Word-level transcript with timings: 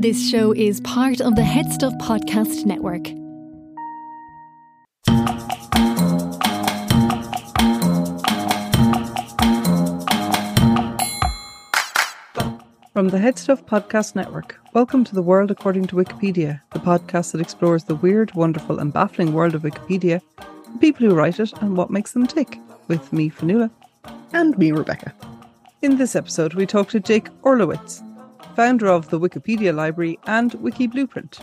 This 0.00 0.30
show 0.30 0.52
is 0.52 0.80
part 0.82 1.20
of 1.20 1.34
the 1.34 1.42
Head 1.42 1.72
Stuff 1.72 1.92
Podcast 1.94 2.64
Network. 2.64 3.08
From 12.92 13.08
the 13.08 13.18
Headstuff 13.18 13.64
Podcast 13.64 14.14
Network, 14.14 14.60
welcome 14.72 15.02
to 15.02 15.12
The 15.16 15.20
World 15.20 15.50
According 15.50 15.88
to 15.88 15.96
Wikipedia, 15.96 16.60
the 16.70 16.78
podcast 16.78 17.32
that 17.32 17.40
explores 17.40 17.82
the 17.82 17.96
weird, 17.96 18.32
wonderful, 18.36 18.78
and 18.78 18.92
baffling 18.92 19.32
world 19.32 19.56
of 19.56 19.62
Wikipedia, 19.62 20.20
the 20.36 20.78
people 20.78 21.08
who 21.08 21.14
write 21.16 21.40
it, 21.40 21.52
and 21.60 21.76
what 21.76 21.90
makes 21.90 22.12
them 22.12 22.28
tick, 22.28 22.60
with 22.86 23.12
me, 23.12 23.30
Fionnuala. 23.30 23.68
And 24.32 24.56
me, 24.58 24.70
Rebecca. 24.70 25.12
In 25.82 25.96
this 25.96 26.14
episode, 26.14 26.54
we 26.54 26.66
talk 26.66 26.88
to 26.90 27.00
Jake 27.00 27.30
Orlowitz, 27.42 28.04
founder 28.58 28.88
of 28.88 29.08
the 29.10 29.20
Wikipedia 29.20 29.72
Library 29.72 30.18
and 30.26 30.52
Wiki 30.54 30.88
Blueprint. 30.88 31.38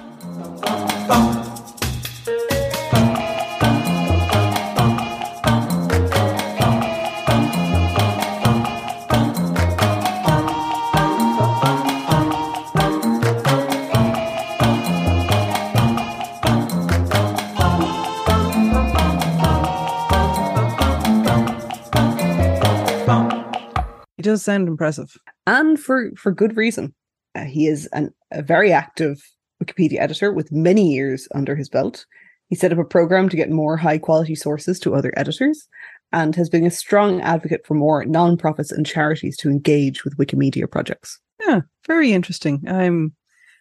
He 24.17 24.21
does 24.21 24.43
sound 24.43 24.67
impressive. 24.67 25.15
And 25.47 25.79
for, 25.79 26.11
for 26.17 26.33
good 26.33 26.57
reason. 26.57 26.93
Uh, 27.35 27.43
he 27.43 27.67
is 27.67 27.87
an, 27.87 28.13
a 28.31 28.41
very 28.41 28.71
active 28.71 29.21
Wikipedia 29.63 29.99
editor 29.99 30.31
with 30.31 30.51
many 30.51 30.93
years 30.93 31.27
under 31.33 31.55
his 31.55 31.69
belt. 31.69 32.05
He 32.49 32.55
set 32.55 32.71
up 32.71 32.79
a 32.79 32.85
program 32.85 33.29
to 33.29 33.37
get 33.37 33.49
more 33.49 33.77
high 33.77 33.97
quality 33.97 34.35
sources 34.35 34.79
to 34.81 34.95
other 34.95 35.13
editors 35.17 35.67
and 36.11 36.35
has 36.35 36.49
been 36.49 36.65
a 36.65 36.71
strong 36.71 37.21
advocate 37.21 37.65
for 37.65 37.73
more 37.73 38.03
nonprofits 38.05 38.71
and 38.71 38.85
charities 38.85 39.35
to 39.37 39.49
engage 39.49 40.03
with 40.03 40.17
Wikimedia 40.17 40.69
projects. 40.69 41.19
Yeah, 41.45 41.61
very 41.87 42.13
interesting. 42.13 42.63
I'm 42.67 43.13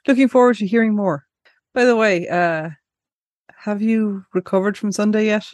looking 0.06 0.28
forward 0.28 0.56
to 0.58 0.66
hearing 0.66 0.94
more. 0.94 1.24
By 1.72 1.84
the 1.84 1.96
way, 1.96 2.28
uh, 2.28 2.70
have 3.56 3.82
you 3.82 4.24
recovered 4.34 4.76
from 4.76 4.92
Sunday 4.92 5.26
yet? 5.26 5.50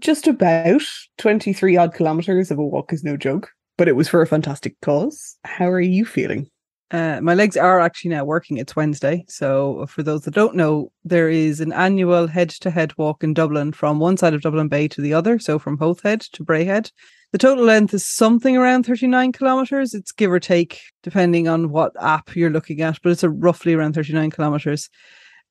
Just 0.00 0.26
about 0.26 0.82
23 1.18 1.76
odd 1.76 1.94
kilometers 1.94 2.50
of 2.50 2.58
a 2.58 2.64
walk 2.64 2.92
is 2.92 3.04
no 3.04 3.16
joke, 3.16 3.50
but 3.78 3.88
it 3.88 3.96
was 3.96 4.08
for 4.08 4.20
a 4.20 4.26
fantastic 4.26 4.78
cause. 4.82 5.38
How 5.44 5.70
are 5.70 5.80
you 5.80 6.04
feeling? 6.04 6.50
Uh, 6.92 7.20
my 7.22 7.32
legs 7.32 7.56
are 7.56 7.80
actually 7.80 8.10
now 8.10 8.22
working. 8.22 8.58
It's 8.58 8.76
Wednesday. 8.76 9.24
So, 9.26 9.86
for 9.86 10.02
those 10.02 10.22
that 10.22 10.34
don't 10.34 10.54
know, 10.54 10.92
there 11.04 11.30
is 11.30 11.60
an 11.60 11.72
annual 11.72 12.26
head 12.26 12.50
to 12.50 12.70
head 12.70 12.96
walk 12.98 13.24
in 13.24 13.32
Dublin 13.32 13.72
from 13.72 13.98
one 13.98 14.18
side 14.18 14.34
of 14.34 14.42
Dublin 14.42 14.68
Bay 14.68 14.88
to 14.88 15.00
the 15.00 15.14
other. 15.14 15.38
So, 15.38 15.58
from 15.58 15.78
Howth 15.78 16.02
Head 16.02 16.20
to 16.32 16.44
Bray 16.44 16.64
Head. 16.64 16.90
The 17.32 17.38
total 17.38 17.64
length 17.64 17.94
is 17.94 18.06
something 18.06 18.58
around 18.58 18.84
39 18.84 19.32
kilometers. 19.32 19.94
It's 19.94 20.12
give 20.12 20.30
or 20.30 20.38
take, 20.38 20.82
depending 21.02 21.48
on 21.48 21.70
what 21.70 21.92
app 21.98 22.36
you're 22.36 22.50
looking 22.50 22.82
at, 22.82 22.98
but 23.02 23.12
it's 23.12 23.24
roughly 23.24 23.72
around 23.72 23.94
39 23.94 24.30
kilometers, 24.30 24.90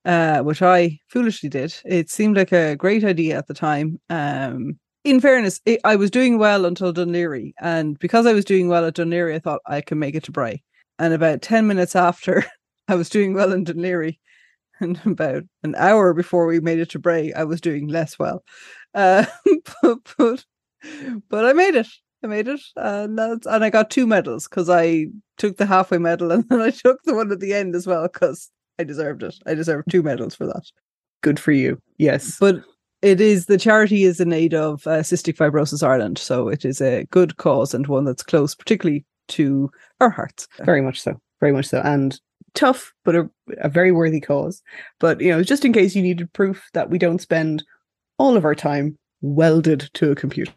uh, 0.04 0.42
which 0.42 0.62
I 0.62 1.00
foolishly 1.08 1.48
did. 1.48 1.74
It 1.84 2.08
seemed 2.08 2.36
like 2.36 2.52
a 2.52 2.76
great 2.76 3.02
idea 3.02 3.36
at 3.36 3.48
the 3.48 3.54
time. 3.54 4.00
Um, 4.08 4.78
in 5.02 5.20
fairness, 5.20 5.60
it, 5.66 5.80
I 5.82 5.96
was 5.96 6.12
doing 6.12 6.38
well 6.38 6.66
until 6.66 6.94
Laoghaire. 6.94 7.50
And 7.60 7.98
because 7.98 8.26
I 8.26 8.32
was 8.32 8.44
doing 8.44 8.68
well 8.68 8.84
at 8.84 8.94
Laoghaire, 8.94 9.34
I 9.34 9.40
thought 9.40 9.60
I 9.66 9.80
can 9.80 9.98
make 9.98 10.14
it 10.14 10.22
to 10.24 10.30
Bray. 10.30 10.62
And 11.02 11.12
about 11.12 11.42
10 11.42 11.66
minutes 11.66 11.96
after 11.96 12.44
I 12.88 12.94
was 12.94 13.08
doing 13.08 13.34
well 13.34 13.52
in 13.52 13.64
Laoghaire, 13.64 14.16
and 14.78 15.00
about 15.04 15.42
an 15.64 15.74
hour 15.76 16.14
before 16.14 16.46
we 16.46 16.60
made 16.60 16.78
it 16.78 16.90
to 16.90 17.00
Bray, 17.00 17.32
I 17.32 17.42
was 17.42 17.60
doing 17.60 17.88
less 17.88 18.20
well. 18.20 18.44
Uh, 18.94 19.26
but, 19.82 19.98
but, 20.16 20.44
but 21.28 21.44
I 21.44 21.54
made 21.54 21.74
it. 21.74 21.88
I 22.22 22.28
made 22.28 22.46
it. 22.46 22.60
And, 22.76 23.18
that's, 23.18 23.48
and 23.48 23.64
I 23.64 23.70
got 23.70 23.90
two 23.90 24.06
medals 24.06 24.46
because 24.46 24.70
I 24.70 25.06
took 25.38 25.56
the 25.56 25.66
halfway 25.66 25.98
medal 25.98 26.30
and 26.30 26.44
then 26.48 26.60
I 26.60 26.70
took 26.70 27.02
the 27.02 27.16
one 27.16 27.32
at 27.32 27.40
the 27.40 27.52
end 27.52 27.74
as 27.74 27.84
well 27.84 28.04
because 28.04 28.48
I 28.78 28.84
deserved 28.84 29.24
it. 29.24 29.34
I 29.44 29.54
deserved 29.54 29.90
two 29.90 30.04
medals 30.04 30.36
for 30.36 30.46
that. 30.46 30.70
Good 31.20 31.40
for 31.40 31.50
you. 31.50 31.80
Yes. 31.98 32.36
But 32.38 32.62
it 33.02 33.20
is 33.20 33.46
the 33.46 33.58
charity 33.58 34.04
is 34.04 34.20
in 34.20 34.32
aid 34.32 34.54
of 34.54 34.86
uh, 34.86 35.00
Cystic 35.00 35.36
Fibrosis 35.36 35.82
Ireland. 35.82 36.18
So 36.18 36.46
it 36.46 36.64
is 36.64 36.80
a 36.80 37.06
good 37.10 37.38
cause 37.38 37.74
and 37.74 37.88
one 37.88 38.04
that's 38.04 38.22
close, 38.22 38.54
particularly 38.54 39.04
to 39.28 39.70
our 40.00 40.10
hearts. 40.10 40.48
Very 40.64 40.82
much 40.82 41.00
so. 41.00 41.20
Very 41.40 41.52
much 41.52 41.66
so. 41.66 41.80
And 41.84 42.18
tough, 42.54 42.92
but 43.04 43.16
a, 43.16 43.30
a 43.58 43.68
very 43.68 43.92
worthy 43.92 44.20
cause. 44.20 44.62
But, 45.00 45.20
you 45.20 45.30
know, 45.30 45.42
just 45.42 45.64
in 45.64 45.72
case 45.72 45.94
you 45.94 46.02
needed 46.02 46.32
proof 46.32 46.68
that 46.74 46.90
we 46.90 46.98
don't 46.98 47.20
spend 47.20 47.64
all 48.18 48.36
of 48.36 48.44
our 48.44 48.54
time 48.54 48.98
welded 49.20 49.90
to 49.94 50.10
a 50.10 50.14
computer. 50.14 50.52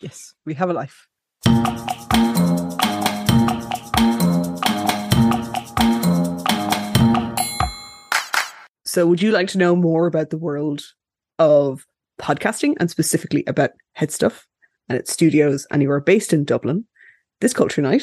Yes, 0.00 0.32
we 0.44 0.54
have 0.54 0.70
a 0.70 0.72
life. 0.72 1.08
So, 8.84 9.06
would 9.06 9.20
you 9.20 9.32
like 9.32 9.48
to 9.48 9.58
know 9.58 9.74
more 9.74 10.06
about 10.06 10.30
the 10.30 10.38
world 10.38 10.82
of 11.38 11.84
podcasting 12.20 12.74
and 12.78 12.90
specifically 12.90 13.44
about 13.46 13.70
Headstuff 13.98 14.42
and 14.88 14.96
its 14.96 15.12
studios? 15.12 15.66
And 15.70 15.82
you 15.82 15.90
are 15.90 16.00
based 16.00 16.32
in 16.32 16.44
Dublin. 16.44 16.86
This 17.40 17.54
Culture 17.54 17.80
Night, 17.82 18.02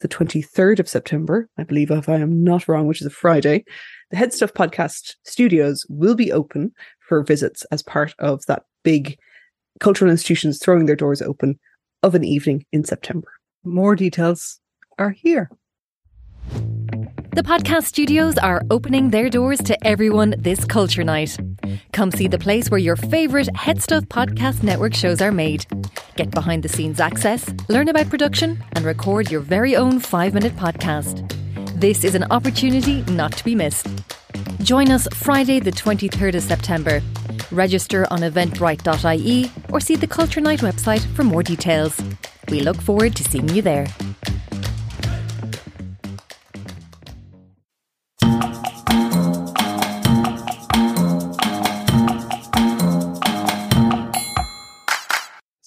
the 0.00 0.08
23rd 0.08 0.78
of 0.78 0.88
September, 0.88 1.50
I 1.58 1.64
believe, 1.64 1.90
if 1.90 2.08
I 2.08 2.16
am 2.16 2.42
not 2.42 2.66
wrong, 2.66 2.86
which 2.86 3.02
is 3.02 3.06
a 3.06 3.10
Friday, 3.10 3.62
the 4.10 4.16
Headstuff 4.16 4.52
podcast 4.52 5.16
studios 5.24 5.84
will 5.90 6.14
be 6.14 6.32
open 6.32 6.72
for 7.06 7.22
visits 7.22 7.66
as 7.70 7.82
part 7.82 8.14
of 8.18 8.42
that 8.46 8.62
big 8.84 9.18
cultural 9.80 10.10
institutions 10.10 10.58
throwing 10.58 10.86
their 10.86 10.96
doors 10.96 11.20
open 11.20 11.58
of 12.02 12.14
an 12.14 12.24
evening 12.24 12.64
in 12.72 12.84
September. 12.84 13.28
More 13.64 13.94
details 13.94 14.60
are 14.98 15.10
here. 15.10 15.50
The 17.38 17.44
podcast 17.44 17.84
studios 17.84 18.36
are 18.36 18.64
opening 18.68 19.10
their 19.10 19.30
doors 19.30 19.60
to 19.60 19.86
everyone 19.86 20.34
this 20.38 20.64
culture 20.64 21.04
night. 21.04 21.38
Come 21.92 22.10
see 22.10 22.26
the 22.26 22.36
place 22.36 22.68
where 22.68 22.80
your 22.80 22.96
favourite 22.96 23.56
Head 23.56 23.80
Stuff 23.80 24.06
Podcast 24.06 24.64
Network 24.64 24.92
shows 24.92 25.22
are 25.22 25.30
made. 25.30 25.64
Get 26.16 26.32
behind 26.32 26.64
the 26.64 26.68
scenes 26.68 26.98
access, 26.98 27.48
learn 27.68 27.86
about 27.86 28.10
production, 28.10 28.60
and 28.72 28.84
record 28.84 29.30
your 29.30 29.40
very 29.40 29.76
own 29.76 30.00
five 30.00 30.34
minute 30.34 30.56
podcast. 30.56 31.30
This 31.78 32.02
is 32.02 32.16
an 32.16 32.24
opportunity 32.32 33.02
not 33.02 33.30
to 33.34 33.44
be 33.44 33.54
missed. 33.54 33.86
Join 34.64 34.90
us 34.90 35.06
Friday, 35.14 35.60
the 35.60 35.70
23rd 35.70 36.34
of 36.34 36.42
September. 36.42 37.00
Register 37.52 38.04
on 38.10 38.22
eventbrite.ie 38.22 39.52
or 39.68 39.78
see 39.78 39.94
the 39.94 40.08
Culture 40.08 40.40
Night 40.40 40.58
website 40.58 41.06
for 41.14 41.22
more 41.22 41.44
details. 41.44 42.00
We 42.48 42.62
look 42.62 42.82
forward 42.82 43.14
to 43.14 43.22
seeing 43.22 43.48
you 43.50 43.62
there. 43.62 43.86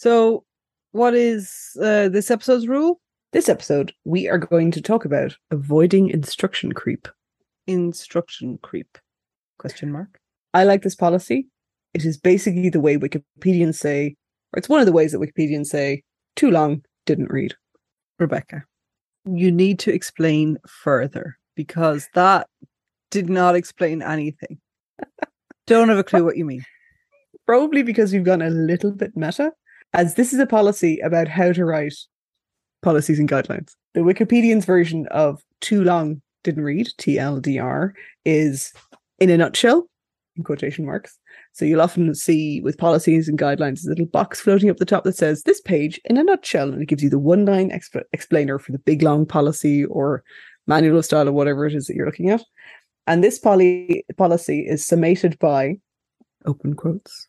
So, 0.01 0.45
what 0.93 1.13
is 1.13 1.77
uh, 1.79 2.09
this 2.09 2.31
episode's 2.31 2.67
rule? 2.67 2.99
This 3.33 3.47
episode, 3.47 3.93
we 4.03 4.27
are 4.27 4.39
going 4.39 4.71
to 4.71 4.81
talk 4.81 5.05
about 5.05 5.37
avoiding 5.51 6.09
instruction 6.09 6.71
creep. 6.71 7.07
Instruction 7.67 8.57
creep? 8.63 8.97
Question 9.59 9.91
mark. 9.91 10.19
I 10.55 10.63
like 10.63 10.81
this 10.81 10.95
policy. 10.95 11.49
It 11.93 12.03
is 12.03 12.17
basically 12.17 12.69
the 12.69 12.79
way 12.79 12.97
Wikipedians 12.97 13.75
say, 13.75 14.15
or 14.51 14.57
it's 14.57 14.67
one 14.67 14.79
of 14.79 14.87
the 14.87 14.91
ways 14.91 15.11
that 15.11 15.19
Wikipedians 15.19 15.67
say, 15.67 16.01
too 16.35 16.49
long, 16.49 16.81
didn't 17.05 17.29
read. 17.29 17.53
Rebecca, 18.17 18.63
you 19.25 19.51
need 19.51 19.77
to 19.81 19.93
explain 19.93 20.57
further 20.67 21.37
because 21.55 22.09
that 22.15 22.47
did 23.11 23.29
not 23.29 23.53
explain 23.53 24.01
anything. 24.01 24.59
Don't 25.67 25.89
have 25.89 25.99
a 25.99 26.03
clue 26.03 26.25
what 26.25 26.37
you 26.37 26.45
mean. 26.45 26.65
Probably 27.45 27.83
because 27.83 28.11
we've 28.11 28.23
gone 28.23 28.41
a 28.41 28.49
little 28.49 28.91
bit 28.91 29.15
meta, 29.15 29.51
as 29.93 30.15
this 30.15 30.33
is 30.33 30.39
a 30.39 30.45
policy 30.45 30.99
about 30.99 31.27
how 31.27 31.51
to 31.51 31.65
write 31.65 31.95
policies 32.81 33.19
and 33.19 33.29
guidelines. 33.29 33.73
The 33.93 34.01
Wikipedian's 34.01 34.65
version 34.65 35.07
of 35.07 35.43
too 35.59 35.83
long 35.83 36.21
didn't 36.43 36.63
read, 36.63 36.87
TLDR, 36.97 37.91
is 38.25 38.73
in 39.19 39.29
a 39.29 39.37
nutshell, 39.37 39.87
in 40.35 40.43
quotation 40.43 40.85
marks. 40.85 41.17
So 41.53 41.65
you'll 41.65 41.81
often 41.81 42.15
see 42.15 42.61
with 42.61 42.77
policies 42.77 43.27
and 43.27 43.37
guidelines 43.37 43.85
a 43.85 43.89
little 43.89 44.05
box 44.05 44.39
floating 44.39 44.69
up 44.69 44.77
the 44.77 44.85
top 44.85 45.03
that 45.03 45.17
says 45.17 45.43
this 45.43 45.61
page 45.61 45.99
in 46.05 46.17
a 46.17 46.23
nutshell, 46.23 46.71
and 46.71 46.81
it 46.81 46.87
gives 46.87 47.03
you 47.03 47.09
the 47.09 47.19
one 47.19 47.45
line 47.45 47.69
exp- 47.69 48.03
explainer 48.13 48.57
for 48.57 48.71
the 48.71 48.79
big 48.79 49.01
long 49.03 49.25
policy 49.25 49.85
or 49.85 50.23
manual 50.67 50.99
of 50.99 51.05
style 51.05 51.27
or 51.27 51.33
whatever 51.33 51.65
it 51.65 51.75
is 51.75 51.87
that 51.87 51.95
you're 51.95 52.05
looking 52.05 52.29
at. 52.29 52.43
And 53.07 53.23
this 53.23 53.37
poly- 53.39 54.05
policy 54.17 54.61
is 54.61 54.85
summated 54.85 55.37
by 55.39 55.77
open 56.45 56.75
quotes. 56.75 57.27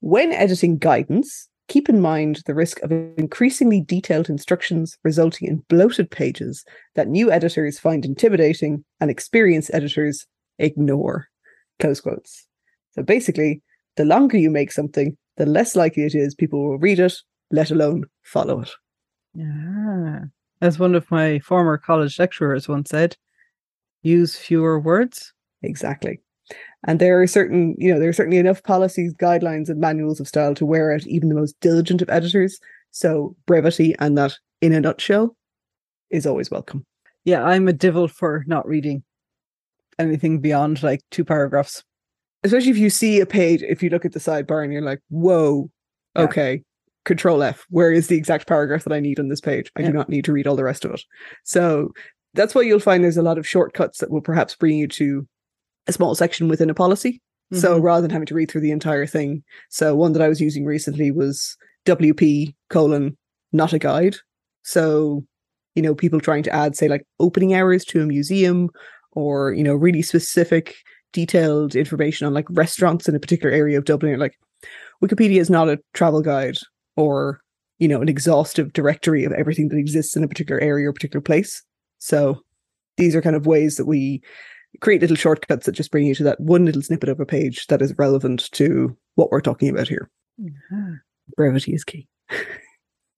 When 0.00 0.32
editing 0.32 0.78
guidance, 0.78 1.48
keep 1.68 1.88
in 1.88 2.00
mind 2.00 2.42
the 2.46 2.54
risk 2.54 2.80
of 2.82 2.92
increasingly 2.92 3.80
detailed 3.80 4.28
instructions 4.28 4.96
resulting 5.02 5.48
in 5.48 5.64
bloated 5.68 6.10
pages 6.10 6.64
that 6.94 7.08
new 7.08 7.30
editors 7.30 7.78
find 7.78 8.04
intimidating 8.04 8.84
and 9.00 9.10
experienced 9.10 9.70
editors 9.72 10.26
ignore. 10.58 11.28
Close 11.80 12.00
quotes. 12.00 12.46
So 12.92 13.02
basically, 13.02 13.62
the 13.96 14.04
longer 14.04 14.38
you 14.38 14.50
make 14.50 14.72
something, 14.72 15.16
the 15.36 15.46
less 15.46 15.76
likely 15.76 16.04
it 16.04 16.14
is 16.14 16.34
people 16.34 16.64
will 16.64 16.78
read 16.78 16.98
it, 16.98 17.14
let 17.50 17.70
alone 17.70 18.04
follow 18.22 18.60
it. 18.60 18.70
Yeah. 19.34 20.20
As 20.62 20.78
one 20.78 20.94
of 20.94 21.10
my 21.10 21.38
former 21.40 21.76
college 21.76 22.18
lecturers 22.18 22.68
once 22.68 22.90
said, 22.90 23.16
use 24.02 24.36
fewer 24.36 24.80
words. 24.80 25.32
Exactly. 25.62 26.20
And 26.84 27.00
there 27.00 27.20
are 27.20 27.26
certain, 27.26 27.74
you 27.78 27.92
know, 27.92 27.98
there 27.98 28.08
are 28.08 28.12
certainly 28.14 28.38
enough 28.38 28.62
policies, 28.62 29.14
guidelines, 29.14 29.68
and 29.68 29.80
manuals 29.80 30.20
of 30.20 30.28
style 30.28 30.54
to 30.54 30.66
wear 30.66 30.92
out 30.94 31.06
even 31.06 31.28
the 31.28 31.34
most 31.34 31.58
diligent 31.60 32.02
of 32.02 32.10
editors. 32.10 32.58
So 32.90 33.34
brevity 33.46 33.94
and 33.98 34.16
that 34.18 34.38
in 34.60 34.72
a 34.72 34.80
nutshell 34.80 35.36
is 36.10 36.26
always 36.26 36.50
welcome. 36.50 36.86
Yeah, 37.24 37.42
I'm 37.42 37.66
a 37.66 37.72
devil 37.72 38.06
for 38.08 38.44
not 38.46 38.66
reading 38.68 39.02
anything 39.98 40.40
beyond 40.40 40.82
like 40.82 41.00
two 41.10 41.24
paragraphs. 41.24 41.82
Especially 42.44 42.70
if 42.70 42.78
you 42.78 42.90
see 42.90 43.18
a 43.20 43.26
page, 43.26 43.62
if 43.62 43.82
you 43.82 43.90
look 43.90 44.04
at 44.04 44.12
the 44.12 44.20
sidebar 44.20 44.62
and 44.62 44.72
you're 44.72 44.82
like, 44.82 45.00
whoa, 45.08 45.68
Yeah. 46.14 46.22
okay, 46.22 46.62
control 47.04 47.42
F, 47.42 47.64
where 47.70 47.90
is 47.92 48.06
the 48.06 48.16
exact 48.16 48.46
paragraph 48.46 48.84
that 48.84 48.92
I 48.92 49.00
need 49.00 49.18
on 49.18 49.28
this 49.28 49.40
page? 49.40 49.72
I 49.76 49.80
Yeah. 49.80 49.88
do 49.88 49.92
not 49.94 50.08
need 50.08 50.24
to 50.26 50.32
read 50.32 50.46
all 50.46 50.56
the 50.56 50.62
rest 50.64 50.84
of 50.84 50.92
it. 50.92 51.02
So 51.44 51.90
that's 52.34 52.54
why 52.54 52.62
you'll 52.62 52.78
find 52.78 53.02
there's 53.02 53.16
a 53.16 53.22
lot 53.22 53.38
of 53.38 53.48
shortcuts 53.48 53.98
that 53.98 54.10
will 54.10 54.20
perhaps 54.20 54.54
bring 54.54 54.78
you 54.78 54.86
to 54.88 55.26
a 55.86 55.92
small 55.92 56.14
section 56.14 56.48
within 56.48 56.70
a 56.70 56.74
policy. 56.74 57.20
So 57.52 57.78
Mhm. 57.78 57.82
rather 57.84 58.02
than 58.02 58.10
having 58.10 58.26
to 58.26 58.34
read 58.34 58.50
through 58.50 58.62
the 58.62 58.72
entire 58.72 59.06
thing. 59.06 59.44
So 59.70 59.94
one 59.94 60.12
that 60.14 60.22
I 60.22 60.28
was 60.28 60.40
using 60.40 60.64
recently 60.64 61.12
was 61.12 61.56
WP 61.84 62.56
colon 62.70 63.16
not 63.52 63.72
a 63.72 63.78
guide. 63.78 64.16
So, 64.62 65.24
you 65.76 65.82
know, 65.82 65.94
people 65.94 66.20
trying 66.20 66.42
to 66.42 66.52
add, 66.52 66.74
say, 66.74 66.88
like 66.88 67.04
opening 67.20 67.54
hours 67.54 67.84
to 67.86 68.02
a 68.02 68.06
museum 68.06 68.68
or, 69.12 69.52
you 69.52 69.62
know, 69.62 69.76
really 69.76 70.02
specific, 70.02 70.74
detailed 71.12 71.76
information 71.76 72.26
on 72.26 72.34
like 72.34 72.46
restaurants 72.50 73.08
in 73.08 73.14
a 73.14 73.20
particular 73.20 73.54
area 73.54 73.78
of 73.78 73.84
Dublin. 73.84 74.18
Like, 74.18 74.34
Wikipedia 75.02 75.38
is 75.38 75.48
not 75.48 75.68
a 75.68 75.78
travel 75.94 76.22
guide 76.22 76.56
or, 76.96 77.38
you 77.78 77.86
know, 77.86 78.02
an 78.02 78.08
exhaustive 78.08 78.72
directory 78.72 79.22
of 79.22 79.32
everything 79.32 79.68
that 79.68 79.76
exists 79.78 80.16
in 80.16 80.24
a 80.24 80.28
particular 80.28 80.60
area 80.60 80.88
or 80.88 80.92
particular 80.92 81.20
place. 81.22 81.62
So 81.98 82.40
these 82.96 83.14
are 83.14 83.22
kind 83.22 83.36
of 83.36 83.46
ways 83.46 83.76
that 83.76 83.86
we 83.86 84.20
create 84.80 85.00
little 85.00 85.16
shortcuts 85.16 85.66
that 85.66 85.72
just 85.72 85.90
bring 85.90 86.06
you 86.06 86.14
to 86.14 86.24
that 86.24 86.40
one 86.40 86.64
little 86.64 86.82
snippet 86.82 87.08
of 87.08 87.20
a 87.20 87.26
page 87.26 87.66
that 87.66 87.82
is 87.82 87.96
relevant 87.98 88.50
to 88.52 88.96
what 89.14 89.30
we're 89.30 89.40
talking 89.40 89.68
about 89.68 89.88
here. 89.88 90.10
Yeah. 90.38 90.94
Brevity 91.36 91.74
is 91.74 91.84
key. 91.84 92.08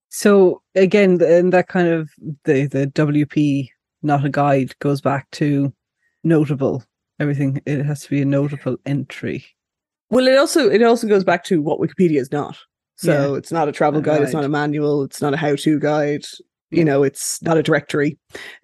So 0.09 0.61
again, 0.75 1.21
and 1.21 1.53
that 1.53 1.67
kind 1.67 1.87
of 1.87 2.09
the 2.43 2.65
the 2.65 2.87
WP 2.87 3.69
not 4.01 4.25
a 4.25 4.29
guide 4.29 4.77
goes 4.79 5.01
back 5.01 5.29
to 5.31 5.71
notable 6.23 6.83
everything. 7.19 7.61
It 7.65 7.85
has 7.85 8.01
to 8.01 8.09
be 8.09 8.21
a 8.21 8.25
notable 8.25 8.77
entry. 8.85 9.45
Well, 10.09 10.27
it 10.27 10.37
also 10.37 10.69
it 10.69 10.81
also 10.81 11.07
goes 11.07 11.23
back 11.23 11.43
to 11.45 11.61
what 11.61 11.79
Wikipedia 11.79 12.19
is 12.19 12.31
not. 12.31 12.57
So 12.97 13.35
it's 13.35 13.51
not 13.51 13.69
a 13.69 13.71
travel 13.71 14.01
guide, 14.01 14.23
it's 14.23 14.33
not 14.33 14.43
a 14.43 14.49
manual, 14.49 15.03
it's 15.03 15.21
not 15.21 15.33
a 15.33 15.37
how-to 15.37 15.79
guide. 15.79 16.25
You 16.69 16.83
know, 16.83 17.03
it's 17.03 17.41
not 17.41 17.57
a 17.57 17.63
directory. 17.63 18.17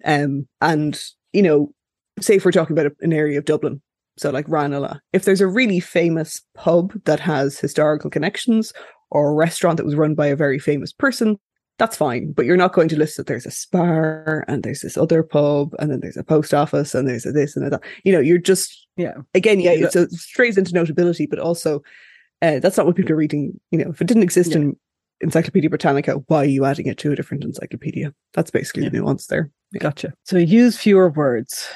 Um, 0.04 0.46
and 0.60 1.00
you 1.32 1.42
know, 1.42 1.72
say 2.20 2.36
if 2.36 2.44
we're 2.44 2.52
talking 2.52 2.76
about 2.78 2.92
an 3.00 3.12
area 3.12 3.38
of 3.38 3.44
Dublin, 3.44 3.80
so 4.16 4.30
like 4.30 4.48
Ranelagh, 4.48 4.98
if 5.12 5.24
there's 5.24 5.40
a 5.40 5.46
really 5.46 5.80
famous 5.80 6.40
pub 6.54 6.92
that 7.04 7.20
has 7.20 7.58
historical 7.58 8.10
connections 8.10 8.72
or 9.10 9.30
a 9.30 9.34
restaurant 9.34 9.76
that 9.76 9.84
was 9.86 9.94
run 9.94 10.14
by 10.14 10.26
a 10.26 10.36
very 10.36 10.58
famous 10.58 10.92
person, 10.92 11.38
that's 11.78 11.96
fine. 11.96 12.32
But 12.32 12.46
you're 12.46 12.56
not 12.56 12.72
going 12.72 12.88
to 12.88 12.96
list 12.98 13.18
that 13.18 13.26
there's 13.26 13.44
a 13.44 13.50
spar 13.50 14.44
and 14.48 14.62
there's 14.62 14.80
this 14.80 14.96
other 14.96 15.22
pub 15.22 15.74
and 15.78 15.90
then 15.90 16.00
there's 16.00 16.16
a 16.16 16.24
post 16.24 16.54
office 16.54 16.94
and 16.94 17.06
there's 17.06 17.26
a 17.26 17.32
this 17.32 17.54
and 17.56 17.66
a 17.66 17.70
that. 17.70 17.82
You 18.04 18.12
know, 18.12 18.20
you're 18.20 18.38
just 18.38 18.86
Yeah. 18.96 19.14
again, 19.34 19.60
yeah, 19.60 19.72
Yeah. 19.72 19.86
it's 19.86 19.96
a 19.96 20.08
strays 20.10 20.56
into 20.56 20.72
notability, 20.72 21.26
but 21.26 21.38
also 21.38 21.82
uh, 22.42 22.58
that's 22.58 22.76
not 22.76 22.86
what 22.86 22.96
people 22.96 23.12
are 23.12 23.16
reading. 23.16 23.58
You 23.70 23.78
know, 23.84 23.90
if 23.90 24.00
it 24.00 24.06
didn't 24.06 24.22
exist 24.22 24.50
Yeah. 24.52 24.56
in 24.58 24.76
Encyclopedia 25.22 25.68
Britannica, 25.70 26.12
why 26.28 26.38
are 26.38 26.44
you 26.46 26.64
adding 26.66 26.86
it 26.86 26.98
to 26.98 27.12
a 27.12 27.16
different 27.16 27.44
encyclopedia? 27.44 28.12
That's 28.34 28.50
basically 28.50 28.84
Yeah. 28.84 28.90
the 28.90 28.98
nuance 28.98 29.26
there. 29.26 29.50
Gotcha. 29.78 30.12
So 30.24 30.36
use 30.38 30.76
fewer 30.78 31.10
words. 31.10 31.66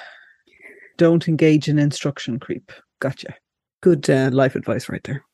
Don't 1.00 1.28
engage 1.28 1.66
in 1.66 1.78
instruction 1.78 2.38
creep. 2.38 2.70
Gotcha. 3.00 3.34
Good 3.80 4.10
uh, 4.10 4.28
life 4.34 4.54
advice 4.54 4.86
right 4.90 5.02
there. 5.04 5.24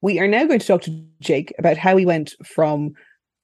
We 0.00 0.18
are 0.18 0.26
now 0.26 0.46
going 0.46 0.60
to 0.60 0.66
talk 0.66 0.80
to 0.84 1.04
Jake 1.20 1.52
about 1.58 1.76
how 1.76 1.98
he 1.98 2.06
went 2.06 2.32
from 2.42 2.94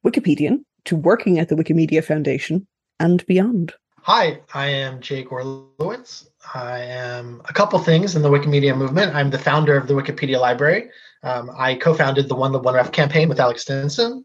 Wikipedian 0.06 0.60
to 0.86 0.96
working 0.96 1.38
at 1.38 1.50
the 1.50 1.54
Wikimedia 1.54 2.02
Foundation 2.02 2.66
and 2.98 3.26
beyond. 3.26 3.74
Hi, 4.04 4.40
I 4.54 4.68
am 4.68 5.02
Jake 5.02 5.28
Orlowitz. 5.28 6.28
I 6.54 6.78
am 6.78 7.42
a 7.44 7.52
couple 7.52 7.78
things 7.80 8.16
in 8.16 8.22
the 8.22 8.30
Wikimedia 8.30 8.74
movement. 8.74 9.14
I'm 9.14 9.28
the 9.28 9.38
founder 9.38 9.76
of 9.76 9.86
the 9.86 9.92
Wikipedia 9.92 10.40
Library. 10.40 10.88
Um, 11.22 11.50
I 11.56 11.74
co 11.74 11.94
founded 11.94 12.28
the 12.28 12.34
One 12.34 12.52
the 12.52 12.58
One 12.58 12.74
Ref 12.74 12.92
campaign 12.92 13.28
with 13.28 13.40
Alex 13.40 13.62
Stinson. 13.62 14.24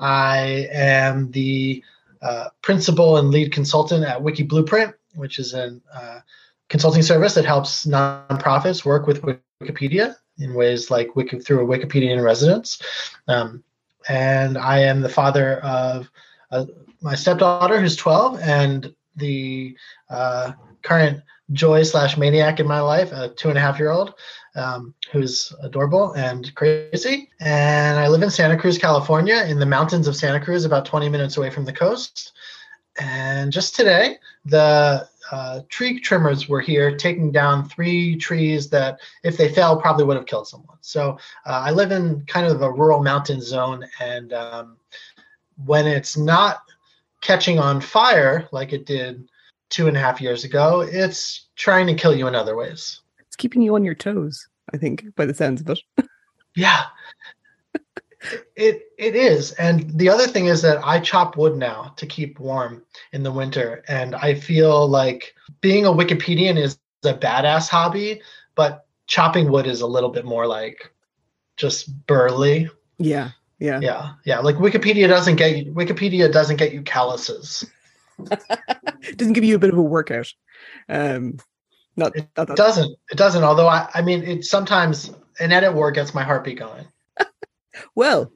I 0.00 0.68
am 0.72 1.30
the 1.30 1.82
uh, 2.22 2.48
principal 2.62 3.18
and 3.18 3.30
lead 3.30 3.52
consultant 3.52 4.04
at 4.04 4.22
Wiki 4.22 4.42
Blueprint, 4.42 4.94
which 5.14 5.38
is 5.38 5.54
a 5.54 5.78
uh, 5.94 6.20
consulting 6.68 7.02
service 7.02 7.34
that 7.34 7.44
helps 7.44 7.86
nonprofits 7.86 8.84
work 8.84 9.06
with 9.06 9.22
Wikipedia 9.62 10.16
in 10.38 10.54
ways 10.54 10.90
like 10.90 11.14
Wiki, 11.14 11.38
through 11.38 11.62
a 11.62 11.78
Wikipedia 11.78 12.10
in 12.10 12.20
residence. 12.20 12.82
Um, 13.28 13.62
and 14.08 14.58
I 14.58 14.80
am 14.80 15.00
the 15.00 15.08
father 15.08 15.58
of 15.60 16.10
uh, 16.50 16.66
my 17.00 17.14
stepdaughter 17.14 17.80
who's 17.80 17.96
12 17.96 18.40
and 18.40 18.94
the 19.16 19.76
uh, 20.10 20.52
current 20.82 21.22
joy 21.52 21.82
slash 21.82 22.16
maniac 22.16 22.58
in 22.58 22.66
my 22.66 22.80
life, 22.80 23.12
a 23.12 23.28
two 23.28 23.50
and 23.50 23.58
a 23.58 23.60
half 23.60 23.78
year 23.78 23.90
old 23.90 24.14
um, 24.54 24.94
who's 25.10 25.52
adorable 25.62 26.12
and 26.12 26.54
crazy. 26.54 27.30
And 27.40 27.98
I 27.98 28.08
live 28.08 28.22
in 28.22 28.30
Santa 28.30 28.56
Cruz, 28.56 28.78
California, 28.78 29.44
in 29.48 29.58
the 29.58 29.66
mountains 29.66 30.06
of 30.06 30.16
Santa 30.16 30.40
Cruz, 30.40 30.64
about 30.64 30.86
20 30.86 31.08
minutes 31.08 31.36
away 31.36 31.50
from 31.50 31.64
the 31.64 31.72
coast. 31.72 32.32
And 33.00 33.52
just 33.52 33.74
today, 33.74 34.18
the 34.44 35.08
uh, 35.32 35.60
tree 35.68 35.98
trimmers 35.98 36.48
were 36.48 36.60
here 36.60 36.96
taking 36.96 37.32
down 37.32 37.68
three 37.68 38.16
trees 38.16 38.70
that, 38.70 39.00
if 39.24 39.36
they 39.36 39.52
fell, 39.52 39.80
probably 39.80 40.04
would 40.04 40.16
have 40.16 40.26
killed 40.26 40.46
someone. 40.46 40.78
So 40.80 41.18
uh, 41.46 41.62
I 41.64 41.72
live 41.72 41.90
in 41.90 42.24
kind 42.26 42.46
of 42.46 42.62
a 42.62 42.70
rural 42.70 43.02
mountain 43.02 43.40
zone, 43.40 43.84
and 44.00 44.32
um, 44.32 44.76
when 45.64 45.86
it's 45.86 46.16
not 46.16 46.62
catching 47.20 47.58
on 47.58 47.80
fire 47.80 48.48
like 48.52 48.72
it 48.72 48.86
did 48.86 49.28
two 49.70 49.88
and 49.88 49.96
a 49.96 50.00
half 50.00 50.20
years 50.20 50.44
ago, 50.44 50.82
it's 50.82 51.46
trying 51.56 51.86
to 51.88 51.94
kill 51.94 52.14
you 52.14 52.28
in 52.28 52.34
other 52.34 52.54
ways. 52.54 53.00
It's 53.18 53.36
keeping 53.36 53.62
you 53.62 53.74
on 53.74 53.82
your 53.82 53.94
toes, 53.94 54.46
I 54.72 54.76
think, 54.76 55.14
by 55.14 55.26
the 55.26 55.34
sounds 55.34 55.60
of 55.60 55.68
it. 55.70 55.80
Yeah. 56.56 56.84
It 58.56 58.82
it 58.96 59.16
is. 59.16 59.52
And 59.52 59.90
the 59.98 60.08
other 60.08 60.26
thing 60.26 60.46
is 60.46 60.62
that 60.62 60.78
I 60.82 60.98
chop 61.00 61.36
wood 61.36 61.56
now 61.56 61.92
to 61.96 62.06
keep 62.06 62.40
warm 62.40 62.82
in 63.12 63.22
the 63.22 63.32
winter. 63.32 63.84
And 63.86 64.14
I 64.14 64.34
feel 64.34 64.88
like 64.88 65.34
being 65.60 65.84
a 65.84 65.90
Wikipedian 65.90 66.56
is 66.56 66.78
a 67.04 67.12
badass 67.12 67.68
hobby, 67.68 68.22
but 68.54 68.86
chopping 69.06 69.50
wood 69.50 69.66
is 69.66 69.82
a 69.82 69.86
little 69.86 70.08
bit 70.08 70.24
more 70.24 70.46
like 70.46 70.90
just 71.56 72.06
burly. 72.06 72.70
Yeah, 72.98 73.32
yeah. 73.58 73.80
Yeah. 73.80 74.12
Yeah. 74.24 74.38
Like 74.38 74.56
Wikipedia 74.56 75.06
doesn't 75.06 75.36
get 75.36 75.58
you 75.58 75.72
Wikipedia 75.72 76.32
doesn't 76.32 76.56
get 76.56 76.72
you 76.72 76.82
calluses. 76.82 77.64
Doesn't 79.16 79.32
give 79.32 79.42
you 79.42 79.56
a 79.56 79.58
bit 79.58 79.70
of 79.70 79.76
a 79.78 79.82
workout. 79.82 80.32
Um, 80.88 81.38
not, 81.96 82.16
It 82.16 82.28
not 82.36 82.48
that- 82.48 82.56
doesn't. 82.56 82.96
It 83.10 83.16
doesn't. 83.18 83.42
Although 83.44 83.68
I, 83.68 83.88
I 83.94 84.02
mean, 84.02 84.22
it 84.22 84.44
sometimes 84.44 85.10
an 85.40 85.52
edit 85.52 85.74
war 85.74 85.90
gets 85.90 86.14
my 86.14 86.22
heartbeat 86.22 86.58
going. 86.58 86.86
Well, 87.96 88.32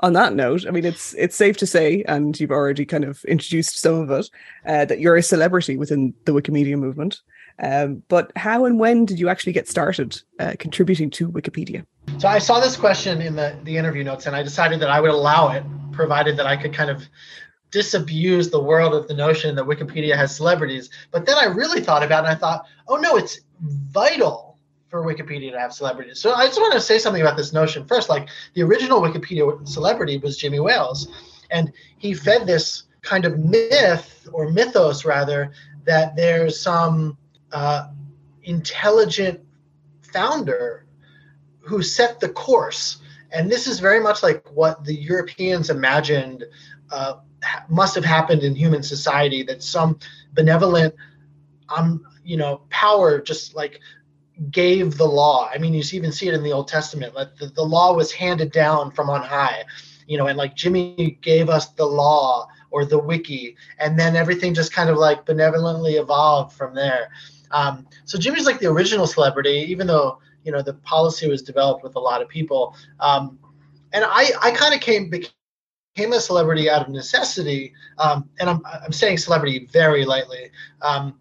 on 0.00 0.12
that 0.12 0.34
note, 0.34 0.66
I 0.66 0.70
mean, 0.70 0.84
it's 0.84 1.14
it's 1.14 1.34
safe 1.34 1.56
to 1.58 1.66
say, 1.66 2.04
and 2.06 2.38
you've 2.38 2.50
already 2.50 2.84
kind 2.84 3.04
of 3.04 3.24
introduced 3.24 3.78
some 3.80 3.94
of 3.94 4.10
it, 4.10 4.28
uh, 4.66 4.84
that 4.84 5.00
you're 5.00 5.16
a 5.16 5.22
celebrity 5.22 5.78
within 5.78 6.12
the 6.26 6.32
Wikimedia 6.32 6.76
movement. 6.78 7.22
Um, 7.62 8.02
but 8.08 8.30
how 8.36 8.66
and 8.66 8.78
when 8.78 9.06
did 9.06 9.18
you 9.18 9.30
actually 9.30 9.54
get 9.54 9.66
started 9.66 10.20
uh, 10.38 10.52
contributing 10.58 11.08
to 11.12 11.30
Wikipedia? 11.30 11.86
So 12.18 12.28
I 12.28 12.38
saw 12.38 12.60
this 12.60 12.76
question 12.76 13.22
in 13.22 13.34
the 13.36 13.56
the 13.64 13.78
interview 13.78 14.04
notes, 14.04 14.26
and 14.26 14.36
I 14.36 14.42
decided 14.42 14.80
that 14.80 14.90
I 14.90 15.00
would 15.00 15.10
allow 15.10 15.48
it, 15.52 15.64
provided 15.92 16.36
that 16.36 16.46
I 16.46 16.58
could 16.58 16.74
kind 16.74 16.90
of 16.90 17.08
disabuse 17.76 18.48
the 18.48 18.58
world 18.58 18.94
of 18.94 19.06
the 19.06 19.12
notion 19.12 19.54
that 19.54 19.66
Wikipedia 19.66 20.16
has 20.16 20.34
celebrities. 20.34 20.88
But 21.10 21.26
then 21.26 21.36
I 21.36 21.44
really 21.44 21.82
thought 21.82 22.02
about 22.02 22.24
it, 22.24 22.28
and 22.28 22.34
I 22.34 22.40
thought, 22.40 22.64
oh 22.88 22.96
no, 22.96 23.18
it's 23.18 23.40
vital 23.60 24.56
for 24.88 25.04
Wikipedia 25.04 25.50
to 25.52 25.60
have 25.60 25.74
celebrities. 25.74 26.18
So 26.18 26.32
I 26.32 26.46
just 26.46 26.58
want 26.58 26.72
to 26.72 26.80
say 26.80 26.98
something 26.98 27.20
about 27.20 27.36
this 27.36 27.52
notion 27.52 27.86
first. 27.86 28.08
Like 28.08 28.30
the 28.54 28.62
original 28.62 29.02
Wikipedia 29.02 29.68
celebrity 29.68 30.16
was 30.16 30.38
Jimmy 30.38 30.58
Wales, 30.58 31.08
and 31.50 31.70
he 31.98 32.14
fed 32.14 32.46
this 32.46 32.84
kind 33.02 33.26
of 33.26 33.38
myth 33.38 34.26
or 34.32 34.48
mythos 34.48 35.04
rather 35.04 35.52
that 35.84 36.16
there's 36.16 36.58
some 36.58 37.18
uh, 37.52 37.88
intelligent 38.44 39.38
founder 40.00 40.86
who 41.60 41.82
set 41.82 42.20
the 42.20 42.30
course. 42.30 43.02
And 43.32 43.50
this 43.50 43.66
is 43.66 43.80
very 43.80 44.00
much 44.00 44.22
like 44.22 44.50
what 44.54 44.82
the 44.82 44.94
Europeans 44.94 45.68
imagined 45.68 46.42
uh, 46.90 47.16
must 47.68 47.94
have 47.94 48.04
happened 48.04 48.42
in 48.42 48.54
human 48.54 48.82
society 48.82 49.42
that 49.42 49.62
some 49.62 49.98
benevolent 50.34 50.94
um 51.76 52.04
you 52.24 52.36
know 52.36 52.62
power 52.70 53.20
just 53.20 53.54
like 53.54 53.80
gave 54.50 54.98
the 54.98 55.04
law. 55.06 55.48
I 55.52 55.56
mean 55.58 55.72
you 55.72 55.82
even 55.92 56.12
see 56.12 56.28
it 56.28 56.34
in 56.34 56.42
the 56.42 56.52
old 56.52 56.68
testament 56.68 57.14
like 57.14 57.36
the, 57.36 57.46
the 57.46 57.62
law 57.62 57.94
was 57.94 58.12
handed 58.12 58.52
down 58.52 58.90
from 58.90 59.08
on 59.08 59.22
high 59.22 59.64
you 60.06 60.18
know 60.18 60.26
and 60.26 60.36
like 60.38 60.54
jimmy 60.54 61.18
gave 61.22 61.48
us 61.48 61.68
the 61.70 61.86
law 61.86 62.46
or 62.70 62.84
the 62.84 62.98
wiki 62.98 63.56
and 63.78 63.98
then 63.98 64.16
everything 64.16 64.52
just 64.52 64.72
kind 64.72 64.90
of 64.90 64.96
like 64.98 65.24
benevolently 65.24 65.94
evolved 65.94 66.52
from 66.52 66.74
there. 66.74 67.08
Um, 67.50 67.86
so 68.04 68.18
jimmy's 68.18 68.44
like 68.44 68.58
the 68.58 68.66
original 68.66 69.06
celebrity 69.06 69.64
even 69.68 69.86
though 69.86 70.18
you 70.44 70.52
know 70.52 70.62
the 70.62 70.74
policy 70.74 71.28
was 71.28 71.42
developed 71.42 71.82
with 71.82 71.96
a 71.96 72.00
lot 72.00 72.20
of 72.22 72.28
people 72.28 72.74
um, 73.00 73.38
and 73.92 74.04
i 74.06 74.30
i 74.42 74.50
kind 74.50 74.74
of 74.74 74.80
came 74.80 75.08
became 75.10 75.30
a 75.98 76.20
celebrity 76.20 76.68
out 76.68 76.82
of 76.82 76.88
necessity 76.88 77.72
um, 77.98 78.28
and 78.38 78.50
I'm, 78.50 78.62
I'm 78.84 78.92
saying 78.92 79.18
celebrity 79.18 79.68
very 79.70 80.04
lightly 80.04 80.50
um, 80.82 81.18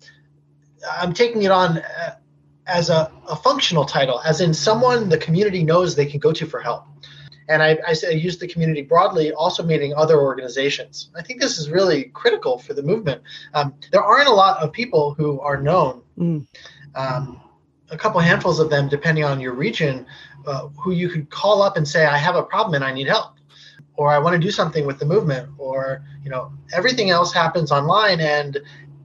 i'm 0.91 1.13
taking 1.13 1.43
it 1.43 1.51
on 1.51 1.79
uh, 1.79 2.15
as 2.67 2.89
a, 2.89 3.11
a 3.27 3.35
functional 3.35 3.85
title 3.85 4.21
as 4.21 4.41
in 4.41 4.53
someone 4.53 5.09
the 5.09 5.17
community 5.17 5.63
knows 5.63 5.95
they 5.95 6.05
can 6.05 6.19
go 6.19 6.31
to 6.33 6.45
for 6.45 6.59
help 6.59 6.85
and 7.47 7.61
I, 7.61 7.77
I, 7.87 7.95
I 8.07 8.11
use 8.11 8.37
the 8.37 8.47
community 8.47 8.81
broadly, 8.81 9.31
also 9.33 9.63
meaning 9.63 9.93
other 9.93 10.19
organizations. 10.19 11.09
I 11.15 11.21
think 11.21 11.39
this 11.39 11.57
is 11.57 11.69
really 11.69 12.05
critical 12.05 12.57
for 12.57 12.73
the 12.73 12.81
movement. 12.81 13.21
Um, 13.53 13.75
there 13.91 14.03
aren't 14.03 14.27
a 14.27 14.33
lot 14.33 14.63
of 14.63 14.71
people 14.71 15.13
who 15.13 15.39
are 15.41 15.61
known, 15.61 16.01
mm. 16.17 16.45
um, 16.95 17.41
a 17.91 17.97
couple 17.97 18.19
handfuls 18.19 18.59
of 18.59 18.69
them, 18.69 18.89
depending 18.89 19.23
on 19.23 19.39
your 19.39 19.53
region, 19.53 20.05
uh, 20.47 20.67
who 20.69 20.91
you 20.91 21.09
could 21.09 21.29
call 21.29 21.61
up 21.61 21.77
and 21.77 21.87
say, 21.87 22.05
I 22.05 22.17
have 22.17 22.35
a 22.35 22.43
problem 22.43 22.75
and 22.75 22.83
I 22.83 22.91
need 22.91 23.07
help, 23.07 23.34
or 23.97 24.11
I 24.11 24.19
want 24.19 24.33
to 24.33 24.39
do 24.39 24.51
something 24.51 24.85
with 24.85 24.99
the 24.99 25.05
movement, 25.05 25.49
or, 25.57 26.03
you 26.23 26.29
know, 26.29 26.51
everything 26.73 27.09
else 27.09 27.33
happens 27.33 27.71
online 27.71 28.19
and 28.19 28.59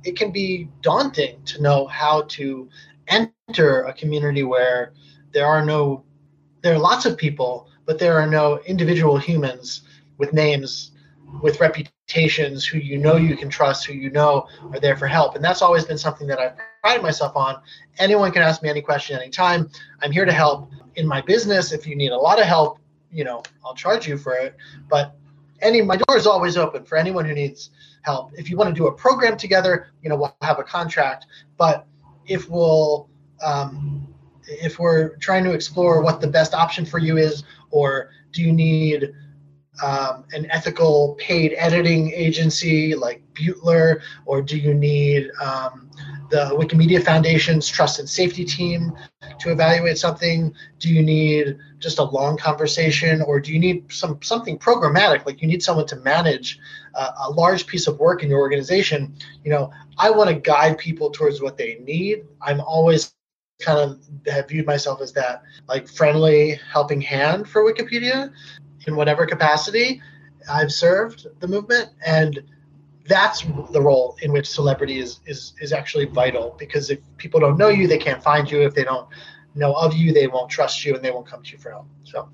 it 0.04 0.16
can 0.16 0.32
be 0.32 0.68
daunting 0.80 1.42
to 1.44 1.62
know 1.62 1.86
how 1.86 2.22
to 2.22 2.68
enter 3.08 3.82
a 3.82 3.92
community 3.92 4.42
where 4.42 4.92
there 5.32 5.46
are 5.46 5.64
no, 5.64 6.02
there 6.62 6.74
are 6.74 6.78
lots 6.78 7.06
of 7.06 7.16
people 7.16 7.70
but 7.90 7.98
there 7.98 8.16
are 8.20 8.26
no 8.26 8.60
individual 8.66 9.18
humans 9.18 9.82
with 10.18 10.32
names, 10.32 10.92
with 11.42 11.58
reputations, 11.60 12.64
who 12.64 12.78
you 12.78 12.98
know 12.98 13.16
you 13.16 13.36
can 13.36 13.48
trust, 13.48 13.84
who 13.84 13.94
you 13.94 14.10
know 14.10 14.46
are 14.72 14.78
there 14.78 14.96
for 14.96 15.08
help. 15.08 15.34
And 15.34 15.44
that's 15.44 15.62
always 15.62 15.84
been 15.86 15.98
something 15.98 16.26
that 16.28 16.38
I've 16.38 16.52
prided 16.82 17.02
myself 17.02 17.34
on. 17.34 17.60
Anyone 17.98 18.30
can 18.30 18.42
ask 18.42 18.62
me 18.62 18.68
any 18.68 18.80
question 18.80 19.18
anytime. 19.18 19.68
I'm 20.02 20.12
here 20.12 20.24
to 20.24 20.32
help 20.32 20.70
in 20.94 21.06
my 21.06 21.20
business. 21.20 21.72
If 21.72 21.84
you 21.84 21.96
need 21.96 22.12
a 22.12 22.16
lot 22.16 22.38
of 22.38 22.46
help, 22.46 22.78
you 23.12 23.24
know, 23.24 23.42
I'll 23.64 23.74
charge 23.74 24.06
you 24.06 24.16
for 24.16 24.34
it. 24.34 24.56
But 24.88 25.16
any 25.60 25.82
my 25.82 25.96
door 25.96 26.16
is 26.16 26.26
always 26.26 26.56
open 26.56 26.84
for 26.84 26.96
anyone 26.96 27.24
who 27.24 27.34
needs 27.34 27.70
help. 28.02 28.32
If 28.34 28.48
you 28.50 28.56
want 28.56 28.68
to 28.68 28.74
do 28.74 28.86
a 28.86 28.92
program 28.92 29.36
together, 29.36 29.88
you 30.02 30.08
know, 30.08 30.16
we'll 30.16 30.36
have 30.42 30.58
a 30.58 30.64
contract. 30.64 31.26
But 31.56 31.86
if 32.26 32.48
we'll 32.48 33.08
um, 33.44 34.06
if 34.44 34.78
we're 34.78 35.16
trying 35.16 35.44
to 35.44 35.52
explore 35.52 36.02
what 36.02 36.20
the 36.20 36.26
best 36.26 36.54
option 36.54 36.84
for 36.84 36.98
you 36.98 37.16
is, 37.16 37.44
or 37.70 38.10
do 38.32 38.42
you 38.42 38.52
need 38.52 39.12
um, 39.82 40.24
an 40.32 40.50
ethical 40.50 41.16
paid 41.18 41.54
editing 41.56 42.12
agency 42.12 42.94
like 42.94 43.22
Beutler, 43.34 44.00
or 44.26 44.42
do 44.42 44.58
you 44.58 44.74
need 44.74 45.30
um, 45.42 45.90
the 46.30 46.50
Wikimedia 46.52 47.02
Foundation's 47.02 47.68
trust 47.68 47.98
and 47.98 48.08
safety 48.08 48.44
team 48.44 48.92
to 49.40 49.50
evaluate 49.50 49.98
something? 49.98 50.54
Do 50.78 50.88
you 50.88 51.02
need 51.02 51.58
just 51.78 51.98
a 51.98 52.04
long 52.04 52.36
conversation, 52.36 53.22
or 53.22 53.40
do 53.40 53.52
you 53.52 53.58
need 53.58 53.92
some 53.92 54.18
something 54.22 54.58
programmatic, 54.58 55.26
like 55.26 55.42
you 55.42 55.48
need 55.48 55.62
someone 55.62 55.86
to 55.86 55.96
manage 55.96 56.58
uh, 56.94 57.10
a 57.28 57.30
large 57.30 57.66
piece 57.66 57.86
of 57.86 57.98
work 57.98 58.22
in 58.22 58.30
your 58.30 58.40
organization? 58.40 59.14
You 59.44 59.50
know, 59.50 59.70
I 59.98 60.10
want 60.10 60.30
to 60.30 60.36
guide 60.36 60.78
people 60.78 61.10
towards 61.10 61.40
what 61.40 61.56
they 61.56 61.78
need. 61.80 62.24
I'm 62.40 62.60
always 62.60 63.14
kind 63.60 63.78
of 63.78 64.00
have 64.32 64.48
viewed 64.48 64.66
myself 64.66 65.00
as 65.00 65.12
that 65.12 65.42
like 65.68 65.86
friendly 65.86 66.58
helping 66.72 67.00
hand 67.00 67.48
for 67.48 67.62
Wikipedia 67.62 68.32
in 68.86 68.96
whatever 68.96 69.26
capacity 69.26 70.00
I've 70.50 70.72
served 70.72 71.26
the 71.40 71.48
movement 71.48 71.90
and 72.04 72.42
that's 73.10 73.38
the 73.76 73.82
role 73.90 74.16
in 74.22 74.32
which 74.32 74.48
celebrity 74.48 74.96
is 75.04 75.20
is 75.26 75.52
is 75.60 75.72
actually 75.80 76.06
vital 76.06 76.54
because 76.58 76.88
if 76.94 77.00
people 77.22 77.38
don't 77.44 77.58
know 77.58 77.68
you 77.68 77.86
they 77.88 77.98
can't 77.98 78.22
find 78.22 78.50
you. 78.50 78.62
If 78.62 78.74
they 78.74 78.84
don't 78.84 79.08
know 79.54 79.72
of 79.74 79.94
you 79.94 80.12
they 80.18 80.26
won't 80.28 80.50
trust 80.50 80.84
you 80.84 80.94
and 80.94 81.04
they 81.04 81.10
won't 81.10 81.26
come 81.26 81.42
to 81.42 81.50
you 81.52 81.58
for 81.58 81.70
help. 81.70 81.86
So 82.04 82.28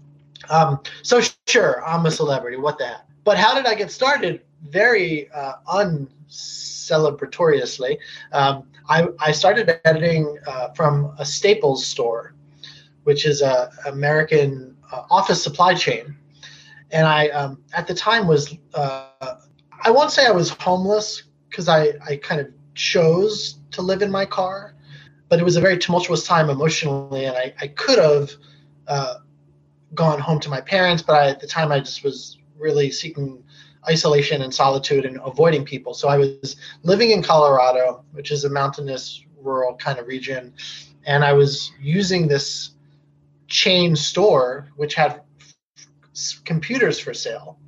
um 0.51 0.81
so 1.03 1.21
sure 1.55 1.83
I'm 1.91 2.05
a 2.07 2.11
celebrity. 2.11 2.59
What 2.59 2.79
the 2.79 2.87
heck? 2.87 3.07
But 3.25 3.39
how 3.39 3.55
did 3.55 3.67
I 3.67 3.75
get 3.75 3.91
started? 3.91 4.43
Very 4.69 5.31
uh, 5.33 5.55
uncelebratoriously 5.69 7.99
um, 8.33 8.65
I, 8.89 9.09
I 9.19 9.33
started 9.33 9.81
editing 9.85 10.39
uh, 10.47 10.69
from 10.71 11.15
a 11.19 11.25
Staples 11.25 11.85
store, 11.87 12.35
which 13.05 13.27
is 13.27 13.43
a 13.43 13.71
American 13.87 14.77
uh, 14.93 15.03
office 15.11 15.43
supply 15.43 15.75
chain, 15.75 16.17
and 16.93 17.07
I 17.07 17.29
um, 17.29 17.63
at 17.75 17.89
the 17.89 17.95
time 17.95 18.29
was 18.29 18.55
uh, 18.75 19.09
I 19.87 19.91
won't 19.91 20.11
say 20.11 20.27
I 20.27 20.33
was 20.33 20.51
homeless 20.51 21.23
because 21.49 21.69
I 21.69 21.93
I 22.05 22.17
kind 22.17 22.41
of 22.41 22.49
chose 22.75 23.61
to 23.71 23.83
live 23.83 24.03
in 24.03 24.11
my 24.11 24.27
car, 24.27 24.75
but 25.29 25.39
it 25.39 25.45
was 25.45 25.55
a 25.55 25.61
very 25.61 25.79
tumultuous 25.79 26.27
time 26.27 26.51
emotionally, 26.51 27.27
and 27.27 27.37
I 27.37 27.55
I 27.61 27.69
could 27.69 28.01
have 28.01 28.33
uh, 28.89 29.15
gone 29.95 30.19
home 30.19 30.41
to 30.41 30.51
my 30.51 30.61
parents, 30.61 31.05
but 31.05 31.15
I, 31.15 31.31
at 31.31 31.39
the 31.39 31.47
time 31.47 31.71
I 31.71 31.79
just 31.79 32.03
was 32.03 32.37
really 32.59 32.91
seeking 32.91 33.45
isolation 33.89 34.43
and 34.43 34.53
solitude 34.53 35.05
and 35.05 35.21
avoiding 35.25 35.65
people. 35.65 35.95
So 35.95 36.09
I 36.09 36.19
was 36.19 36.57
living 36.83 37.13
in 37.13 37.23
Colorado, 37.23 38.05
which 38.11 38.33
is 38.33 38.45
a 38.45 38.51
mountainous, 38.51 39.25
rural 39.41 39.77
kind 39.77 40.01
of 40.01 40.09
region, 40.09 40.53
and 41.07 41.25
I 41.25 41.33
was 41.33 41.71
using 41.81 42.27
this 42.27 42.71
chain 43.47 43.95
store 43.95 44.69
which 44.75 44.95
had 44.95 45.23
f- 45.41 46.41
computers 46.45 46.99
for 46.99 47.15
sale. 47.15 47.61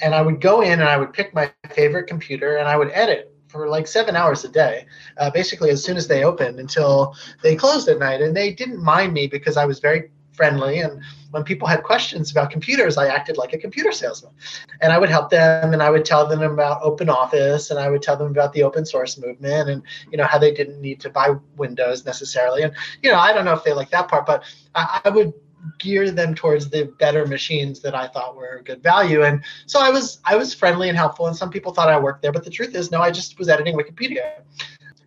And 0.00 0.14
I 0.14 0.22
would 0.22 0.40
go 0.40 0.60
in 0.60 0.80
and 0.80 0.88
I 0.88 0.96
would 0.96 1.12
pick 1.12 1.34
my 1.34 1.52
favorite 1.70 2.06
computer 2.06 2.56
and 2.56 2.68
I 2.68 2.76
would 2.76 2.90
edit 2.92 3.34
for 3.48 3.68
like 3.68 3.86
seven 3.86 4.14
hours 4.14 4.44
a 4.44 4.48
day, 4.48 4.86
uh, 5.16 5.30
basically 5.30 5.70
as 5.70 5.82
soon 5.82 5.96
as 5.96 6.06
they 6.06 6.24
opened 6.24 6.60
until 6.60 7.14
they 7.42 7.56
closed 7.56 7.88
at 7.88 7.98
night. 7.98 8.20
And 8.20 8.36
they 8.36 8.52
didn't 8.52 8.82
mind 8.82 9.12
me 9.12 9.26
because 9.26 9.56
I 9.56 9.64
was 9.64 9.80
very 9.80 10.10
friendly. 10.32 10.80
And 10.80 11.02
when 11.32 11.42
people 11.42 11.66
had 11.66 11.82
questions 11.82 12.30
about 12.30 12.50
computers, 12.50 12.96
I 12.96 13.08
acted 13.08 13.36
like 13.36 13.52
a 13.52 13.58
computer 13.58 13.90
salesman. 13.90 14.32
And 14.80 14.92
I 14.92 14.98
would 14.98 15.08
help 15.08 15.30
them 15.30 15.72
and 15.72 15.82
I 15.82 15.90
would 15.90 16.04
tell 16.04 16.26
them 16.26 16.42
about 16.42 16.80
open 16.82 17.10
office 17.10 17.70
and 17.70 17.78
I 17.78 17.90
would 17.90 18.02
tell 18.02 18.16
them 18.16 18.28
about 18.28 18.52
the 18.52 18.62
open 18.62 18.86
source 18.86 19.18
movement 19.18 19.68
and, 19.68 19.82
you 20.10 20.16
know, 20.16 20.24
how 20.24 20.38
they 20.38 20.52
didn't 20.52 20.80
need 20.80 21.00
to 21.00 21.10
buy 21.10 21.34
Windows 21.56 22.06
necessarily. 22.06 22.62
And, 22.62 22.72
you 23.02 23.10
know, 23.10 23.18
I 23.18 23.32
don't 23.32 23.44
know 23.44 23.52
if 23.52 23.64
they 23.64 23.72
like 23.72 23.90
that 23.90 24.08
part, 24.08 24.26
but 24.26 24.44
I, 24.74 25.00
I 25.04 25.10
would 25.10 25.34
gear 25.78 26.10
them 26.10 26.34
towards 26.34 26.68
the 26.68 26.92
better 26.98 27.26
machines 27.26 27.80
that 27.80 27.94
I 27.94 28.06
thought 28.08 28.36
were 28.36 28.62
good 28.64 28.82
value. 28.82 29.22
And 29.22 29.42
so 29.66 29.80
I 29.80 29.90
was 29.90 30.20
I 30.24 30.36
was 30.36 30.54
friendly 30.54 30.88
and 30.88 30.96
helpful, 30.96 31.26
and 31.26 31.36
some 31.36 31.50
people 31.50 31.72
thought 31.72 31.88
I 31.88 31.98
worked 31.98 32.22
there, 32.22 32.32
but 32.32 32.44
the 32.44 32.50
truth 32.50 32.74
is, 32.74 32.90
no, 32.90 33.00
I 33.00 33.10
just 33.10 33.38
was 33.38 33.48
editing 33.48 33.76
Wikipedia. 33.76 34.42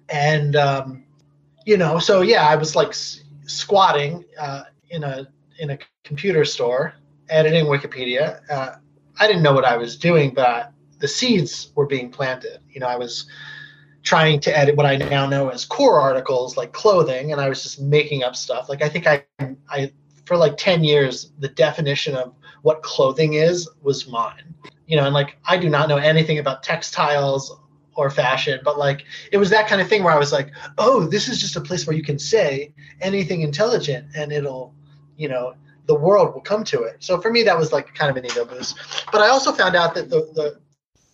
And 0.09 0.55
um, 0.55 1.03
you 1.65 1.77
know, 1.77 1.99
so 1.99 2.21
yeah, 2.21 2.47
I 2.47 2.55
was 2.55 2.75
like 2.75 2.89
s- 2.89 3.23
squatting 3.45 4.25
uh, 4.39 4.63
in 4.89 5.03
a 5.03 5.27
in 5.59 5.71
a 5.71 5.79
computer 6.03 6.45
store 6.45 6.93
editing 7.29 7.65
Wikipedia. 7.65 8.41
Uh, 8.49 8.75
I 9.19 9.27
didn't 9.27 9.43
know 9.43 9.53
what 9.53 9.65
I 9.65 9.77
was 9.77 9.97
doing, 9.97 10.33
but 10.33 10.71
the 10.99 11.07
seeds 11.07 11.71
were 11.75 11.85
being 11.85 12.09
planted. 12.09 12.59
You 12.71 12.79
know, 12.79 12.87
I 12.87 12.95
was 12.95 13.25
trying 14.03 14.39
to 14.41 14.57
edit 14.57 14.75
what 14.75 14.85
I 14.85 14.95
now 14.97 15.27
know 15.27 15.49
as 15.49 15.65
core 15.65 15.99
articles 15.99 16.57
like 16.57 16.73
clothing, 16.73 17.31
and 17.31 17.39
I 17.39 17.49
was 17.49 17.61
just 17.61 17.79
making 17.79 18.23
up 18.23 18.35
stuff. 18.35 18.69
Like 18.69 18.81
I 18.81 18.89
think 18.89 19.07
I 19.07 19.25
I 19.69 19.91
for 20.25 20.37
like 20.37 20.57
10 20.57 20.83
years 20.83 21.31
the 21.39 21.49
definition 21.49 22.15
of 22.15 22.33
what 22.61 22.83
clothing 22.83 23.33
is 23.33 23.69
was 23.81 24.07
mine. 24.07 24.53
You 24.87 24.97
know, 24.97 25.05
and 25.05 25.13
like 25.13 25.37
I 25.45 25.57
do 25.57 25.69
not 25.69 25.87
know 25.89 25.97
anything 25.97 26.39
about 26.39 26.63
textiles 26.63 27.57
or 27.95 28.09
fashion, 28.09 28.59
but 28.63 28.77
like 28.77 29.03
it 29.31 29.37
was 29.37 29.49
that 29.49 29.67
kind 29.67 29.81
of 29.81 29.87
thing 29.87 30.03
where 30.03 30.13
I 30.13 30.19
was 30.19 30.31
like, 30.31 30.51
oh, 30.77 31.07
this 31.07 31.27
is 31.27 31.39
just 31.39 31.55
a 31.55 31.61
place 31.61 31.87
where 31.87 31.95
you 31.95 32.03
can 32.03 32.19
say 32.19 32.73
anything 32.99 33.41
intelligent 33.41 34.07
and 34.15 34.31
it'll 34.31 34.73
you 35.17 35.27
know 35.27 35.53
the 35.87 35.95
world 35.95 36.33
will 36.33 36.41
come 36.41 36.63
to 36.65 36.83
it. 36.83 36.97
So 36.99 37.19
for 37.19 37.31
me, 37.31 37.43
that 37.43 37.57
was 37.57 37.71
like 37.71 37.93
kind 37.95 38.09
of 38.09 38.17
an 38.17 38.25
ego 38.25 38.45
boost. 38.45 38.77
But 39.11 39.21
I 39.21 39.29
also 39.29 39.51
found 39.51 39.75
out 39.75 39.95
that 39.95 40.09
the, 40.09 40.29
the 40.33 40.59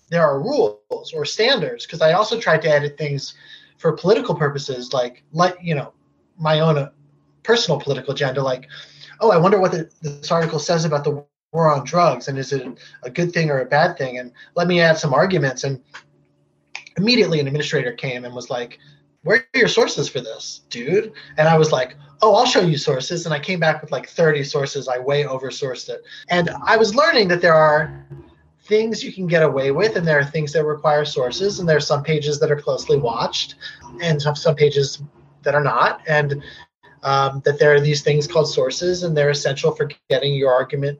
there 0.10 0.24
are 0.24 0.40
rules 0.40 1.14
or 1.14 1.26
standards 1.26 1.86
because 1.86 2.02
I 2.02 2.14
also 2.14 2.40
tried 2.40 2.62
to 2.64 2.70
edit 2.70 2.98
things 2.98 3.34
for 3.78 3.94
political 3.94 4.36
purposes, 4.36 4.94
like 4.94 5.24
like 5.32 5.58
you 5.62 5.76
know 5.76 5.94
my 6.38 6.60
own 6.60 6.78
uh, 6.78 6.90
personal 7.44 7.80
political 7.80 8.14
agenda. 8.14 8.42
Like, 8.42 8.68
oh, 9.22 9.32
I 9.32 9.38
wonder 9.38 9.60
what 9.60 9.72
the, 9.72 9.90
this 10.02 10.32
article 10.32 10.60
says 10.60 10.86
about 10.86 11.04
the 11.04 11.24
war 11.52 11.74
on 11.74 11.86
drugs, 11.86 12.28
and 12.28 12.38
is 12.38 12.52
it 12.52 12.68
a 13.04 13.10
good 13.10 13.34
thing 13.34 13.50
or 13.50 13.60
a 13.60 13.66
bad 13.66 13.98
thing? 13.98 14.18
And 14.18 14.32
let 14.56 14.68
me 14.68 14.82
add 14.82 14.98
some 14.98 15.14
arguments. 15.14 15.64
And 15.64 15.82
immediately, 16.98 17.40
an 17.40 17.48
administrator 17.48 17.94
came 17.94 18.26
and 18.26 18.36
was 18.36 18.50
like, 18.50 18.80
where 19.24 19.46
are 19.54 19.60
your 19.60 19.68
sources 19.68 20.08
for 20.08 20.22
this, 20.22 20.62
dude? 20.70 21.12
And 21.38 21.48
I 21.48 21.58
was 21.58 21.72
like, 21.72 21.96
oh, 22.22 22.36
I'll 22.36 22.46
show 22.46 22.62
you 22.62 22.78
sources. 22.78 23.26
And 23.26 23.34
I 23.34 23.40
came 23.40 23.60
back 23.60 23.82
with 23.82 23.92
like 23.92 24.08
30 24.08 24.44
sources. 24.44 24.88
I 24.88 25.00
way 25.00 25.24
oversourced 25.24 25.90
it. 25.90 26.02
And 26.30 26.50
I 26.66 26.78
was 26.78 26.96
learning 26.96 27.28
that 27.30 27.42
there 27.42 27.54
are 27.54 28.06
things 28.64 29.04
you 29.04 29.14
can 29.14 29.28
get 29.28 29.44
away 29.44 29.72
with, 29.72 29.96
and 29.96 30.06
there 30.06 30.20
are 30.20 30.26
things 30.26 30.54
that 30.54 30.66
require 30.66 31.06
sources, 31.06 31.60
and 31.60 31.68
there 31.68 31.78
are 31.78 31.82
some 31.82 32.04
pages 32.04 32.40
that 32.40 32.52
are 32.52 32.60
closely 32.60 32.98
watched, 32.98 33.56
and 34.02 34.22
some, 34.22 34.36
some 34.36 34.56
pages 34.56 35.02
that 35.44 35.56
are 35.56 35.64
not. 35.64 36.02
And 36.08 36.44
um, 37.04 37.42
that 37.46 37.60
there 37.60 37.74
are 37.74 37.80
these 37.80 38.02
things 38.02 38.28
called 38.28 38.50
sources, 38.50 39.04
and 39.04 39.16
they're 39.16 39.30
essential 39.30 39.72
for 39.72 39.90
getting 40.10 40.34
your 40.36 40.52
argument 40.54 41.00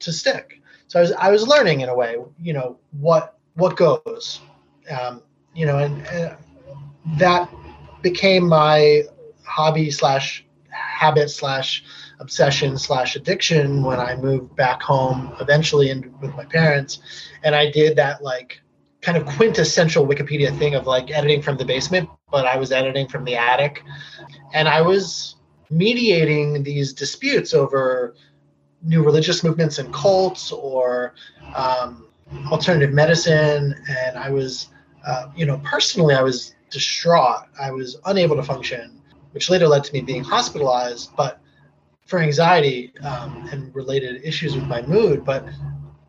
to 0.00 0.12
stick. 0.12 0.60
So 0.86 0.98
I 0.98 1.02
was 1.02 1.12
I 1.12 1.30
was 1.30 1.46
learning 1.46 1.80
in 1.80 1.88
a 1.88 1.94
way, 1.94 2.16
you 2.40 2.52
know, 2.52 2.78
what 3.00 3.38
what 3.54 3.76
goes, 3.76 4.40
um, 4.90 5.22
you 5.54 5.66
know, 5.66 5.78
and, 5.78 6.06
and 6.08 6.36
that 7.18 7.50
became 8.02 8.48
my 8.48 9.02
hobby 9.44 9.90
slash 9.90 10.44
habit 10.70 11.30
slash 11.30 11.84
obsession 12.20 12.78
slash 12.78 13.16
addiction 13.16 13.82
when 13.82 14.00
I 14.00 14.16
moved 14.16 14.54
back 14.56 14.82
home 14.82 15.34
eventually 15.40 15.90
in, 15.90 16.14
with 16.20 16.34
my 16.34 16.44
parents. 16.44 17.00
And 17.44 17.54
I 17.54 17.70
did 17.70 17.96
that 17.96 18.22
like 18.22 18.60
kind 19.00 19.16
of 19.16 19.26
quintessential 19.26 20.06
Wikipedia 20.06 20.56
thing 20.58 20.74
of 20.74 20.86
like 20.86 21.10
editing 21.10 21.40
from 21.42 21.56
the 21.56 21.64
basement, 21.64 22.08
but 22.30 22.46
I 22.46 22.56
was 22.56 22.72
editing 22.72 23.08
from 23.08 23.24
the 23.24 23.36
attic. 23.36 23.82
And 24.52 24.68
I 24.68 24.82
was 24.82 25.36
mediating 25.70 26.62
these 26.62 26.92
disputes 26.92 27.54
over 27.54 28.14
new 28.82 29.04
religious 29.04 29.44
movements 29.44 29.78
and 29.78 29.92
cults 29.92 30.50
or 30.50 31.14
um, 31.54 32.08
alternative 32.50 32.92
medicine. 32.92 33.74
And 33.88 34.18
I 34.18 34.30
was, 34.30 34.68
uh, 35.06 35.26
you 35.36 35.46
know, 35.46 35.60
personally, 35.64 36.14
I 36.14 36.22
was 36.22 36.54
distraught. 36.70 37.44
I 37.60 37.70
was 37.70 37.96
unable 38.06 38.36
to 38.36 38.42
function, 38.42 39.00
which 39.32 39.48
later 39.50 39.68
led 39.68 39.84
to 39.84 39.92
me 39.92 40.00
being 40.00 40.24
hospitalized, 40.24 41.10
but 41.16 41.40
for 42.06 42.18
anxiety 42.18 42.92
um, 43.02 43.48
and 43.52 43.74
related 43.74 44.22
issues 44.24 44.54
with 44.54 44.64
my 44.64 44.82
mood. 44.82 45.24
But 45.24 45.46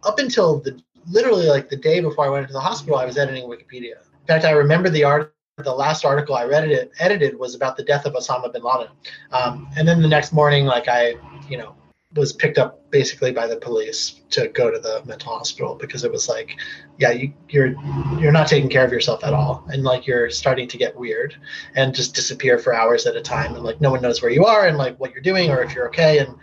up 0.03 0.17
until 0.17 0.60
the 0.60 0.81
literally 1.08 1.48
like 1.48 1.70
the 1.70 1.75
day 1.75 2.00
before 2.00 2.25
I 2.25 2.29
went 2.29 2.44
into 2.44 2.53
the 2.53 2.60
hospital, 2.60 2.98
I 2.98 3.06
was 3.06 3.18
editing 3.18 3.46
Wikipedia. 3.46 3.98
In 4.01 4.27
fact, 4.27 4.46
I 4.46 4.51
remember 4.51 4.89
the 4.89 5.03
art. 5.03 5.36
The 5.58 5.74
last 5.74 6.06
article 6.06 6.36
I 6.36 6.46
read 6.46 6.70
it 6.72 6.89
edited 7.00 7.38
was 7.38 7.53
about 7.53 7.75
the 7.75 7.84
death 7.84 8.06
of 8.06 8.13
Osama 8.13 8.53
bin 8.53 8.63
Laden, 8.63 8.88
um, 9.34 9.68
and 9.75 9.86
then 9.86 10.01
the 10.01 10.08
next 10.08 10.32
morning, 10.32 10.63
like 10.63 10.88
I, 10.88 11.15
you 11.50 11.58
know, 11.58 11.75
was 12.15 12.34
picked 12.34 12.58
up 12.58 12.89
basically 12.89 13.32
by 13.32 13.46
the 13.46 13.58
police 13.58 14.22
to 14.32 14.48
go 14.48 14.72
to 14.72 14.79
the 14.79 15.03
mental 15.06 15.32
hospital 15.32 15.75
because 15.75 16.03
it 16.03 16.12
was 16.12 16.27
like 16.27 16.56
yeah 16.98 17.12
you, 17.12 17.32
you're 17.50 17.75
you're 18.18 18.32
not 18.32 18.48
taking 18.48 18.68
care 18.68 18.84
of 18.84 18.91
yourself 18.91 19.24
at 19.24 19.32
all 19.32 19.63
and 19.72 19.84
like 19.84 20.08
you're 20.08 20.29
starting 20.32 20.68
to 20.68 20.77
get 20.77 20.96
weird 20.98 21.36
and 21.75 21.94
just 21.94 22.15
disappear 22.15 22.58
for 22.58 22.74
hours 22.74 23.06
at 23.06 23.15
a 23.15 23.22
time 23.22 23.53
and 23.53 23.63
like 23.63 23.79
no 23.79 23.91
one 23.91 24.01
knows 24.01 24.24
where 24.24 24.32
you 24.32 24.44
are 24.44 24.65
and 24.68 24.75
like 24.77 25.00
what 25.00 25.12
you're 25.12 25.22
doing 25.22 25.51
or 25.51 25.62
if 25.62 25.75
you're 25.75 25.88
okay 25.88 26.18
and 26.18 26.34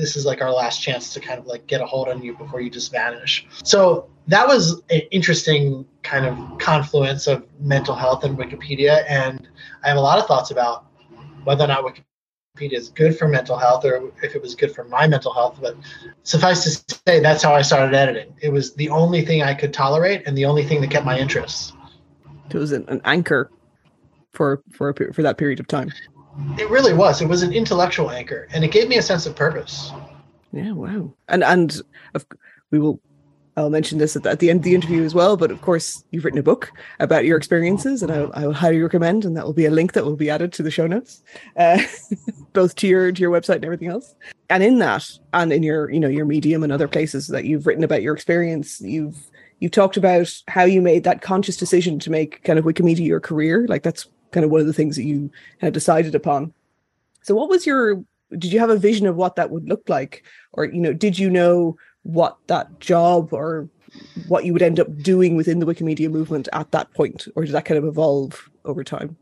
this 0.00 0.16
is 0.16 0.24
like 0.24 0.40
our 0.40 0.52
last 0.52 0.82
chance 0.82 1.12
to 1.12 1.20
kind 1.20 1.38
of 1.38 1.46
like 1.46 1.66
get 1.66 1.80
a 1.80 1.86
hold 1.86 2.08
on 2.08 2.22
you 2.22 2.36
before 2.36 2.60
you 2.60 2.70
just 2.70 2.90
vanish 2.90 3.46
so 3.62 4.08
that 4.26 4.46
was 4.46 4.80
an 4.90 5.00
interesting 5.10 5.84
kind 6.02 6.26
of 6.26 6.58
confluence 6.58 7.26
of 7.26 7.44
mental 7.60 7.94
health 7.94 8.24
and 8.24 8.36
wikipedia 8.38 9.04
and 9.08 9.48
i 9.84 9.88
have 9.88 9.96
a 9.96 10.00
lot 10.00 10.18
of 10.18 10.26
thoughts 10.26 10.50
about 10.50 10.86
whether 11.44 11.64
or 11.64 11.68
not 11.68 11.84
wikipedia 11.84 12.04
is 12.60 12.90
good 12.90 13.16
for 13.16 13.28
mental 13.28 13.56
health 13.56 13.84
or 13.84 14.12
if 14.22 14.34
it 14.34 14.42
was 14.42 14.54
good 14.54 14.74
for 14.74 14.84
my 14.84 15.06
mental 15.06 15.32
health. 15.32 15.58
But 15.60 15.76
suffice 16.24 16.64
to 16.64 17.00
say, 17.06 17.20
that's 17.20 17.42
how 17.42 17.54
I 17.54 17.62
started 17.62 17.94
editing. 17.94 18.34
It 18.40 18.50
was 18.50 18.74
the 18.74 18.88
only 18.90 19.24
thing 19.24 19.42
I 19.42 19.54
could 19.54 19.72
tolerate 19.72 20.22
and 20.26 20.36
the 20.36 20.44
only 20.44 20.64
thing 20.64 20.80
that 20.80 20.90
kept 20.90 21.06
my 21.06 21.18
interest. 21.18 21.74
It 22.50 22.56
was 22.56 22.72
an, 22.72 22.84
an 22.88 23.00
anchor 23.04 23.50
for 24.32 24.62
for 24.70 24.90
a, 24.90 25.14
for 25.14 25.22
that 25.22 25.38
period 25.38 25.60
of 25.60 25.68
time. 25.68 25.92
It 26.58 26.68
really 26.70 26.92
was. 26.92 27.20
It 27.20 27.28
was 27.28 27.42
an 27.42 27.52
intellectual 27.52 28.10
anchor, 28.10 28.48
and 28.52 28.64
it 28.64 28.70
gave 28.70 28.88
me 28.88 28.96
a 28.96 29.02
sense 29.02 29.26
of 29.26 29.36
purpose. 29.36 29.92
Yeah, 30.52 30.72
wow. 30.72 31.12
And 31.28 31.44
and 31.44 31.80
we 32.70 32.78
will 32.78 33.00
I'll 33.56 33.70
mention 33.70 33.98
this 33.98 34.16
at 34.16 34.22
the, 34.22 34.30
at 34.30 34.38
the, 34.38 34.48
end 34.48 34.60
of 34.60 34.64
the 34.64 34.74
interview 34.74 35.02
as 35.02 35.14
well. 35.14 35.36
But 35.36 35.50
of 35.50 35.60
course, 35.60 36.04
you've 36.10 36.24
written 36.24 36.38
a 36.38 36.42
book 36.42 36.72
about 36.98 37.24
your 37.24 37.36
experiences, 37.36 38.02
and 38.02 38.10
I, 38.10 38.22
I 38.32 38.46
will 38.46 38.54
highly 38.54 38.80
recommend. 38.80 39.24
And 39.24 39.36
that 39.36 39.44
will 39.44 39.52
be 39.52 39.66
a 39.66 39.70
link 39.70 39.92
that 39.92 40.04
will 40.04 40.16
be 40.16 40.30
added 40.30 40.52
to 40.54 40.62
the 40.62 40.70
show 40.70 40.86
notes, 40.86 41.22
uh, 41.56 41.82
both 42.52 42.74
to 42.76 42.86
your 42.86 43.12
to 43.12 43.20
your 43.20 43.30
website 43.30 43.56
and 43.56 43.64
everything 43.64 43.88
else. 43.88 44.14
And 44.48 44.62
in 44.62 44.78
that, 44.78 45.10
and 45.32 45.52
in 45.52 45.62
your 45.62 45.90
you 45.90 46.00
know 46.00 46.08
your 46.08 46.24
Medium 46.24 46.62
and 46.62 46.72
other 46.72 46.88
places 46.88 47.28
that 47.28 47.44
you've 47.44 47.66
written 47.66 47.84
about 47.84 48.02
your 48.02 48.14
experience, 48.14 48.80
you've 48.80 49.18
you've 49.58 49.72
talked 49.72 49.96
about 49.96 50.32
how 50.48 50.64
you 50.64 50.80
made 50.80 51.04
that 51.04 51.22
conscious 51.22 51.56
decision 51.56 51.98
to 52.00 52.10
make 52.10 52.42
kind 52.44 52.58
of 52.58 52.64
Wikimedia 52.64 53.06
your 53.06 53.20
career. 53.20 53.66
Like 53.68 53.82
that's 53.82 54.08
kind 54.32 54.44
of 54.44 54.50
one 54.50 54.60
of 54.60 54.66
the 54.66 54.72
things 54.72 54.96
that 54.96 55.04
you 55.04 55.30
had 55.58 55.72
decided 55.72 56.14
upon. 56.14 56.52
So, 57.22 57.34
what 57.34 57.48
was 57.48 57.66
your? 57.66 58.04
Did 58.30 58.52
you 58.52 58.60
have 58.60 58.70
a 58.70 58.76
vision 58.76 59.06
of 59.06 59.16
what 59.16 59.36
that 59.36 59.50
would 59.50 59.68
look 59.68 59.88
like, 59.88 60.24
or 60.52 60.64
you 60.64 60.80
know, 60.80 60.92
did 60.92 61.18
you 61.18 61.30
know? 61.30 61.76
what 62.02 62.36
that 62.46 62.80
job 62.80 63.32
or 63.32 63.68
what 64.28 64.44
you 64.44 64.52
would 64.52 64.62
end 64.62 64.78
up 64.78 64.96
doing 64.98 65.36
within 65.36 65.58
the 65.58 65.66
Wikimedia 65.66 66.10
movement 66.10 66.48
at 66.52 66.70
that 66.70 66.92
point, 66.94 67.26
or 67.34 67.44
did 67.44 67.52
that 67.52 67.64
kind 67.64 67.78
of 67.78 67.84
evolve 67.84 68.48
over 68.64 68.84
time? 68.84 69.16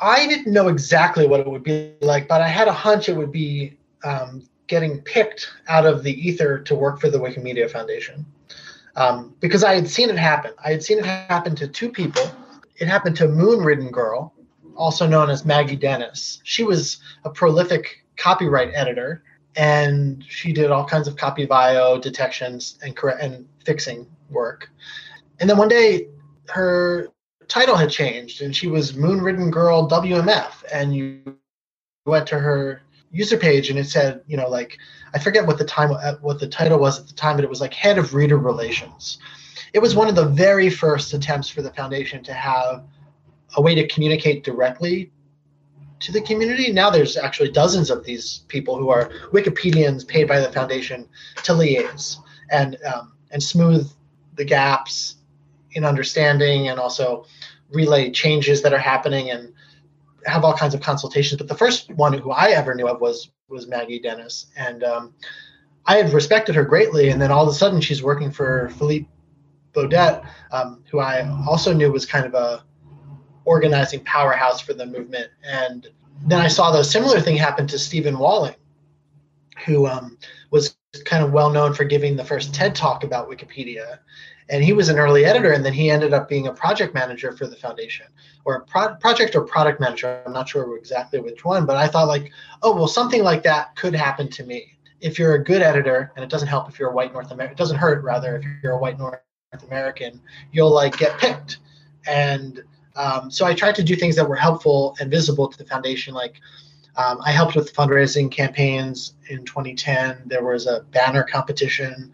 I 0.00 0.26
didn't 0.26 0.52
know 0.52 0.68
exactly 0.68 1.26
what 1.26 1.40
it 1.40 1.48
would 1.48 1.62
be 1.62 1.92
like, 2.00 2.28
but 2.28 2.40
I 2.40 2.48
had 2.48 2.68
a 2.68 2.72
hunch 2.72 3.08
it 3.08 3.16
would 3.16 3.32
be 3.32 3.76
um, 4.04 4.48
getting 4.66 5.00
picked 5.00 5.52
out 5.68 5.86
of 5.86 6.02
the 6.02 6.12
ether 6.12 6.58
to 6.60 6.74
work 6.74 7.00
for 7.00 7.10
the 7.10 7.18
Wikimedia 7.18 7.70
Foundation. 7.70 8.24
Um, 8.96 9.34
because 9.40 9.62
I 9.62 9.74
had 9.74 9.88
seen 9.88 10.10
it 10.10 10.18
happen. 10.18 10.52
I 10.64 10.70
had 10.70 10.82
seen 10.82 10.98
it 10.98 11.06
happen 11.06 11.54
to 11.56 11.68
two 11.68 11.88
people. 11.90 12.28
It 12.76 12.88
happened 12.88 13.16
to 13.16 13.26
Moonriddengirl, 13.26 14.32
also 14.78 15.06
known 15.06 15.28
as 15.28 15.44
Maggie 15.44 15.76
Dennis. 15.76 16.40
She 16.44 16.64
was 16.64 16.98
a 17.24 17.30
prolific 17.30 18.06
copyright 18.16 18.72
editor 18.74 19.22
and 19.56 20.24
she 20.26 20.52
did 20.52 20.70
all 20.70 20.84
kinds 20.84 21.08
of 21.08 21.16
copyvio 21.16 22.00
detections 22.00 22.78
and 22.82 22.96
correct 22.96 23.20
and 23.20 23.46
fixing 23.64 24.06
work. 24.30 24.70
And 25.40 25.50
then 25.50 25.58
one 25.58 25.68
day, 25.68 26.08
her 26.48 27.08
title 27.48 27.76
had 27.76 27.90
changed, 27.90 28.40
and 28.40 28.54
she 28.54 28.68
was 28.68 28.92
Moonriddengirl 28.92 29.90
WMF, 29.90 30.64
and 30.72 30.94
you 30.94 31.36
went 32.06 32.26
to 32.28 32.38
her 32.38 32.82
user 33.10 33.36
page 33.36 33.70
and 33.70 33.78
it 33.78 33.86
said, 33.86 34.22
you 34.26 34.36
know, 34.36 34.48
like 34.48 34.78
I 35.14 35.18
forget 35.18 35.46
what 35.46 35.58
the 35.58 35.64
time 35.64 35.90
uh, 35.92 36.14
what 36.20 36.38
the 36.38 36.48
title 36.48 36.78
was 36.78 37.00
at 37.00 37.06
the 37.06 37.14
time, 37.14 37.36
but 37.36 37.44
it 37.44 37.50
was 37.50 37.60
like 37.60 37.74
head 37.74 37.98
of 37.98 38.14
reader 38.14 38.36
relations. 38.36 39.18
It 39.72 39.80
was 39.80 39.94
one 39.94 40.08
of 40.08 40.14
the 40.14 40.26
very 40.26 40.70
first 40.70 41.12
attempts 41.14 41.48
for 41.48 41.62
the 41.62 41.72
foundation 41.72 42.22
to 42.24 42.32
have 42.32 42.84
a 43.56 43.62
way 43.62 43.74
to 43.74 43.86
communicate 43.88 44.44
directly 44.44 45.10
to 46.00 46.12
the 46.12 46.20
community. 46.20 46.72
Now 46.72 46.90
there's 46.90 47.16
actually 47.16 47.50
dozens 47.50 47.90
of 47.90 48.04
these 48.04 48.44
people 48.48 48.76
who 48.76 48.90
are 48.90 49.10
Wikipedians 49.32 50.06
paid 50.06 50.28
by 50.28 50.40
the 50.40 50.52
foundation 50.52 51.08
to 51.42 51.52
liaise 51.52 52.16
and 52.50 52.76
um, 52.84 53.12
and 53.30 53.42
smooth 53.42 53.90
the 54.36 54.44
gaps 54.44 55.16
in 55.72 55.84
understanding 55.84 56.68
and 56.68 56.78
also 56.78 57.26
relay 57.70 58.10
changes 58.10 58.62
that 58.62 58.72
are 58.72 58.78
happening 58.78 59.30
and 59.30 59.52
have 60.24 60.44
all 60.44 60.54
kinds 60.54 60.74
of 60.74 60.80
consultations. 60.80 61.38
But 61.38 61.48
the 61.48 61.54
first 61.54 61.90
one 61.90 62.12
who 62.12 62.30
I 62.30 62.50
ever 62.50 62.74
knew 62.74 62.88
of 62.88 63.00
was 63.00 63.30
was 63.48 63.66
Maggie 63.66 63.98
Dennis, 64.00 64.46
and 64.56 64.84
um, 64.84 65.14
I 65.86 65.96
had 65.96 66.12
respected 66.12 66.54
her 66.54 66.64
greatly. 66.64 67.08
And 67.08 67.20
then 67.20 67.30
all 67.30 67.44
of 67.44 67.48
a 67.48 67.56
sudden, 67.56 67.80
she's 67.80 68.02
working 68.02 68.30
for 68.30 68.68
Philippe 68.76 69.08
Beaudette, 69.72 70.26
um, 70.52 70.84
who 70.90 71.00
I 71.00 71.26
also 71.48 71.72
knew 71.72 71.90
was 71.90 72.04
kind 72.04 72.26
of 72.26 72.34
a 72.34 72.64
organizing 73.48 74.04
powerhouse 74.04 74.60
for 74.60 74.74
the 74.74 74.84
movement. 74.84 75.30
And 75.42 75.88
then 76.26 76.40
I 76.40 76.48
saw 76.48 76.70
the 76.70 76.84
similar 76.84 77.20
thing 77.20 77.36
happen 77.36 77.66
to 77.68 77.78
Stephen 77.78 78.18
Walling, 78.18 78.54
who 79.64 79.86
um, 79.86 80.18
was 80.50 80.76
kind 81.04 81.24
of 81.24 81.32
well 81.32 81.50
known 81.50 81.72
for 81.72 81.84
giving 81.84 82.14
the 82.14 82.24
first 82.24 82.54
TED 82.54 82.74
talk 82.74 83.04
about 83.04 83.30
Wikipedia. 83.30 83.98
And 84.50 84.62
he 84.62 84.72
was 84.72 84.88
an 84.88 84.98
early 84.98 85.24
editor, 85.24 85.52
and 85.52 85.64
then 85.64 85.72
he 85.72 85.90
ended 85.90 86.12
up 86.12 86.28
being 86.28 86.46
a 86.46 86.52
project 86.52 86.94
manager 86.94 87.32
for 87.32 87.46
the 87.46 87.56
foundation, 87.56 88.06
or 88.44 88.56
a 88.56 88.60
pro- 88.64 88.94
project 88.96 89.34
or 89.34 89.42
product 89.42 89.78
manager. 89.78 90.22
I'm 90.26 90.32
not 90.32 90.48
sure 90.48 90.76
exactly 90.76 91.20
which 91.20 91.44
one, 91.44 91.66
but 91.66 91.76
I 91.76 91.86
thought 91.86 92.08
like, 92.08 92.30
oh 92.62 92.74
well, 92.74 92.88
something 92.88 93.22
like 93.22 93.42
that 93.42 93.76
could 93.76 93.94
happen 93.94 94.28
to 94.30 94.44
me 94.44 94.78
if 95.00 95.18
you're 95.18 95.34
a 95.34 95.44
good 95.44 95.62
editor, 95.62 96.12
and 96.16 96.24
it 96.24 96.30
doesn't 96.30 96.48
help 96.48 96.68
if 96.68 96.78
you're 96.78 96.90
a 96.90 96.94
white 96.94 97.12
North 97.12 97.30
American. 97.30 97.54
It 97.54 97.58
doesn't 97.58 97.76
hurt 97.76 98.02
rather 98.02 98.36
if 98.36 98.44
you're 98.62 98.72
a 98.72 98.78
white 98.78 98.98
North 98.98 99.20
American, 99.66 100.20
you'll 100.52 100.72
like 100.72 100.96
get 100.96 101.18
picked. 101.18 101.58
And 102.06 102.62
um, 102.98 103.30
so 103.30 103.46
I 103.46 103.54
tried 103.54 103.76
to 103.76 103.82
do 103.84 103.94
things 103.94 104.16
that 104.16 104.28
were 104.28 104.36
helpful 104.36 104.96
and 105.00 105.10
visible 105.10 105.48
to 105.48 105.56
the 105.56 105.64
foundation. 105.64 106.14
Like 106.14 106.40
um, 106.96 107.20
I 107.24 107.30
helped 107.30 107.54
with 107.54 107.72
fundraising 107.72 108.30
campaigns 108.30 109.14
in 109.28 109.44
2010. 109.44 110.22
There 110.26 110.44
was 110.44 110.66
a 110.66 110.80
banner 110.90 111.22
competition. 111.22 112.12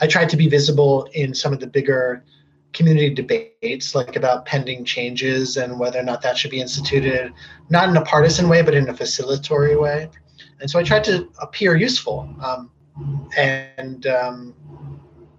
I 0.00 0.08
tried 0.08 0.28
to 0.30 0.36
be 0.36 0.48
visible 0.48 1.08
in 1.12 1.34
some 1.34 1.52
of 1.52 1.60
the 1.60 1.68
bigger 1.68 2.24
community 2.72 3.14
debates, 3.14 3.94
like 3.94 4.16
about 4.16 4.44
pending 4.44 4.84
changes 4.84 5.56
and 5.56 5.78
whether 5.78 6.00
or 6.00 6.02
not 6.02 6.20
that 6.22 6.36
should 6.36 6.50
be 6.50 6.60
instituted, 6.60 7.32
not 7.70 7.88
in 7.88 7.96
a 7.96 8.02
partisan 8.02 8.48
way, 8.48 8.60
but 8.60 8.74
in 8.74 8.88
a 8.88 8.92
facilitatory 8.92 9.80
way. 9.80 10.10
And 10.60 10.68
so 10.68 10.80
I 10.80 10.82
tried 10.82 11.04
to 11.04 11.30
appear 11.40 11.76
useful. 11.76 12.28
Um, 12.42 12.72
and 13.36 14.04
um, 14.08 14.54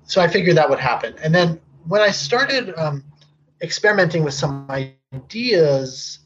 so 0.06 0.22
I 0.22 0.30
figured 0.30 0.56
that 0.56 0.70
would 0.70 0.80
happen. 0.80 1.16
And 1.22 1.36
then 1.36 1.60
when 1.86 2.02
I 2.02 2.12
started 2.12 2.74
um, 2.78 3.04
experimenting 3.62 4.24
with 4.24 4.34
some 4.34 4.68
ideas, 5.14 6.20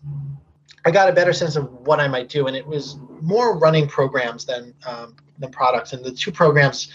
I 0.86 0.92
got 0.92 1.10
a 1.10 1.14
better 1.14 1.34
sense 1.34 1.56
of 1.56 1.72
what 1.86 2.00
I 2.00 2.08
might 2.08 2.30
do, 2.30 2.48
and 2.48 2.56
it 2.56 2.66
was 2.66 2.98
more 3.22 3.58
running 3.58 3.88
programs 3.88 4.46
than 4.46 4.74
um, 4.86 5.16
than 5.38 5.52
products. 5.52 5.94
And 5.94 6.04
the 6.04 6.12
two 6.12 6.32
programs 6.32 6.92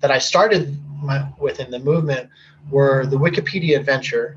that 0.00 0.10
I 0.10 0.18
started 0.18 0.78
my, 1.02 1.28
with 1.38 1.60
in 1.60 1.70
the 1.70 1.78
movement 1.78 2.30
were 2.70 3.06
the 3.06 3.16
Wikipedia 3.16 3.76
Adventure, 3.78 4.36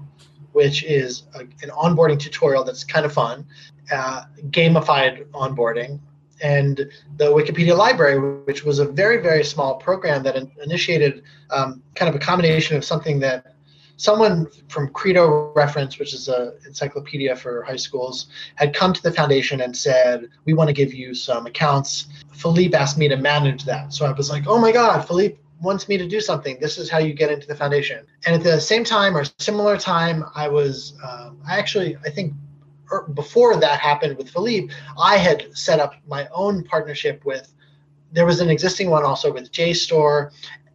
which 0.53 0.83
is 0.83 1.23
a, 1.35 1.39
an 1.39 1.69
onboarding 1.69 2.19
tutorial 2.19 2.63
that's 2.63 2.83
kind 2.83 3.05
of 3.05 3.13
fun, 3.13 3.45
uh, 3.91 4.23
gamified 4.49 5.25
onboarding, 5.31 5.99
and 6.41 6.89
the 7.17 7.25
Wikipedia 7.25 7.75
Library, 7.75 8.19
which 8.43 8.63
was 8.63 8.79
a 8.79 8.85
very, 8.85 9.21
very 9.21 9.43
small 9.43 9.75
program 9.75 10.23
that 10.23 10.35
in- 10.35 10.51
initiated 10.63 11.23
um, 11.49 11.81
kind 11.95 12.09
of 12.09 12.15
a 12.15 12.19
combination 12.19 12.75
of 12.77 12.85
something 12.85 13.19
that 13.19 13.52
someone 14.03 14.47
from 14.67 14.89
Credo 14.89 15.53
Reference, 15.53 15.97
which 15.97 16.13
is 16.13 16.27
an 16.27 16.51
encyclopedia 16.67 17.35
for 17.35 17.63
high 17.63 17.77
schools, 17.77 18.27
had 18.55 18.75
come 18.75 18.91
to 18.91 19.01
the 19.01 19.11
foundation 19.11 19.61
and 19.61 19.75
said, 19.75 20.27
We 20.45 20.53
want 20.53 20.67
to 20.67 20.73
give 20.73 20.93
you 20.93 21.13
some 21.13 21.45
accounts. 21.45 22.07
Philippe 22.33 22.75
asked 22.75 22.97
me 22.97 23.07
to 23.07 23.15
manage 23.15 23.63
that. 23.63 23.93
So 23.93 24.05
I 24.05 24.11
was 24.11 24.29
like, 24.29 24.43
Oh 24.45 24.59
my 24.59 24.71
God, 24.71 25.07
Philippe 25.07 25.37
wants 25.61 25.87
me 25.87 25.97
to 25.97 26.05
do 26.05 26.19
something. 26.19 26.57
This 26.59 26.77
is 26.77 26.89
how 26.89 26.97
you 26.97 27.13
get 27.13 27.31
into 27.31 27.47
the 27.47 27.55
foundation. 27.55 28.05
And 28.25 28.35
at 28.35 28.43
the 28.43 28.59
same 28.59 28.83
time 28.83 29.15
or 29.15 29.23
similar 29.39 29.77
time, 29.77 30.25
I 30.35 30.49
was, 30.49 30.93
um, 31.07 31.39
I 31.47 31.57
actually, 31.57 31.95
I 32.05 32.09
think 32.09 32.33
er, 32.91 33.07
before 33.13 33.55
that 33.55 33.79
happened 33.79 34.17
with 34.17 34.29
Philippe, 34.29 34.73
I 35.01 35.15
had 35.15 35.45
set 35.57 35.79
up 35.79 35.93
my 36.05 36.27
own 36.33 36.65
partnership 36.65 37.23
with, 37.23 37.53
there 38.11 38.25
was 38.25 38.41
an 38.41 38.49
existing 38.49 38.89
one 38.89 39.05
also 39.05 39.31
with 39.31 39.53
JSTOR, 39.53 40.31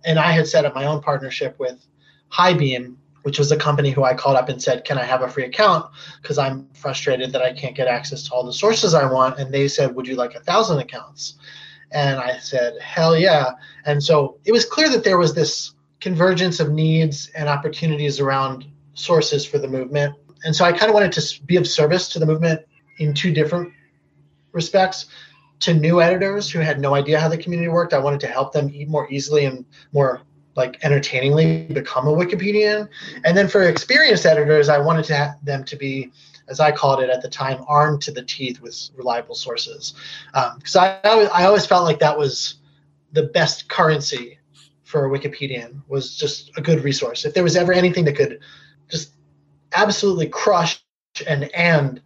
and 0.07 0.19
I 0.19 0.33
had 0.33 0.47
set 0.47 0.65
up 0.65 0.75
my 0.75 0.87
own 0.87 1.03
partnership 1.03 1.59
with 1.59 1.85
Highbeam, 2.33 2.97
which 3.23 3.39
was 3.39 3.51
a 3.53 3.57
company 3.57 3.91
who 3.91 4.05
I 4.05 4.15
called 4.15 4.37
up 4.37 4.49
and 4.49 4.63
said, 4.63 4.85
Can 4.85 4.99
I 4.99 5.05
have 5.05 5.23
a 5.23 5.29
free 5.29 5.45
account? 5.45 5.87
Because 6.23 6.39
I'm 6.39 6.69
frustrated 6.75 7.33
that 7.33 7.43
I 7.43 7.53
can't 7.53 7.77
get 7.77 7.89
access 7.89 8.23
to 8.29 8.35
all 8.35 8.45
the 8.45 8.53
sources 8.53 8.95
I 8.95 9.11
want. 9.11 9.39
And 9.39 9.53
they 9.53 9.69
said, 9.69 9.95
Would 9.95 10.07
you 10.07 10.17
like 10.17 10.35
a 10.35 10.41
thousand 10.41 10.79
accounts? 10.79 11.39
And 11.91 12.19
I 12.19 12.39
said, 12.39 12.75
hell 12.81 13.17
yeah. 13.17 13.51
And 13.87 14.03
so 14.03 14.39
it 14.45 14.53
was 14.53 14.65
clear 14.65 14.91
that 14.91 15.05
there 15.05 15.19
was 15.19 15.35
this 15.35 15.73
convergence 16.01 16.61
of 16.61 16.71
needs 16.71 17.31
and 17.35 17.49
opportunities 17.49 18.21
around 18.21 18.67
sources 18.95 19.47
for 19.47 19.59
the 19.59 19.69
movement. 19.69 20.15
And 20.45 20.55
so 20.55 20.65
I 20.65 20.73
kind 20.73 20.91
of 20.91 20.95
wanted 20.95 21.13
to 21.13 21.45
be 21.45 21.57
of 21.57 21.67
service 21.67 22.09
to 22.11 22.19
the 22.19 22.27
movement 22.27 22.61
in 22.99 23.15
two 23.15 23.33
different 23.33 23.73
respects. 24.53 25.07
To 25.61 25.75
new 25.75 26.01
editors 26.01 26.49
who 26.49 26.61
had 26.61 26.79
no 26.79 26.95
idea 26.95 27.19
how 27.19 27.29
the 27.29 27.37
community 27.37 27.69
worked, 27.69 27.93
I 27.93 27.99
wanted 27.99 28.21
to 28.21 28.29
help 28.29 28.53
them 28.53 28.71
eat 28.73 28.89
more 28.89 29.11
easily 29.11 29.45
and 29.45 29.65
more 29.93 30.23
like 30.59 30.85
entertainingly 30.85 31.63
become 31.73 32.07
a 32.07 32.13
Wikipedian. 32.13 32.89
And 33.25 33.37
then 33.37 33.49
for 33.49 33.63
experienced 33.63 34.27
editors, 34.27 34.69
I 34.69 34.79
wanted 34.79 35.05
to 35.07 35.37
them 35.43 35.65
to 35.65 35.77
be 35.77 36.13
as 36.49 36.61
I 36.61 36.73
called 36.73 37.01
it 37.01 37.11
at 37.11 37.23
the 37.23 37.29
time, 37.29 37.63
armed 37.69 38.03
to 38.03 38.11
the 38.11 38.23
teeth 38.23 38.61
with 38.61 38.91
reliable 38.97 39.35
sources. 39.35 39.95
Because 40.33 40.77
um, 40.77 40.99
I, 41.05 41.29
I 41.33 41.45
always 41.45 41.67
felt 41.67 41.85
like 41.85 41.99
that 41.99 42.17
was 42.17 42.55
the 43.13 43.25
best 43.25 43.69
currency 43.69 44.39
for 44.85 45.05
a 45.05 45.11
Wikipedian 45.11 45.83
was 45.89 46.17
just 46.17 46.51
a 46.57 46.63
good 46.63 46.83
resource. 46.83 47.25
If 47.25 47.35
there 47.35 47.43
was 47.43 47.57
ever 47.57 47.73
anything 47.73 48.05
that 48.07 48.17
could 48.17 48.41
just 48.89 49.13
absolutely 49.75 50.29
crush 50.29 50.83
and 51.27 51.51
and 51.55 52.01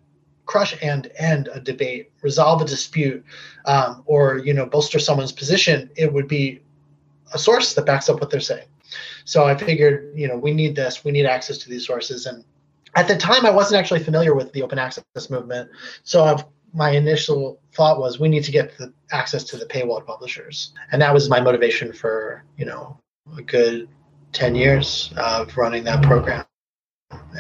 crush 0.47 0.77
and 0.83 1.11
end 1.17 1.49
a 1.53 1.61
debate, 1.61 2.11
resolve 2.23 2.61
a 2.61 2.65
dispute, 2.65 3.25
um, 3.67 4.03
or 4.07 4.39
you 4.39 4.53
know 4.53 4.67
bolster 4.67 4.99
someone's 4.99 5.31
position, 5.33 5.91
it 5.97 6.13
would 6.13 6.27
be 6.27 6.61
a 7.35 7.39
source 7.39 7.75
that 7.75 7.87
backs 7.87 8.09
up 8.09 8.21
what 8.21 8.31
they're 8.31 8.41
saying. 8.41 8.67
So 9.25 9.45
I 9.45 9.57
figured, 9.57 10.13
you 10.15 10.29
know, 10.29 10.37
we 10.37 10.53
need 10.53 10.77
this. 10.77 11.05
We 11.05 11.13
need 11.13 11.27
access 11.27 11.59
to 11.59 11.71
these 11.71 11.87
sources, 11.87 12.27
and 12.27 12.45
at 12.95 13.09
the 13.09 13.17
time, 13.17 13.47
I 13.47 13.51
wasn't 13.51 13.81
actually 13.81 14.03
familiar 14.03 14.35
with 14.35 14.53
the 14.53 14.63
open 14.63 14.79
access 14.79 15.31
movement. 15.31 15.71
So 16.05 16.25
I've, 16.25 16.45
my 16.75 16.91
initial 16.91 17.61
thought 17.75 17.99
was 17.99 18.21
we 18.21 18.29
need 18.29 18.45
to 18.45 18.53
get 18.53 18.77
the 18.77 18.93
access 19.11 19.45
to 19.45 19.57
the 19.57 19.67
paywall 19.67 20.05
publishers. 20.05 20.73
And 20.91 21.01
that 21.01 21.13
was 21.13 21.29
my 21.29 21.41
motivation 21.41 21.93
for, 21.93 22.45
you 22.57 22.67
know, 22.67 22.99
a 23.37 23.43
good 23.43 23.89
10 24.33 24.55
years 24.55 25.13
of 25.17 25.57
running 25.57 25.85
that 25.85 26.03
program. 26.03 26.45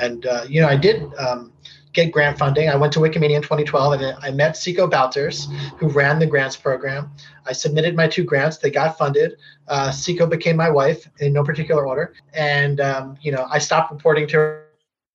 And, 0.00 0.24
uh, 0.26 0.44
you 0.48 0.61
know, 0.61 0.68
I 0.68 0.76
did 0.76 1.02
um, 1.14 1.52
get 1.92 2.11
grant 2.11 2.38
funding. 2.38 2.68
I 2.68 2.76
went 2.76 2.92
to 2.94 3.00
Wikimedia 3.00 3.37
in 3.37 3.42
2012 3.42 4.00
and 4.00 4.16
I 4.22 4.31
met 4.31 4.55
Siko 4.55 4.90
Bouterse, 4.90 5.52
who 5.78 5.88
ran 5.88 6.18
the 6.18 6.26
grants 6.26 6.57
program. 6.57 7.11
I 7.46 7.52
submitted 7.52 7.94
my 7.96 8.09
two 8.09 8.24
grants. 8.24 8.59
They 8.59 8.70
got 8.70 8.96
funded. 8.96 9.37
Uh, 9.68 9.90
Siko 9.90 10.28
became 10.28 10.57
my 10.57 10.70
wife 10.70 11.09
in 11.18 11.33
no 11.33 11.44
particular 11.44 11.87
order. 11.87 12.14
And, 12.33 12.81
um, 12.81 13.16
you 13.20 13.33
know, 13.33 13.46
I 13.50 13.59
stopped 13.59 13.92
reporting 13.92 14.26
to 14.28 14.37
her 14.37 14.62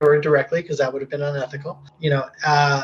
her 0.01 0.19
directly 0.19 0.61
because 0.61 0.77
that 0.77 0.91
would 0.91 1.01
have 1.01 1.09
been 1.09 1.21
unethical. 1.21 1.81
You 1.99 2.11
know, 2.11 2.25
uh, 2.45 2.83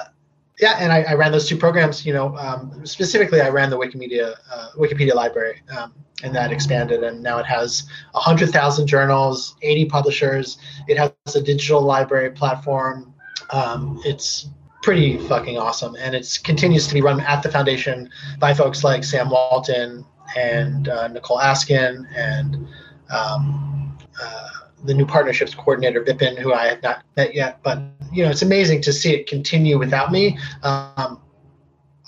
yeah, 0.60 0.77
and 0.79 0.91
I, 0.91 1.03
I, 1.03 1.13
ran 1.13 1.32
those 1.32 1.47
two 1.47 1.58
programs. 1.58 2.06
You 2.06 2.13
know, 2.13 2.38
um, 2.38 2.86
specifically, 2.86 3.41
I 3.41 3.49
ran 3.49 3.69
the 3.69 3.77
Wikimedia 3.77 4.36
uh, 4.51 4.69
Wikipedia 4.77 5.15
library, 5.15 5.62
um, 5.75 5.93
and 6.23 6.36
that 6.36 6.51
expanded, 6.51 7.03
and 7.03 7.21
now 7.23 7.39
it 7.39 7.45
has 7.45 7.84
hundred 8.13 8.51
thousand 8.51 8.88
journals, 8.88 9.56
eighty 9.62 9.86
publishers. 9.86 10.58
It 10.88 10.97
has 10.97 11.12
a 11.36 11.41
digital 11.41 11.82
library 11.82 12.32
platform. 12.32 13.12
Um, 13.50 14.02
it's 14.06 14.50
pretty 14.82 15.17
fucking 15.28 15.58
awesome, 15.58 15.96
and 15.96 16.15
it 16.15 16.39
continues 16.43 16.88
to 16.88 16.93
be 16.93 17.02
run 17.02 17.19
at 17.22 17.43
the 17.43 17.52
foundation 17.52 18.10
by 18.39 18.54
folks 18.54 18.84
like 18.84 19.04
Sam 19.04 19.30
Walton 19.30 20.06
and 20.38 20.89
uh, 20.89 21.08
Nicole 21.08 21.39
Askin 21.39 22.08
and. 22.15 22.67
Um, 23.10 23.98
uh, 24.22 24.50
the 24.84 24.93
new 24.93 25.06
partnerships 25.06 25.56
coordinator 25.56 26.04
Vipin, 26.04 26.38
who 26.38 26.54
I 26.54 26.67
have 26.67 26.84
not 26.84 27.04
met 27.15 27.34
yet. 27.34 27.60
But 27.63 27.82
you 28.12 28.24
know, 28.24 28.30
it's 28.30 28.41
amazing 28.41 28.82
to 28.84 28.93
see 28.93 29.13
it 29.13 29.28
continue 29.28 29.80
without 29.80 30.12
me. 30.12 30.38
Um, 30.62 31.22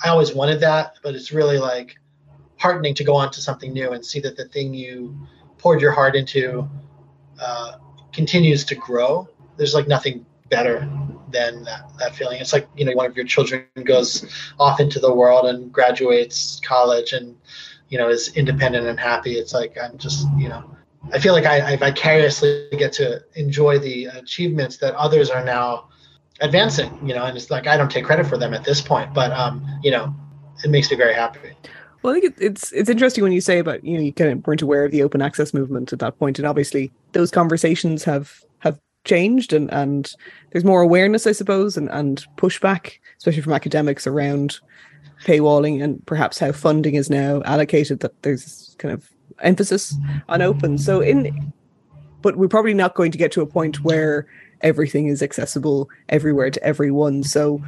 I 0.03 0.09
always 0.09 0.33
wanted 0.33 0.59
that, 0.59 0.95
but 1.01 1.15
it's 1.15 1.31
really 1.31 1.57
like 1.57 1.95
heartening 2.57 2.93
to 2.95 3.03
go 3.03 3.15
on 3.15 3.31
to 3.31 3.41
something 3.41 3.73
new 3.73 3.91
and 3.91 4.05
see 4.05 4.19
that 4.21 4.37
the 4.37 4.45
thing 4.45 4.73
you 4.73 5.17
poured 5.57 5.81
your 5.81 5.91
heart 5.91 6.15
into 6.15 6.69
uh, 7.39 7.77
continues 8.11 8.63
to 8.65 8.75
grow. 8.75 9.27
There's 9.57 9.73
like 9.73 9.87
nothing 9.87 10.25
better 10.49 10.89
than 11.31 11.63
that, 11.63 11.89
that 11.99 12.15
feeling. 12.15 12.39
It's 12.39 12.53
like, 12.53 12.67
you 12.75 12.85
know, 12.85 12.93
one 12.93 13.05
of 13.05 13.15
your 13.15 13.25
children 13.25 13.65
goes 13.83 14.25
off 14.59 14.79
into 14.79 14.99
the 14.99 15.13
world 15.13 15.45
and 15.45 15.71
graduates 15.71 16.61
college 16.63 17.13
and, 17.13 17.35
you 17.89 17.97
know, 17.97 18.09
is 18.09 18.35
independent 18.35 18.87
and 18.87 18.99
happy. 18.99 19.33
It's 19.33 19.53
like, 19.53 19.77
I'm 19.81 19.97
just, 19.97 20.27
you 20.37 20.49
know, 20.49 20.63
I 21.13 21.19
feel 21.19 21.33
like 21.33 21.45
I, 21.45 21.73
I 21.73 21.75
vicariously 21.75 22.67
get 22.71 22.93
to 22.93 23.23
enjoy 23.35 23.79
the 23.79 24.05
achievements 24.05 24.77
that 24.77 24.95
others 24.95 25.29
are 25.29 25.43
now 25.43 25.89
advancing, 26.41 26.99
you 27.07 27.13
know, 27.13 27.25
and 27.25 27.37
it's 27.37 27.51
like 27.51 27.67
I 27.67 27.77
don't 27.77 27.91
take 27.91 28.05
credit 28.05 28.27
for 28.27 28.37
them 28.37 28.53
at 28.53 28.63
this 28.63 28.81
point, 28.81 29.13
but 29.13 29.31
um, 29.31 29.65
you 29.83 29.91
know, 29.91 30.13
it 30.63 30.69
makes 30.69 30.89
me 30.89 30.97
very 30.97 31.13
happy. 31.13 31.51
Well, 32.01 32.15
I 32.15 32.19
think 32.19 32.35
it's 32.39 32.71
it's 32.71 32.89
interesting 32.89 33.23
when 33.23 33.33
you 33.33 33.41
say 33.41 33.59
about 33.59 33.83
you 33.83 33.97
know 33.97 34.03
you 34.03 34.13
kind 34.13 34.31
of 34.31 34.45
weren't 34.45 34.61
aware 34.61 34.85
of 34.85 34.91
the 34.91 35.01
open 35.01 35.21
access 35.21 35.53
movement 35.53 35.91
at 35.91 35.99
that 35.99 36.19
point, 36.19 36.37
and 36.37 36.47
obviously 36.47 36.91
those 37.13 37.31
conversations 37.31 38.03
have 38.03 38.43
have 38.43 38.44
changed, 39.05 39.53
and 39.53 39.71
and 39.71 40.11
there's 40.51 40.65
more 40.65 40.81
awareness, 40.81 41.25
I 41.25 41.31
suppose, 41.31 41.77
and 41.77 41.89
and 41.89 42.25
pushback, 42.37 42.99
especially 43.17 43.41
from 43.41 43.53
academics 43.53 44.05
around 44.05 44.59
paywalling 45.23 45.81
and 45.81 46.05
perhaps 46.05 46.37
how 46.39 46.51
funding 46.51 46.95
is 46.95 47.09
now 47.09 47.41
allocated. 47.43 48.01
That 48.01 48.21
there's 48.23 48.75
kind 48.79 48.93
of 48.93 49.09
emphasis 49.39 49.95
on 50.27 50.41
open. 50.41 50.77
So 50.77 50.99
in, 50.99 51.53
but 52.21 52.37
we're 52.37 52.47
probably 52.47 52.73
not 52.73 52.95
going 52.95 53.11
to 53.11 53.17
get 53.17 53.31
to 53.33 53.41
a 53.41 53.45
point 53.45 53.83
where 53.83 54.27
everything 54.61 55.07
is 55.07 55.21
accessible 55.21 55.89
everywhere 56.09 56.49
to 56.49 56.63
everyone. 56.63 57.23
So 57.23 57.61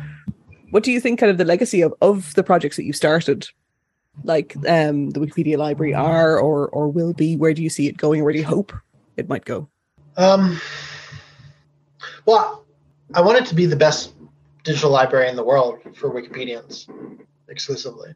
what 0.71 0.83
do 0.83 0.91
you 0.91 0.99
think 0.99 1.19
kind 1.19 1.29
of 1.29 1.37
the 1.37 1.45
legacy 1.45 1.81
of, 1.81 1.93
of 2.01 2.33
the 2.35 2.43
projects 2.43 2.75
that 2.75 2.83
you 2.83 2.93
started 2.93 3.47
like 4.23 4.55
um, 4.67 5.11
the 5.11 5.19
Wikipedia 5.19 5.57
library 5.57 5.93
are 5.93 6.39
or 6.39 6.69
or 6.69 6.89
will 6.89 7.13
be? 7.13 7.35
Where 7.35 7.53
do 7.53 7.61
you 7.61 7.69
see 7.69 7.87
it 7.87 7.97
going? 7.97 8.23
Where 8.23 8.33
do 8.33 8.39
you 8.39 8.45
hope 8.45 8.73
it 9.15 9.29
might 9.29 9.45
go? 9.45 9.69
Um, 10.17 10.59
well, 12.27 12.65
I 13.15 13.21
want 13.21 13.37
it 13.37 13.45
to 13.47 13.55
be 13.55 13.65
the 13.65 13.75
best 13.75 14.13
digital 14.63 14.91
library 14.91 15.29
in 15.29 15.35
the 15.35 15.43
world 15.43 15.79
for 15.95 16.11
Wikipedians 16.11 16.87
exclusively, 17.49 18.13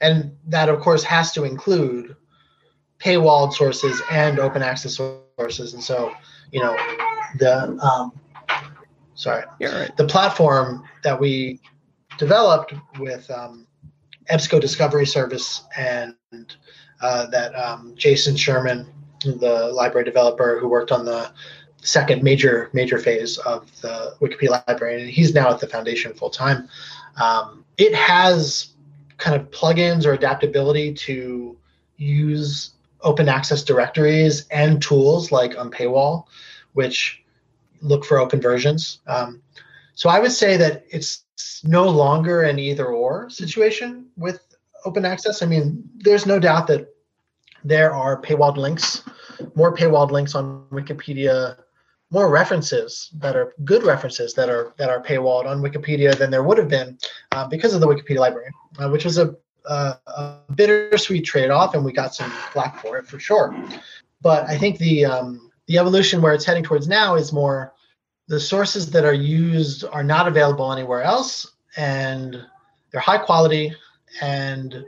and 0.00 0.36
that 0.46 0.68
of 0.68 0.80
course 0.80 1.02
has 1.02 1.32
to 1.32 1.44
include 1.44 2.14
paywalled 2.98 3.54
sources 3.54 4.00
and 4.10 4.38
open 4.38 4.62
access 4.62 4.96
sources. 4.96 5.74
And 5.74 5.82
so, 5.82 6.12
you 6.52 6.60
know, 6.60 6.76
the 7.38 7.76
um, 7.82 8.12
sorry, 9.14 9.44
right. 9.60 9.96
the 9.96 10.06
platform 10.06 10.84
that 11.02 11.18
we 11.18 11.60
developed 12.18 12.74
with 12.98 13.28
um, 13.30 13.66
EBSCO 14.30 14.60
Discovery 14.60 15.06
Service 15.06 15.64
and 15.76 16.14
uh, 17.00 17.26
that 17.26 17.54
um, 17.54 17.94
Jason 17.96 18.36
Sherman, 18.36 18.86
the 19.22 19.70
library 19.72 20.04
developer 20.04 20.58
who 20.60 20.68
worked 20.68 20.92
on 20.92 21.06
the 21.06 21.32
second 21.84 22.22
major 22.22 22.70
major 22.72 22.98
phase 22.98 23.38
of 23.38 23.70
the 23.80 24.16
Wikipedia 24.20 24.64
library, 24.66 25.00
and 25.00 25.10
he's 25.10 25.34
now 25.34 25.50
at 25.50 25.60
the 25.60 25.68
foundation 25.68 26.12
full 26.14 26.30
time. 26.30 26.68
Um, 27.20 27.64
it 27.76 27.94
has 27.94 28.74
kind 29.18 29.40
of 29.40 29.50
plugins 29.50 30.04
or 30.04 30.12
adaptability 30.12 30.94
to 30.94 31.56
use 31.96 32.70
open 33.02 33.28
access 33.28 33.62
directories 33.62 34.46
and 34.50 34.82
tools 34.82 35.30
like 35.30 35.52
Unpaywall, 35.52 36.24
which 36.72 37.22
look 37.82 38.04
for 38.04 38.18
open 38.18 38.40
versions. 38.40 39.00
Um, 39.06 39.42
so 39.94 40.08
I 40.08 40.18
would 40.18 40.32
say 40.32 40.56
that 40.56 40.84
it's 40.88 41.24
no 41.62 41.88
longer 41.88 42.42
an 42.42 42.58
either 42.58 42.86
or 42.86 43.28
situation 43.30 44.06
with 44.16 44.40
open 44.84 45.04
access. 45.04 45.42
I 45.42 45.46
mean, 45.46 45.88
there's 45.96 46.26
no 46.26 46.38
doubt 46.38 46.66
that 46.68 46.88
there 47.62 47.94
are 47.94 48.20
paywalled 48.20 48.56
links, 48.56 49.02
more 49.54 49.74
paywalled 49.74 50.10
links 50.10 50.34
on 50.34 50.64
Wikipedia, 50.70 51.56
more 52.14 52.30
references 52.30 53.10
that 53.18 53.34
are 53.34 53.52
good 53.64 53.82
references 53.82 54.34
that 54.34 54.48
are 54.48 54.72
that 54.78 54.88
are 54.88 55.02
paywalled 55.02 55.46
on 55.46 55.60
Wikipedia 55.60 56.16
than 56.16 56.30
there 56.30 56.44
would 56.44 56.56
have 56.58 56.68
been 56.68 56.96
uh, 57.32 57.46
because 57.48 57.74
of 57.74 57.80
the 57.80 57.88
Wikipedia 57.88 58.20
library, 58.20 58.50
uh, 58.78 58.88
which 58.88 59.04
was 59.04 59.18
a, 59.18 59.34
a, 59.66 59.98
a 60.06 60.38
bittersweet 60.54 61.24
trade-off, 61.24 61.74
and 61.74 61.84
we 61.84 61.92
got 61.92 62.14
some 62.14 62.30
flack 62.52 62.80
for 62.80 62.96
it 62.96 63.06
for 63.08 63.18
sure. 63.18 63.52
But 64.22 64.48
I 64.48 64.56
think 64.56 64.78
the 64.78 65.04
um, 65.04 65.50
the 65.66 65.76
evolution 65.78 66.22
where 66.22 66.32
it's 66.32 66.44
heading 66.44 66.62
towards 66.62 66.86
now 66.86 67.16
is 67.16 67.32
more 67.32 67.74
the 68.28 68.38
sources 68.38 68.90
that 68.92 69.04
are 69.04 69.12
used 69.12 69.84
are 69.84 70.04
not 70.04 70.28
available 70.28 70.72
anywhere 70.72 71.02
else 71.02 71.50
and 71.76 72.40
they're 72.90 73.00
high 73.00 73.18
quality 73.18 73.74
and 74.22 74.84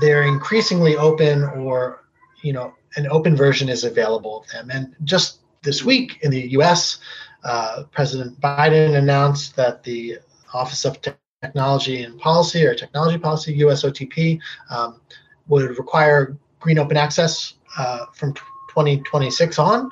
they're 0.00 0.24
increasingly 0.24 0.96
open 0.96 1.44
or 1.44 2.04
you 2.42 2.52
know 2.52 2.74
an 2.96 3.06
open 3.08 3.36
version 3.36 3.68
is 3.68 3.84
available 3.84 4.40
of 4.40 4.48
them 4.48 4.70
and 4.70 4.94
just 5.04 5.41
this 5.62 5.84
week 5.84 6.18
in 6.22 6.30
the 6.30 6.42
us 6.42 6.98
uh, 7.44 7.84
president 7.90 8.38
biden 8.40 8.96
announced 8.96 9.56
that 9.56 9.82
the 9.82 10.18
office 10.54 10.84
of 10.84 10.98
technology 11.42 12.02
and 12.02 12.18
policy 12.18 12.64
or 12.64 12.74
technology 12.74 13.18
policy 13.18 13.58
usotp 13.58 14.38
um, 14.70 15.00
would 15.48 15.76
require 15.78 16.36
green 16.60 16.78
open 16.78 16.96
access 16.96 17.54
uh, 17.78 18.06
from 18.12 18.32
2026 18.34 19.58
on 19.58 19.90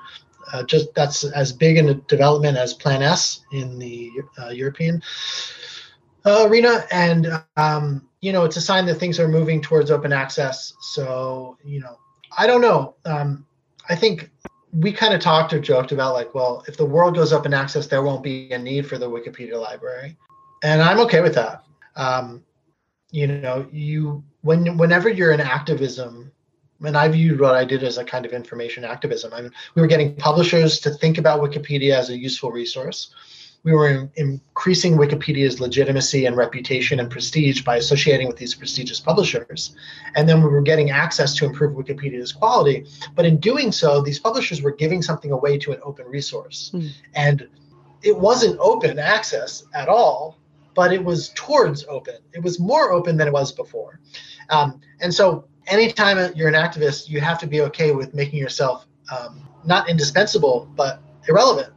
uh, 0.52 0.62
just 0.64 0.92
that's 0.94 1.24
as 1.24 1.52
big 1.52 1.76
in 1.76 1.88
a 1.88 1.94
development 1.94 2.56
as 2.56 2.74
Plan 2.74 3.02
S 3.02 3.44
in 3.52 3.78
the 3.78 4.10
uh, 4.38 4.48
European 4.48 5.02
uh, 6.26 6.46
arena, 6.48 6.84
and 6.90 7.28
um, 7.56 8.08
you 8.20 8.32
know 8.32 8.44
it's 8.44 8.56
a 8.56 8.60
sign 8.60 8.86
that 8.86 8.96
things 8.96 9.20
are 9.20 9.28
moving 9.28 9.60
towards 9.60 9.90
open 9.90 10.12
access. 10.12 10.72
So 10.80 11.56
you 11.64 11.80
know, 11.80 11.98
I 12.36 12.46
don't 12.46 12.60
know. 12.60 12.94
Um, 13.04 13.46
I 13.88 13.94
think 13.94 14.30
we 14.72 14.92
kind 14.92 15.14
of 15.14 15.20
talked 15.20 15.52
or 15.52 15.60
joked 15.60 15.92
about 15.92 16.14
like, 16.14 16.34
well, 16.34 16.64
if 16.68 16.76
the 16.76 16.84
world 16.84 17.14
goes 17.14 17.32
up 17.32 17.46
in 17.46 17.54
access, 17.54 17.86
there 17.86 18.02
won't 18.02 18.22
be 18.22 18.50
a 18.52 18.58
need 18.58 18.86
for 18.86 18.98
the 18.98 19.10
Wikipedia 19.10 19.60
library, 19.60 20.16
and 20.62 20.80
I'm 20.82 21.00
okay 21.00 21.20
with 21.20 21.34
that. 21.34 21.64
Um, 21.96 22.44
you 23.10 23.26
know, 23.26 23.66
you 23.72 24.22
when 24.42 24.76
whenever 24.76 25.08
you're 25.08 25.32
in 25.32 25.40
activism 25.40 26.30
and 26.82 26.96
I 26.96 27.08
viewed 27.08 27.40
what 27.40 27.54
I 27.54 27.64
did 27.64 27.82
as 27.82 27.98
a 27.98 28.04
kind 28.04 28.24
of 28.24 28.32
information 28.32 28.84
activism. 28.84 29.32
I 29.34 29.42
mean, 29.42 29.52
we 29.74 29.82
were 29.82 29.88
getting 29.88 30.16
publishers 30.16 30.80
to 30.80 30.90
think 30.90 31.18
about 31.18 31.40
Wikipedia 31.40 31.94
as 31.94 32.10
a 32.10 32.16
useful 32.16 32.50
resource. 32.50 33.14
We 33.62 33.72
were 33.72 33.88
in, 33.88 34.10
increasing 34.16 34.96
Wikipedia's 34.96 35.60
legitimacy 35.60 36.26
and 36.26 36.36
reputation 36.36 37.00
and 37.00 37.10
prestige 37.10 37.62
by 37.62 37.76
associating 37.76 38.26
with 38.26 38.36
these 38.36 38.54
prestigious 38.54 39.00
publishers. 39.00 39.74
And 40.16 40.28
then 40.28 40.42
we 40.42 40.48
were 40.48 40.62
getting 40.62 40.90
access 40.90 41.34
to 41.36 41.44
improve 41.44 41.76
Wikipedia's 41.76 42.32
quality. 42.32 42.86
But 43.14 43.26
in 43.26 43.38
doing 43.38 43.72
so, 43.72 44.00
these 44.00 44.18
publishers 44.18 44.62
were 44.62 44.72
giving 44.72 45.02
something 45.02 45.30
away 45.30 45.58
to 45.58 45.72
an 45.72 45.80
open 45.82 46.06
resource. 46.06 46.70
Mm. 46.74 46.90
And 47.14 47.48
it 48.02 48.16
wasn't 48.18 48.58
open 48.60 48.98
access 48.98 49.64
at 49.74 49.88
all, 49.88 50.38
but 50.74 50.92
it 50.92 51.04
was 51.04 51.30
towards 51.34 51.84
open. 51.88 52.14
It 52.32 52.42
was 52.42 52.58
more 52.58 52.92
open 52.92 53.16
than 53.16 53.28
it 53.28 53.32
was 53.32 53.52
before. 53.52 54.00
Um, 54.48 54.80
and 55.00 55.12
so 55.12 55.44
anytime 55.66 56.32
you're 56.34 56.48
an 56.48 56.54
activist, 56.54 57.08
you 57.08 57.20
have 57.20 57.38
to 57.40 57.46
be 57.46 57.60
okay 57.62 57.92
with 57.92 58.14
making 58.14 58.38
yourself 58.38 58.86
um, 59.16 59.46
not 59.64 59.88
indispensable 59.88 60.68
but 60.74 61.02
irrelevant. 61.28 61.72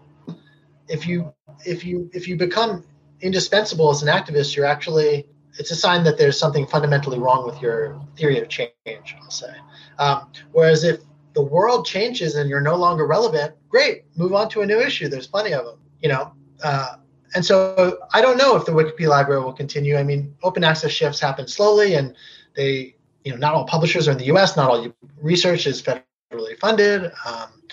If 0.87 1.07
you 1.07 1.33
if 1.65 1.85
you 1.85 2.09
if 2.13 2.27
you 2.27 2.37
become 2.37 2.83
indispensable 3.21 3.89
as 3.89 4.03
an 4.03 4.09
activist, 4.09 4.55
you're 4.55 4.65
actually 4.65 5.27
it's 5.59 5.71
a 5.71 5.75
sign 5.75 6.03
that 6.03 6.17
there's 6.17 6.37
something 6.37 6.65
fundamentally 6.65 7.19
wrong 7.19 7.45
with 7.45 7.61
your 7.61 7.99
theory 8.17 8.39
of 8.39 8.49
change. 8.49 8.69
I'll 8.87 9.29
say. 9.29 9.53
Um, 9.99 10.31
whereas 10.51 10.83
if 10.83 11.01
the 11.33 11.41
world 11.41 11.85
changes 11.85 12.35
and 12.35 12.49
you're 12.49 12.61
no 12.61 12.75
longer 12.75 13.05
relevant, 13.05 13.53
great, 13.69 14.03
move 14.15 14.33
on 14.33 14.49
to 14.49 14.61
a 14.61 14.65
new 14.65 14.79
issue. 14.79 15.07
There's 15.07 15.27
plenty 15.27 15.53
of 15.53 15.65
them, 15.65 15.79
you 16.01 16.09
know. 16.09 16.33
Uh, 16.63 16.97
and 17.35 17.43
so 17.43 17.97
I 18.13 18.21
don't 18.21 18.37
know 18.37 18.55
if 18.55 18.65
the 18.65 18.71
Wikipedia 18.71 19.07
library 19.07 19.41
will 19.41 19.53
continue. 19.53 19.97
I 19.97 20.03
mean, 20.03 20.35
open 20.43 20.63
access 20.63 20.91
shifts 20.91 21.19
happen 21.19 21.47
slowly, 21.47 21.95
and 21.95 22.15
they 22.55 22.95
you 23.23 23.31
know, 23.31 23.37
not 23.37 23.53
all 23.53 23.65
publishers 23.65 24.07
are 24.07 24.11
in 24.11 24.17
the 24.17 24.25
U.S. 24.25 24.55
Not 24.55 24.69
all 24.69 24.87
research 25.21 25.65
is 25.65 25.81
federally 25.81 26.57
funded. 26.59 27.11
Um, 27.25 27.63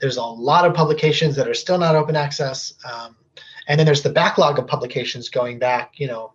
there's 0.00 0.16
a 0.16 0.22
lot 0.22 0.64
of 0.64 0.74
publications 0.74 1.36
that 1.36 1.48
are 1.48 1.54
still 1.54 1.78
not 1.78 1.94
open 1.94 2.16
access, 2.16 2.74
um, 2.90 3.16
and 3.66 3.78
then 3.78 3.86
there's 3.86 4.02
the 4.02 4.10
backlog 4.10 4.58
of 4.58 4.66
publications 4.66 5.28
going 5.28 5.58
back, 5.58 5.98
you 5.98 6.06
know, 6.06 6.32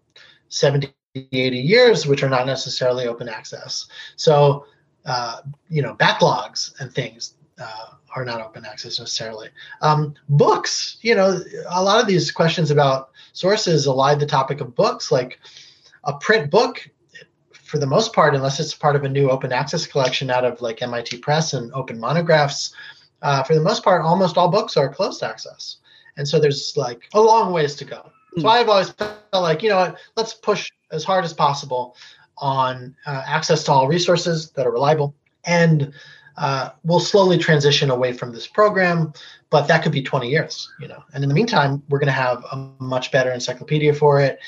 70, 0.50 0.94
80 1.16 1.58
years, 1.58 2.08
which 2.08 2.24
are 2.24 2.30
not 2.30 2.46
necessarily 2.46 3.08
open 3.08 3.30
access. 3.30 3.88
So, 4.16 4.66
uh, 5.06 5.42
you 5.70 5.82
know, 5.82 5.96
backlogs 5.96 6.80
and 6.80 6.92
things 6.92 7.36
uh, 7.60 7.94
are 8.16 8.26
not 8.26 8.42
open 8.42 8.66
access 8.66 9.00
necessarily. 9.00 9.50
Um, 9.82 10.16
books, 10.28 10.98
you 11.02 11.16
know, 11.16 11.40
a 11.70 11.84
lot 11.84 12.02
of 12.02 12.08
these 12.08 12.32
questions 12.32 12.72
about 12.72 13.12
sources 13.34 13.86
allied 13.86 14.20
the 14.20 14.26
topic 14.26 14.62
of 14.62 14.76
books, 14.76 15.12
like 15.12 15.40
a 16.04 16.14
print 16.14 16.50
book 16.50 16.90
for 17.54 17.78
the 17.78 17.86
most 17.86 18.14
part, 18.14 18.34
unless 18.34 18.60
it's 18.60 18.74
part 18.74 18.96
of 18.96 19.04
a 19.04 19.10
new 19.10 19.30
open 19.30 19.52
access 19.52 19.86
collection 19.86 20.32
out 20.32 20.44
of 20.44 20.62
like 20.62 20.82
MIT 20.82 21.20
Press 21.20 21.54
and 21.54 21.72
Open 21.74 22.00
Monographs, 22.00 22.74
uh, 23.22 23.44
for 23.44 23.54
the 23.54 23.62
most 23.62 23.84
part, 23.84 24.02
almost 24.02 24.38
all 24.38 24.50
books 24.50 24.78
are 24.78 24.90
closed 24.90 25.22
access. 25.22 25.78
And 26.20 26.28
so 26.28 26.40
there's 26.40 26.76
like 26.76 27.08
a 27.14 27.22
long 27.22 27.54
ways 27.54 27.76
to 27.76 27.86
go. 27.86 28.12
So 28.36 28.42
hmm. 28.42 28.48
I've 28.48 28.70
always 28.70 28.92
felt 28.92 29.18
like, 29.34 29.64
you 29.64 29.70
know 29.70 29.78
what, 29.78 29.98
let's 30.18 30.34
push 30.34 30.70
as 30.92 31.04
hard 31.04 31.24
as 31.24 31.34
possible 31.34 31.96
on 32.38 32.96
uh, 33.08 33.24
access 33.26 33.64
to 33.64 33.72
all 33.72 33.88
resources 33.88 34.52
that 34.52 34.68
are 34.68 34.72
reliable. 34.72 35.16
And 35.46 35.94
uh, 36.38 36.72
we'll 36.84 37.00
slowly 37.00 37.38
transition 37.38 37.90
away 37.90 38.14
from 38.14 38.34
this 38.34 38.48
program, 38.48 39.14
but 39.50 39.68
that 39.68 39.82
could 39.82 39.92
be 39.94 40.02
20 40.02 40.30
years, 40.30 40.70
you 40.80 40.88
know. 40.88 41.04
And 41.14 41.24
in 41.24 41.30
the 41.30 41.36
meantime, 41.36 41.82
we're 41.90 42.00
going 42.00 42.08
to 42.08 42.14
have 42.14 42.44
a 42.52 42.70
much 42.80 43.12
better 43.12 43.32
encyclopedia 43.32 43.94
for 43.94 44.20
it 44.22 44.40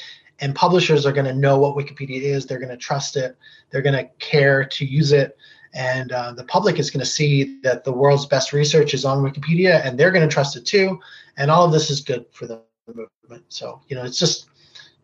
and 0.41 0.55
publishers 0.55 1.05
are 1.05 1.11
going 1.11 1.25
to 1.25 1.33
know 1.33 1.59
what 1.59 1.77
wikipedia 1.77 2.21
is 2.23 2.45
they're 2.45 2.59
going 2.59 2.69
to 2.69 2.77
trust 2.77 3.15
it 3.15 3.37
they're 3.69 3.83
going 3.83 3.95
to 3.95 4.09
care 4.17 4.65
to 4.65 4.85
use 4.85 5.11
it 5.11 5.37
and 5.73 6.11
uh, 6.11 6.31
the 6.33 6.43
public 6.43 6.79
is 6.79 6.91
going 6.91 6.99
to 6.99 7.05
see 7.05 7.59
that 7.61 7.83
the 7.83 7.91
world's 7.91 8.25
best 8.25 8.53
research 8.53 8.93
is 8.93 9.05
on 9.05 9.23
wikipedia 9.23 9.85
and 9.85 9.99
they're 9.99 10.11
going 10.11 10.27
to 10.27 10.33
trust 10.33 10.55
it 10.55 10.65
too 10.65 10.99
and 11.37 11.49
all 11.49 11.65
of 11.65 11.71
this 11.71 11.89
is 11.89 12.01
good 12.01 12.25
for 12.31 12.47
the 12.47 12.61
movement 12.87 13.43
so 13.49 13.81
you 13.87 13.95
know 13.95 14.03
it's 14.03 14.17
just 14.17 14.49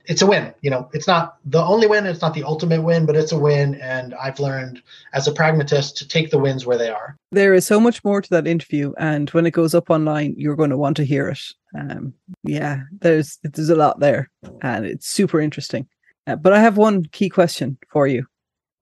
it's 0.08 0.22
a 0.22 0.26
win. 0.26 0.54
You 0.62 0.70
know, 0.70 0.90
it's 0.94 1.08
not 1.08 1.38
the 1.46 1.64
only 1.64 1.86
win, 1.86 2.06
it's 2.06 2.22
not 2.22 2.34
the 2.34 2.44
ultimate 2.44 2.82
win, 2.82 3.06
but 3.06 3.16
it's 3.16 3.32
a 3.32 3.40
win. 3.40 3.76
And 3.76 4.16
I've 4.16 4.40
learned 4.40 4.82
as 5.14 5.28
a 5.28 5.34
pragmatist 5.34 5.98
to 5.98 6.08
take 6.08 6.32
the 6.32 6.40
wins 6.40 6.66
where 6.66 6.78
they 6.78 6.90
are. 6.90 7.16
There 7.32 7.54
is 7.54 7.68
so 7.68 7.80
much 7.80 8.04
more 8.04 8.22
to 8.22 8.30
that 8.32 8.48
interview, 8.48 8.94
and 8.98 9.30
when 9.32 9.46
it 9.46 9.52
goes 9.52 9.76
up 9.76 9.90
online, 9.90 10.34
you're 10.38 10.56
going 10.56 10.70
to 10.70 10.78
want 10.78 10.98
to 10.98 11.06
hear 11.06 11.28
it. 11.30 11.42
Um, 11.78 12.14
yeah, 12.44 12.82
there's 13.02 13.38
there's 13.44 13.70
a 13.70 13.76
lot 13.76 14.00
there, 14.00 14.30
and 14.62 14.86
it's 14.86 15.08
super 15.08 15.40
interesting. 15.40 15.88
Uh, 16.26 16.36
but 16.36 16.54
I 16.54 16.60
have 16.60 16.78
one 16.78 17.06
key 17.06 17.30
question 17.30 17.78
for 17.90 18.08
you, 18.08 18.26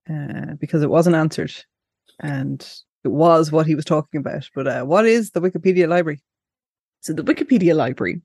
uh, 0.09 0.53
because 0.59 0.83
it 0.83 0.89
wasn't 0.89 1.15
answered, 1.15 1.53
and 2.19 2.67
it 3.03 3.09
was 3.09 3.51
what 3.51 3.67
he 3.67 3.75
was 3.75 3.85
talking 3.85 4.19
about. 4.19 4.49
But 4.55 4.67
uh, 4.67 4.83
what 4.83 5.05
is 5.05 5.31
the 5.31 5.41
Wikipedia 5.41 5.87
library? 5.87 6.21
So 7.01 7.13
the 7.13 7.23
Wikipedia 7.23 7.75
library 7.75 8.21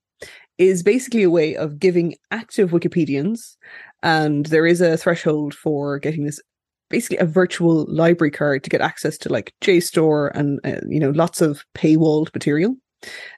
is 0.58 0.82
basically 0.82 1.22
a 1.22 1.30
way 1.30 1.54
of 1.54 1.78
giving 1.78 2.14
active 2.30 2.70
Wikipedians, 2.70 3.56
and 4.02 4.46
there 4.46 4.66
is 4.66 4.80
a 4.80 4.96
threshold 4.96 5.54
for 5.54 5.98
getting 5.98 6.24
this 6.24 6.40
basically 6.88 7.18
a 7.18 7.24
virtual 7.24 7.86
library 7.88 8.32
card 8.32 8.64
to 8.64 8.70
get 8.70 8.80
access 8.80 9.16
to 9.16 9.28
like 9.28 9.54
JSTOR 9.62 10.32
and 10.34 10.60
uh, 10.64 10.80
you 10.88 11.00
know 11.00 11.10
lots 11.10 11.40
of 11.40 11.64
paywalled 11.74 12.34
material. 12.34 12.74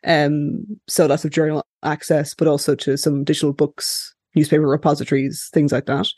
Um, 0.05 0.65
so 0.89 1.07
lots 1.07 1.25
of 1.25 1.31
journal 1.31 1.65
access, 1.85 2.35
but 2.35 2.49
also 2.49 2.75
to 2.77 2.97
some 2.97 3.23
digital 3.23 3.53
books, 3.53 4.15
newspaper 4.35 4.67
repositories, 4.67 5.49
things 5.53 5.71
like 5.71 5.87
that. 5.87 6.09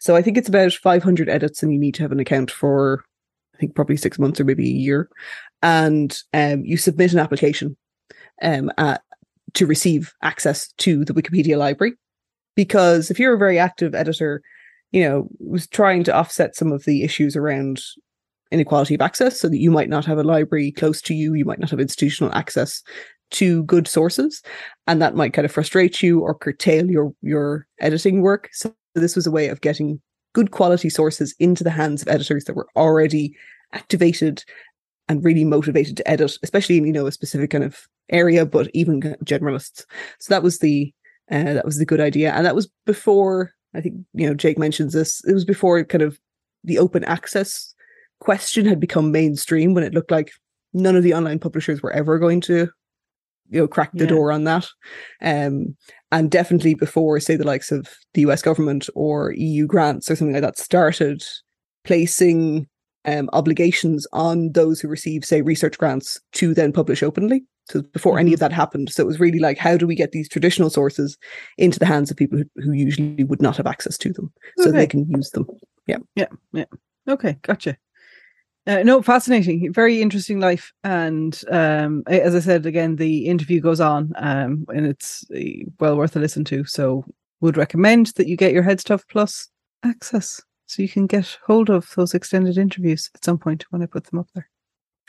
So 0.00 0.16
I 0.16 0.22
think 0.22 0.36
it's 0.36 0.48
about 0.48 0.72
500 0.72 1.28
edits, 1.28 1.62
and 1.62 1.72
you 1.72 1.78
need 1.78 1.94
to 1.94 2.02
have 2.02 2.12
an 2.12 2.20
account 2.20 2.50
for 2.50 3.04
I 3.60 3.62
think 3.62 3.74
probably 3.74 3.98
six 3.98 4.18
months 4.18 4.40
or 4.40 4.44
maybe 4.44 4.66
a 4.66 4.72
year, 4.72 5.10
and 5.62 6.18
um, 6.32 6.64
you 6.64 6.78
submit 6.78 7.12
an 7.12 7.18
application 7.18 7.76
um, 8.40 8.72
at 8.78 9.02
to 9.52 9.66
receive 9.66 10.14
access 10.22 10.72
to 10.78 11.04
the 11.04 11.12
Wikipedia 11.12 11.58
library. 11.58 11.92
Because 12.56 13.10
if 13.10 13.18
you're 13.18 13.34
a 13.34 13.38
very 13.38 13.58
active 13.58 13.94
editor, 13.94 14.40
you 14.92 15.02
know, 15.04 15.28
was 15.38 15.66
trying 15.66 16.04
to 16.04 16.14
offset 16.14 16.56
some 16.56 16.72
of 16.72 16.84
the 16.84 17.02
issues 17.02 17.36
around 17.36 17.82
inequality 18.50 18.94
of 18.94 19.02
access 19.02 19.38
so 19.38 19.48
that 19.48 19.58
you 19.58 19.70
might 19.70 19.90
not 19.90 20.06
have 20.06 20.18
a 20.18 20.24
library 20.24 20.72
close 20.72 21.02
to 21.02 21.14
you, 21.14 21.34
you 21.34 21.44
might 21.44 21.60
not 21.60 21.70
have 21.70 21.80
institutional 21.80 22.34
access 22.34 22.82
to 23.32 23.62
good 23.64 23.86
sources, 23.86 24.42
and 24.86 25.02
that 25.02 25.14
might 25.14 25.34
kind 25.34 25.44
of 25.44 25.52
frustrate 25.52 26.02
you 26.02 26.20
or 26.20 26.34
curtail 26.34 26.90
your 26.90 27.12
your 27.20 27.66
editing 27.78 28.22
work. 28.22 28.48
So 28.52 28.74
this 28.94 29.14
was 29.14 29.26
a 29.26 29.30
way 29.30 29.48
of 29.48 29.60
getting 29.60 30.00
good 30.32 30.50
quality 30.50 30.88
sources 30.88 31.34
into 31.38 31.64
the 31.64 31.70
hands 31.70 32.02
of 32.02 32.08
editors 32.08 32.44
that 32.44 32.56
were 32.56 32.68
already 32.76 33.34
activated 33.72 34.44
and 35.08 35.24
really 35.24 35.44
motivated 35.44 35.96
to 35.96 36.08
edit, 36.08 36.36
especially 36.42 36.78
in 36.78 36.86
you 36.86 36.92
know 36.92 37.06
a 37.06 37.12
specific 37.12 37.50
kind 37.50 37.64
of 37.64 37.78
area, 38.10 38.46
but 38.46 38.68
even 38.74 39.00
generalists. 39.24 39.84
So 40.20 40.34
that 40.34 40.42
was 40.42 40.58
the 40.58 40.92
Uh, 41.30 41.54
that 41.54 41.64
was 41.64 41.78
the 41.78 41.86
good 41.86 42.00
idea, 42.00 42.32
and 42.32 42.44
that 42.44 42.56
was 42.56 42.68
before 42.86 43.52
I 43.74 43.80
think 43.80 43.94
you 44.14 44.26
know 44.26 44.34
Jake 44.34 44.58
mentions 44.58 44.92
this. 44.92 45.22
It 45.24 45.32
was 45.32 45.44
before 45.44 45.84
kind 45.84 46.02
of 46.02 46.18
the 46.64 46.78
open 46.78 47.04
access 47.04 47.72
question 48.20 48.66
had 48.66 48.80
become 48.80 49.12
mainstream 49.12 49.72
when 49.74 49.84
it 49.84 49.94
looked 49.94 50.10
like 50.10 50.30
none 50.72 50.96
of 50.96 51.04
the 51.04 51.14
online 51.14 51.38
publishers 51.38 51.82
were 51.82 51.92
ever 51.92 52.18
going 52.18 52.40
to 52.42 52.68
you 53.50 53.60
know 53.60 53.68
crack 53.68 53.90
the 53.94 54.04
Yeah. 54.04 54.10
door 54.10 54.32
on 54.32 54.44
that 54.44 54.66
um 55.22 55.76
and 56.12 56.30
definitely 56.30 56.74
before 56.74 57.20
say 57.20 57.36
the 57.36 57.46
likes 57.46 57.70
of 57.70 57.86
the 58.14 58.22
US 58.22 58.42
government 58.42 58.88
or 58.94 59.32
EU 59.32 59.66
grants 59.66 60.10
or 60.10 60.16
something 60.16 60.32
like 60.34 60.42
that 60.42 60.58
started 60.58 61.22
placing 61.84 62.68
um, 63.06 63.30
obligations 63.32 64.06
on 64.12 64.52
those 64.52 64.80
who 64.80 64.88
receive 64.88 65.24
say 65.24 65.40
research 65.40 65.78
grants 65.78 66.20
to 66.32 66.52
then 66.52 66.70
publish 66.72 67.02
openly 67.02 67.42
so 67.70 67.80
before 67.80 68.18
any 68.18 68.34
of 68.34 68.40
that 68.40 68.52
happened 68.52 68.90
so 68.92 69.02
it 69.02 69.06
was 69.06 69.18
really 69.18 69.38
like 69.38 69.56
how 69.56 69.76
do 69.78 69.86
we 69.86 69.94
get 69.94 70.12
these 70.12 70.28
traditional 70.28 70.68
sources 70.68 71.16
into 71.56 71.78
the 71.78 71.86
hands 71.86 72.10
of 72.10 72.16
people 72.18 72.36
who, 72.38 72.44
who 72.62 72.72
usually 72.72 73.24
would 73.24 73.40
not 73.40 73.56
have 73.56 73.66
access 73.66 73.96
to 73.96 74.12
them 74.12 74.30
so 74.58 74.68
Okay. 74.68 74.76
they 74.76 74.86
can 74.86 75.08
use 75.08 75.30
them 75.30 75.46
Yeah, 75.86 75.96
yeah, 76.14 76.26
yeah. 76.52 76.66
Okay, 77.08 77.38
gotcha. 77.40 77.76
Uh, 78.66 78.82
no, 78.82 79.00
fascinating, 79.00 79.72
very 79.72 80.02
interesting 80.02 80.38
life, 80.38 80.72
and 80.84 81.42
um, 81.50 82.02
as 82.06 82.34
I 82.34 82.40
said 82.40 82.66
again, 82.66 82.96
the 82.96 83.26
interview 83.26 83.58
goes 83.58 83.80
on, 83.80 84.12
um, 84.16 84.66
and 84.68 84.86
it's 84.86 85.24
uh, 85.34 85.64
well 85.78 85.96
worth 85.96 86.14
a 86.14 86.18
listen 86.18 86.44
to. 86.44 86.64
So, 86.66 87.04
would 87.40 87.56
recommend 87.56 88.08
that 88.16 88.26
you 88.26 88.36
get 88.36 88.52
your 88.52 88.62
Head 88.62 88.78
Stuff 88.78 89.02
Plus 89.10 89.48
access, 89.82 90.42
so 90.66 90.82
you 90.82 90.90
can 90.90 91.06
get 91.06 91.38
hold 91.46 91.70
of 91.70 91.90
those 91.96 92.12
extended 92.12 92.58
interviews 92.58 93.10
at 93.14 93.24
some 93.24 93.38
point 93.38 93.64
when 93.70 93.82
I 93.82 93.86
put 93.86 94.04
them 94.04 94.18
up 94.18 94.28
there. 94.34 94.48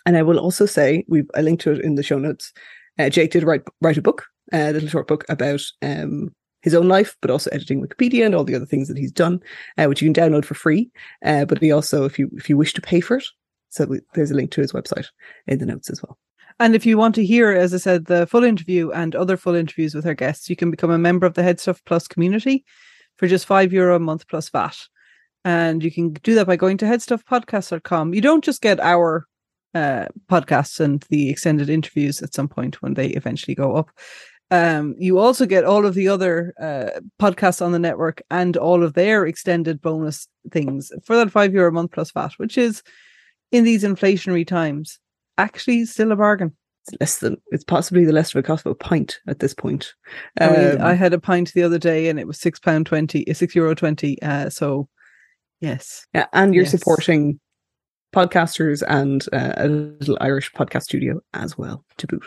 And 0.06 0.16
I 0.16 0.24
will 0.24 0.40
also 0.40 0.66
say 0.66 1.04
we've 1.10 1.30
a 1.34 1.42
link 1.42 1.60
to 1.62 1.74
it 1.74 1.82
in 1.82 1.96
the 1.96 2.04
show 2.04 2.18
notes. 2.18 2.54
Uh, 2.98 3.10
Jake 3.10 3.32
did 3.32 3.44
write 3.44 3.64
write 3.82 3.98
a 3.98 4.02
book, 4.02 4.28
a 4.54 4.72
little 4.72 4.88
short 4.88 5.10
book 5.10 5.26
about 5.28 5.62
um, 5.82 6.34
his 6.62 6.74
own 6.74 6.88
life, 6.88 7.18
but 7.22 7.32
also 7.32 7.50
editing 7.52 7.86
Wikipedia 7.86 8.26
and 8.26 8.34
all 8.34 8.44
the 8.44 8.56
other 8.56 8.66
things 8.66 8.88
that 8.88 8.98
he's 8.98 9.12
done, 9.12 9.42
uh, 9.78 9.86
which 9.86 10.02
you 10.02 10.12
can 10.12 10.24
download 10.24 10.46
for 10.46 10.54
free. 10.54 10.90
Uh, 11.26 11.44
but 11.44 11.60
he 11.60 11.72
also, 11.72 12.06
if 12.06 12.18
you 12.18 12.30
if 12.36 12.50
you 12.50 12.58
wish 12.58 12.74
to 12.74 12.82
pay 12.82 13.02
for 13.02 13.18
it, 13.18 13.26
so 13.72 13.98
there's 14.14 14.32
a 14.32 14.36
link 14.36 14.52
to 14.52 14.62
his 14.62 14.74
website 14.74 15.08
in 15.48 15.60
the 15.60 15.66
notes 15.66 15.90
as 15.90 16.02
well. 16.04 16.18
And 16.60 16.76
if 16.76 16.86
you 16.86 16.98
want 16.98 17.16
to 17.16 17.26
hear, 17.26 17.52
as 17.52 17.74
I 17.74 17.78
said, 17.78 18.06
the 18.06 18.28
full 18.28 18.44
interview 18.44 18.92
and 18.92 19.16
other 19.16 19.38
full 19.38 19.56
interviews 19.56 19.96
with 19.96 20.06
our 20.06 20.14
guests, 20.14 20.50
you 20.50 20.56
can 20.56 20.70
become 20.70 20.92
a 20.92 20.98
member 20.98 21.26
of 21.26 21.34
the 21.34 21.42
Headstuff 21.42 21.80
Plus 21.86 22.08
community 22.08 22.66
for 23.18 23.28
just 23.28 23.46
five 23.46 23.74
euro 23.74 23.96
a 23.96 24.00
month 24.00 24.28
plus 24.28 24.50
VAT. 24.50 24.78
And 25.44 25.84
you 25.84 25.92
can 25.92 26.14
do 26.14 26.36
that 26.36 26.48
by 26.48 26.56
going 26.56 26.78
to 26.78 26.86
headstuffpodcast.com. 26.86 28.14
You 28.14 28.22
don't 28.22 28.44
just 28.44 28.62
get 28.62 28.80
our 28.80 29.26
uh, 29.74 30.06
podcasts 30.30 30.80
and 30.80 31.04
the 31.10 31.30
extended 31.30 31.70
interviews 31.70 32.22
at 32.22 32.34
some 32.34 32.48
point 32.48 32.82
when 32.82 32.94
they 32.94 33.08
eventually 33.10 33.56
go 33.56 33.76
up. 33.76 33.90
Um, 34.52 34.96
you 35.00 35.18
also 35.18 35.46
get 35.46 35.64
all 35.64 35.86
of 35.86 35.94
the 35.94 36.10
other 36.10 36.54
uh, 36.62 37.00
podcasts 37.20 37.66
on 37.66 37.72
the 37.72 37.80
network 37.80 38.22
and 38.30 38.58
all 38.58 38.84
of 38.84 38.94
their 38.94 39.26
extended 39.26 39.82
bonus 39.82 40.28
things 40.52 40.92
for 41.06 41.16
that 41.16 41.32
five 41.32 41.54
euro 41.54 41.70
a 41.70 41.72
month 41.72 41.92
plus 41.92 42.12
VAT, 42.12 42.34
which 42.38 42.58
is 42.58 42.84
in 43.52 43.64
these 43.64 43.84
inflationary 43.84 44.46
times 44.48 45.00
actually 45.38 45.86
still 45.86 46.12
a 46.12 46.16
bargain. 46.16 46.56
It's 46.88 47.00
less 47.00 47.18
than 47.20 47.38
it's 47.52 47.64
possibly 47.64 48.06
the 48.06 48.12
less 48.14 48.34
of 48.34 48.40
a 48.40 48.44
cost 48.44 48.66
of 48.66 48.72
a 48.72 48.76
pint 48.76 49.20
at 49.28 49.40
this 49.40 49.54
point. 49.54 49.94
I, 50.40 50.50
mean, 50.50 50.82
Um, 50.82 50.88
I 50.88 50.94
had 50.94 51.14
a 51.14 51.20
pint 51.20 51.54
the 51.54 51.64
other 51.64 51.78
day 51.78 52.10
and 52.10 52.20
it 52.20 52.26
was 52.28 52.40
six 52.40 52.60
pound 52.60 52.86
twenty, 52.88 53.30
uh, 53.30 53.34
six 53.34 53.56
euro 53.56 53.76
twenty. 53.76 54.22
Uh, 54.22 54.50
so 54.50 54.88
yes, 55.60 56.06
Yeah, 56.14 56.26
and 56.34 56.56
you're 56.56 56.64
Yes. 56.64 56.72
supporting 56.72 57.40
podcasters 58.16 58.84
and 58.88 59.26
uh, 59.32 59.54
a 59.58 59.68
little 59.68 60.18
Irish 60.22 60.52
podcast 60.54 60.84
studio 60.84 61.22
as 61.34 61.58
well 61.58 61.86
to 61.98 62.08
boot. 62.08 62.24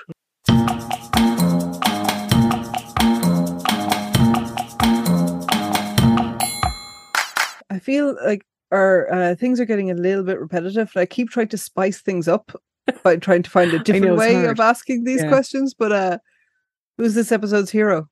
I 7.71 7.79
feel 7.81 8.17
like 8.25 8.45
our 8.75 9.13
uh, 9.13 9.35
things 9.37 9.61
are 9.61 9.65
getting 9.65 9.91
a 9.91 9.95
little 9.95 10.25
bit 10.25 10.41
repetitive. 10.41 10.91
I 10.97 11.07
keep 11.07 11.31
trying 11.31 11.49
to 11.49 11.59
spice 11.59 12.01
things 12.01 12.29
up 12.29 12.53
by 13.03 13.17
trying 13.17 13.43
to 13.45 13.51
find 13.51 13.73
a 13.73 13.79
different 13.85 14.05
know, 14.07 14.15
way 14.17 14.35
hard. 14.35 14.51
of 14.51 14.61
asking 14.61 15.05
these 15.05 15.23
Yeah. 15.23 15.29
questions. 15.29 15.75
But 15.75 15.93
uh, 15.93 16.19
who's 16.99 17.15
this 17.15 17.33
episode's 17.33 17.71
hero? 17.71 18.09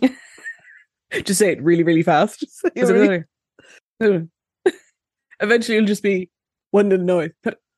Just 1.24 1.38
say 1.38 1.52
it 1.52 1.62
really, 1.62 1.82
really 1.82 2.02
fast. 2.02 2.44
Know 2.74 3.16
what 4.00 4.28
Eventually, 5.40 5.76
it'll 5.78 5.86
just 5.86 6.02
be 6.02 6.30
one 6.70 6.88
little 6.88 7.04
noise. 7.04 7.30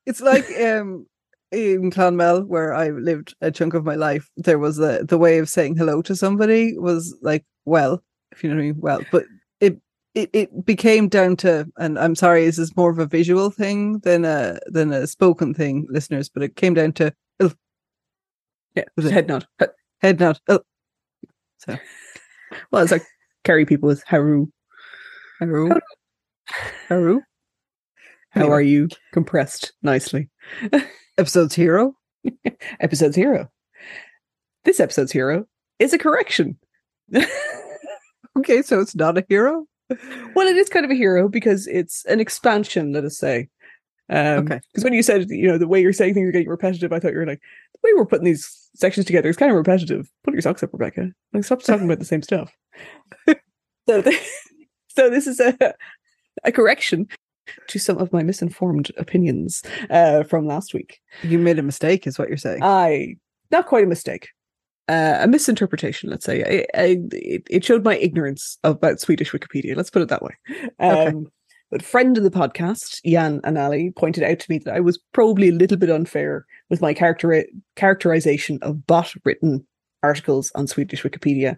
It's 0.07 0.21
like 0.21 0.45
um 0.61 1.07
in 1.53 1.91
Clonmel, 1.91 2.47
where 2.47 2.75
I 2.75 2.91
lived 2.91 3.35
a 3.41 3.51
chunk 3.51 3.75
of 3.75 3.85
my 3.85 3.95
life, 3.95 4.29
there 4.37 4.59
was 4.59 4.77
the 4.77 5.05
the 5.07 5.19
way 5.19 5.39
of 5.39 5.49
saying 5.49 5.77
hello 5.77 6.03
to 6.03 6.15
somebody 6.17 6.79
was 6.79 7.17
like 7.23 7.45
well, 7.65 8.03
if 8.33 8.43
you 8.45 8.51
know 8.51 8.57
what 8.57 8.63
I 8.63 8.67
mean, 8.67 8.75
well, 8.79 9.01
but 9.11 9.25
it 9.61 9.81
it, 10.17 10.31
it 10.33 10.65
became 10.67 11.09
down 11.09 11.37
to 11.37 11.67
and 11.79 11.99
I'm 11.99 12.15
sorry, 12.17 12.45
this 12.47 12.59
is 12.59 12.77
more 12.77 12.91
of 12.91 12.99
a 12.99 13.07
visual 13.07 13.51
thing 13.51 13.99
than 14.01 14.25
a 14.25 14.59
than 14.67 14.93
a 14.93 15.07
spoken 15.07 15.55
thing, 15.55 15.87
listeners, 15.89 16.29
but 16.29 16.43
it 16.43 16.57
came 16.57 16.75
down 16.75 16.93
to 16.95 17.13
oh. 17.41 17.53
Yeah, 18.75 18.85
Was 18.97 19.09
head 19.11 19.29
nod. 19.29 19.47
head 20.01 20.19
nod. 20.21 20.41
Oh, 20.49 20.61
Well, 22.71 22.83
it's 22.83 22.93
like 22.93 23.05
carry 23.45 23.65
people 23.67 23.87
with 23.89 24.03
Haru. 24.07 24.47
Haru. 25.39 25.71
Haru. 26.89 27.21
How 28.31 28.41
Anyway. 28.43 28.55
are 28.57 28.63
you? 28.63 28.89
Compressed 29.13 29.73
nicely. 29.83 30.29
Episode's 31.19 31.55
hero. 31.55 31.95
Episode's 32.81 33.17
hero. 33.17 33.51
This 34.65 34.81
episode's 34.81 35.13
hero 35.13 35.47
is 35.79 35.93
a 35.93 35.99
correction. 35.99 36.59
Okay, 38.39 38.63
so 38.63 38.81
it's 38.81 38.95
not 38.97 39.17
a 39.17 39.25
hero. 39.29 39.65
Well, 40.35 40.47
it 40.49 40.57
is 40.57 40.69
kind 40.69 40.85
of 40.85 40.91
a 40.91 40.95
hero 40.97 41.29
because 41.29 41.67
it's 41.67 42.05
an 42.07 42.21
expansion, 42.21 42.93
let 42.93 43.05
us 43.05 43.19
say. 43.19 43.49
Um, 44.09 44.39
Okay. 44.47 44.61
Because 44.73 44.85
when 44.85 44.93
you 44.93 45.03
said, 45.03 45.29
you 45.31 45.49
know, 45.49 45.59
the 45.59 45.69
way 45.69 45.81
you're 45.81 45.93
saying 45.93 46.15
things 46.15 46.29
are 46.29 46.33
getting 46.33 46.49
repetitive, 46.49 46.93
I 46.93 46.99
thought 47.01 47.13
you 47.13 47.19
were 47.19 47.27
like, 47.27 47.41
the 47.75 47.79
way 47.83 47.91
we're 47.97 48.07
putting 48.07 48.25
these 48.25 48.71
sections 48.75 49.07
together 49.07 49.29
is 49.29 49.37
kind 49.37 49.51
of 49.51 49.57
repetitive. 49.57 50.11
Put 50.25 50.35
your 50.35 50.43
socks 50.43 50.63
up, 50.63 50.73
Rebecca. 50.73 51.11
Like, 51.33 51.45
stop 51.45 51.63
talking 51.63 51.87
about 51.87 51.99
the 51.99 52.05
same 52.05 52.23
stuff. 52.23 52.53
so, 53.89 54.03
th- 54.03 54.29
so 54.89 55.11
this 55.11 55.27
is 55.27 55.41
a, 55.41 55.75
a 56.45 56.53
correction 56.53 57.09
to 57.69 57.79
some 57.79 57.99
of 57.99 58.13
my 58.13 58.23
misinformed 58.23 58.91
opinions 58.97 59.63
uh, 59.91 60.25
from 60.25 60.47
last 60.47 60.75
week. 60.75 61.01
You 61.23 61.39
made 61.39 61.59
a 61.59 61.63
mistake, 61.63 62.07
is 62.07 62.19
what 62.19 62.29
you're 62.29 62.37
saying. 62.37 62.63
I 62.63 63.17
not 63.51 63.67
quite 63.67 63.85
a 63.85 63.89
mistake, 63.89 64.29
uh, 64.89 65.19
a 65.21 65.27
misinterpretation. 65.27 66.11
Let's 66.11 66.25
say 66.25 66.43
I, 66.43 66.81
I, 66.81 66.99
it, 67.13 67.43
it 67.51 67.65
showed 67.65 67.85
my 67.85 67.97
ignorance 67.97 68.59
about 68.65 69.01
Swedish 69.01 69.33
Wikipedia. 69.33 69.77
Let's 69.77 69.91
put 69.91 70.03
it 70.03 70.09
that 70.09 70.23
way. 70.23 70.35
Um, 70.81 70.97
Okay. 70.97 71.15
But 71.69 71.83
friend 71.83 72.17
of 72.17 72.23
the 72.23 72.31
podcast, 72.31 73.01
Jan 73.05 73.41
Ainali, 73.41 73.95
pointed 73.97 74.23
out 74.23 74.39
to 74.39 74.47
me 74.49 74.59
that 74.59 74.75
I 74.75 74.79
was 74.79 75.01
probably 75.13 75.49
a 75.49 75.53
little 75.53 75.77
bit 75.77 75.91
unfair 75.91 76.47
with 76.71 76.81
my 76.81 76.95
character 76.95 77.45
characterization 77.75 78.61
of 78.63 78.87
bot-written 78.87 79.67
articles 80.05 80.53
on 80.55 80.69
Swedish 80.69 81.03
Wikipedia, 81.03 81.57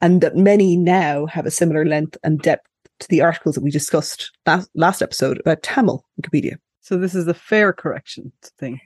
and 0.00 0.20
that 0.22 0.34
many 0.34 0.76
now 0.76 1.26
have 1.26 1.46
a 1.46 1.52
similar 1.52 1.84
length 1.84 2.16
and 2.24 2.40
depth 2.42 2.66
to 2.98 3.08
the 3.08 3.20
articles 3.20 3.54
that 3.54 3.62
we 3.62 3.70
discussed 3.70 4.32
last, 4.44 4.68
last 4.74 5.00
episode 5.02 5.38
about 5.38 5.62
Tamil 5.62 6.04
Wikipedia. 6.20 6.56
So 6.80 6.96
this 6.96 7.14
is 7.14 7.28
a 7.28 7.34
fair 7.34 7.72
correction 7.72 8.32
thing. 8.58 8.80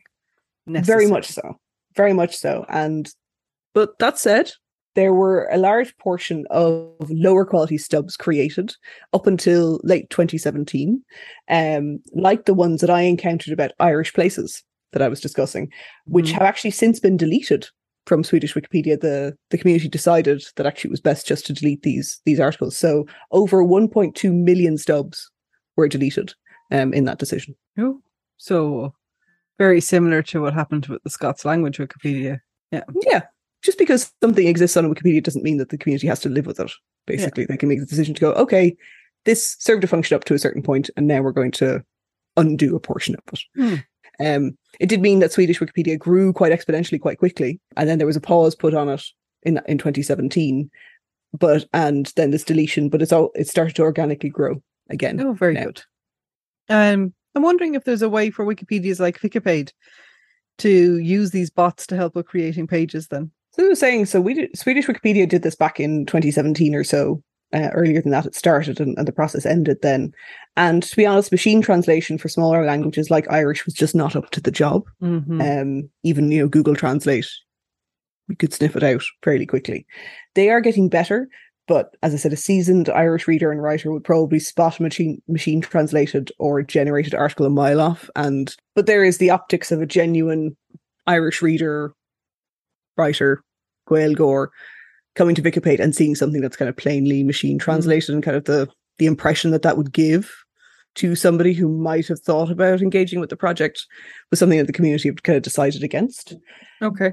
Very 0.67 1.07
much 1.07 1.29
so. 1.29 1.59
Very 1.97 2.13
much 2.13 2.37
so. 2.37 2.67
And 2.69 3.11
but 3.75 3.99
that 3.99 4.19
said, 4.19 4.51
there 4.95 5.15
were 5.15 5.49
a 5.53 5.59
large 5.59 5.97
portion 5.99 6.45
of 6.51 6.91
lower 7.11 7.45
quality 7.45 7.79
stubs 7.79 8.17
created 8.17 8.75
up 9.13 9.27
until 9.27 9.81
late 9.85 10.11
2017, 10.11 11.03
um, 11.51 12.01
like 12.15 12.47
the 12.47 12.55
ones 12.55 12.81
that 12.81 12.91
I 12.91 13.03
encountered 13.03 13.53
about 13.53 13.73
Irish 13.79 14.13
places 14.13 14.63
that 14.93 15.03
I 15.03 15.09
was 15.09 15.21
discussing, 15.21 15.71
which 16.07 16.29
Mhm. 16.31 16.33
have 16.33 16.43
actually 16.43 16.71
since 16.73 16.99
been 16.99 17.17
deleted 17.17 17.69
from 18.07 18.25
Swedish 18.25 18.55
Wikipedia. 18.55 18.99
The 18.99 19.37
the 19.51 19.59
community 19.59 19.89
decided 19.89 20.43
that 20.57 20.67
actually 20.67 20.89
it 20.89 20.93
was 20.93 21.01
best 21.01 21.27
just 21.27 21.47
to 21.47 21.53
delete 21.53 21.83
these 21.83 22.21
these 22.25 22.41
articles. 22.41 22.77
So 22.77 23.07
over 23.31 23.63
1.2 23.63 24.33
million 24.33 24.79
stubs 24.79 25.31
were 25.77 25.89
deleted 25.89 26.33
um, 26.73 26.93
in 26.95 27.05
that 27.05 27.19
decision. 27.19 27.55
Oh, 27.79 28.01
so 28.39 28.95
very 29.59 29.81
similar 29.81 30.23
to 30.23 30.41
what 30.41 30.55
happened 30.55 30.87
with 30.87 31.03
the 31.05 31.11
Scots 31.11 31.45
language 31.45 31.79
Wikipedia. 31.79 32.41
Yeah. 32.73 32.85
Yeah. 33.07 33.23
Just 33.63 33.79
because 33.79 34.13
something 34.23 34.47
exists 34.47 34.77
on 34.77 34.93
Wikipedia 34.93 35.23
doesn't 35.23 35.43
mean 35.43 35.57
that 35.59 35.71
the 35.71 35.79
community 35.79 36.07
has 36.07 36.21
to 36.21 36.29
live 36.29 36.47
with 36.47 36.61
it. 36.61 36.71
Basically, 37.07 37.45
they 37.45 37.57
can 37.57 37.69
make 37.69 37.81
the 37.81 37.87
decision 37.87 38.15
to 38.15 38.21
go, 38.21 38.33
okay, 38.35 38.77
this 39.25 39.57
served 39.59 39.83
a 39.83 39.89
function 39.89 40.15
up 40.15 40.25
to 40.25 40.35
a 40.35 40.39
certain 40.39 40.63
point, 40.63 40.91
and 40.97 41.07
now 41.07 41.21
we're 41.23 41.33
going 41.33 41.51
to 41.53 41.83
undo 42.37 42.77
a 42.77 42.81
portion 42.81 43.15
of 43.17 43.23
it. 43.33 43.41
Hmm. 43.57 43.75
Um, 44.21 44.59
it 44.81 44.89
did 44.89 45.01
mean 45.01 45.19
that 45.21 45.33
Swedish 45.33 45.59
Wikipedia 45.61 45.99
grew 45.99 46.33
quite 46.33 46.53
exponentially 46.53 47.01
quite 47.01 47.19
quickly, 47.19 47.61
and 47.77 47.89
then 47.89 47.99
there 47.99 48.07
was 48.07 48.17
a 48.17 48.21
pause 48.21 48.55
put 48.55 48.75
on 48.75 48.89
it 48.89 49.03
in 49.43 49.61
in 49.67 49.79
2017. 49.79 50.71
But 51.39 51.67
and 51.73 52.07
then 52.17 52.31
this 52.31 52.45
deletion, 52.45 52.89
but 52.89 53.03
it's 53.03 53.13
all 53.13 53.31
it 53.35 53.49
started 53.49 53.77
to 53.77 53.83
organically 53.83 54.31
grow 54.31 54.63
again. 54.89 55.21
Oh, 55.21 55.35
very 55.35 55.55
Yeah. 55.55 55.65
good. 55.65 55.83
Um, 56.69 57.15
I'm 57.35 57.43
wondering 57.43 57.75
if 57.75 57.85
there's 57.85 58.03
a 58.03 58.09
way 58.09 58.31
for 58.31 58.45
Wikipedia's 58.45 59.01
like 59.01 59.21
Vicipéid 59.21 59.73
to 60.59 60.99
use 60.99 61.31
these 61.31 61.51
bots 61.51 61.87
to 61.89 61.97
help 61.97 62.15
with 62.15 62.27
creating 62.27 62.67
pages. 62.67 63.09
Then 63.09 63.31
So 63.59 63.67
I 63.67 63.69
was 63.71 63.81
saying, 63.81 64.07
so 64.07 64.21
we 64.21 64.35
did, 64.35 64.57
Swedish 64.57 64.87
Wikipedia 64.87 65.29
did 65.29 65.43
this 65.43 65.57
back 65.57 65.81
in 65.81 66.07
2017 66.07 66.75
or 66.75 66.85
so. 66.85 67.23
Uh, 67.55 67.71
earlier 67.73 68.03
than 68.03 68.11
that, 68.11 68.27
it 68.27 68.35
started 68.35 68.79
and, 68.79 68.97
and 68.99 69.09
the 69.09 69.13
process 69.13 69.47
ended 69.47 69.79
then. 69.81 70.13
And 70.59 70.83
to 70.83 70.95
be 70.95 71.07
honest, 71.07 71.33
machine 71.33 71.63
translation 71.63 72.19
for 72.19 72.29
smaller 72.29 72.63
languages 72.63 73.11
like 73.11 73.31
Irish 73.33 73.65
was 73.65 73.73
just 73.73 73.95
not 73.95 74.15
up 74.15 74.31
to 74.33 74.41
the 74.43 74.51
job. 74.51 74.85
Mhm. 75.03 75.63
Um, 75.63 75.91
even 76.03 76.31
you 76.31 76.43
know 76.43 76.49
Google 76.49 76.77
Translate, 76.77 77.27
we 78.29 78.37
could 78.37 78.53
sniff 78.53 78.77
it 78.77 78.83
out 78.83 79.03
fairly 79.23 79.47
quickly. 79.47 79.87
They 80.35 80.51
are 80.51 80.61
getting 80.61 80.91
better, 80.91 81.27
but 81.67 81.97
as 82.03 82.13
I 82.13 82.19
said, 82.19 82.35
a 82.35 82.37
seasoned 82.37 82.91
Irish 82.91 83.27
reader 83.27 83.51
and 83.51 83.63
writer 83.63 83.91
would 83.93 84.05
probably 84.05 84.41
spot 84.41 84.79
a 84.79 84.83
machine 84.83 85.23
machine 85.27 85.63
translated 85.63 86.31
or 86.39 86.63
generated 86.63 87.15
article 87.15 87.47
a 87.47 87.51
mile 87.51 87.81
off. 87.81 88.11
And 88.15 88.55
but 88.75 88.85
there 88.85 89.05
is 89.05 89.17
the 89.17 89.31
optics 89.31 89.73
of 89.73 89.81
a 89.81 89.87
genuine 89.87 90.55
Irish 91.07 91.41
reader, 91.41 91.95
writer, 92.99 93.43
Gaeilgeoir, 93.89 94.49
coming 95.15 95.35
to 95.35 95.43
Vicipéid 95.43 95.81
and 95.81 95.95
seeing 95.95 96.15
something 96.15 96.41
that's 96.41 96.57
kind 96.57 96.69
of 96.69 96.77
plainly 96.77 97.25
machine 97.25 97.59
translated 97.59 98.11
mm. 98.11 98.15
and 98.15 98.23
kind 98.23 98.37
of 98.37 98.45
the 98.45 98.69
the 98.99 99.07
impression 99.07 99.53
that 99.53 99.63
that 99.63 99.77
would 99.77 99.93
give 99.93 100.35
to 100.97 101.15
somebody 101.15 101.53
who 101.53 101.69
might 101.69 102.09
have 102.09 102.21
thought 102.21 102.51
about 102.51 102.83
engaging 102.83 103.21
with 103.21 103.31
the 103.31 103.37
project 103.37 103.87
was 104.31 104.41
something 104.41 104.59
that 104.59 104.67
the 104.67 104.73
community 104.73 105.09
had 105.09 105.23
kind 105.23 105.37
of 105.37 105.43
decided 105.43 105.85
against. 105.85 106.35
Okay. 106.83 107.13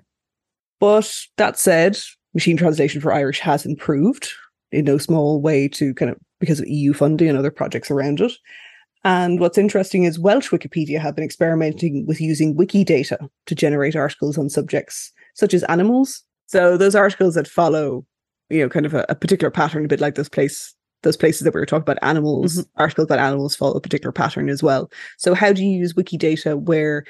But 0.79 1.25
that 1.37 1.59
said, 1.59 1.97
machine 2.33 2.57
translation 2.57 2.99
for 2.99 3.13
Irish 3.13 3.39
has 3.39 3.65
improved 3.65 4.31
in 4.71 4.85
no 4.85 4.97
small 4.97 5.39
way 5.39 5.67
to 5.69 5.93
kind 5.93 6.09
of 6.09 6.17
because 6.39 6.59
of 6.59 6.67
EU 6.67 6.93
funding 6.93 7.29
and 7.29 7.37
other 7.37 7.51
projects 7.51 7.91
around 7.91 8.19
it. 8.21 8.33
And 9.03 9.39
what's 9.39 9.57
interesting 9.57 10.03
is 10.03 10.17
Welsh 10.17 10.49
Wikipedia 10.49 10.99
have 10.99 11.15
been 11.15 11.23
experimenting 11.23 12.05
with 12.07 12.19
using 12.19 12.55
Wikidata 12.55 13.29
to 13.45 13.55
generate 13.55 13.95
articles 13.95 14.37
on 14.37 14.49
subjects 14.49 15.13
such 15.35 15.53
as 15.53 15.63
animals. 15.65 16.23
So 16.47 16.77
those 16.77 16.95
articles 16.95 17.35
that 17.35 17.47
follow, 17.47 18.05
you 18.49 18.59
know, 18.61 18.69
kind 18.69 18.85
of 18.85 18.93
a, 18.93 19.05
a 19.09 19.15
particular 19.15 19.51
pattern, 19.51 19.85
a 19.85 19.87
bit 19.87 20.01
like 20.01 20.15
those 20.15 20.29
place 20.29 20.73
those 21.03 21.17
places 21.17 21.41
that 21.41 21.53
we 21.53 21.59
were 21.59 21.67
talking 21.67 21.83
about 21.83 21.99
animals, 22.01 22.57
Mhm. 22.57 22.65
articles 22.77 23.05
about 23.05 23.19
animals 23.19 23.55
follow 23.55 23.75
a 23.75 23.81
particular 23.81 24.11
pattern 24.11 24.49
as 24.49 24.63
well. 24.63 24.89
So 25.19 25.35
how 25.35 25.53
do 25.53 25.63
you 25.63 25.77
use 25.77 25.93
Wikidata 25.93 26.59
where 26.59 27.03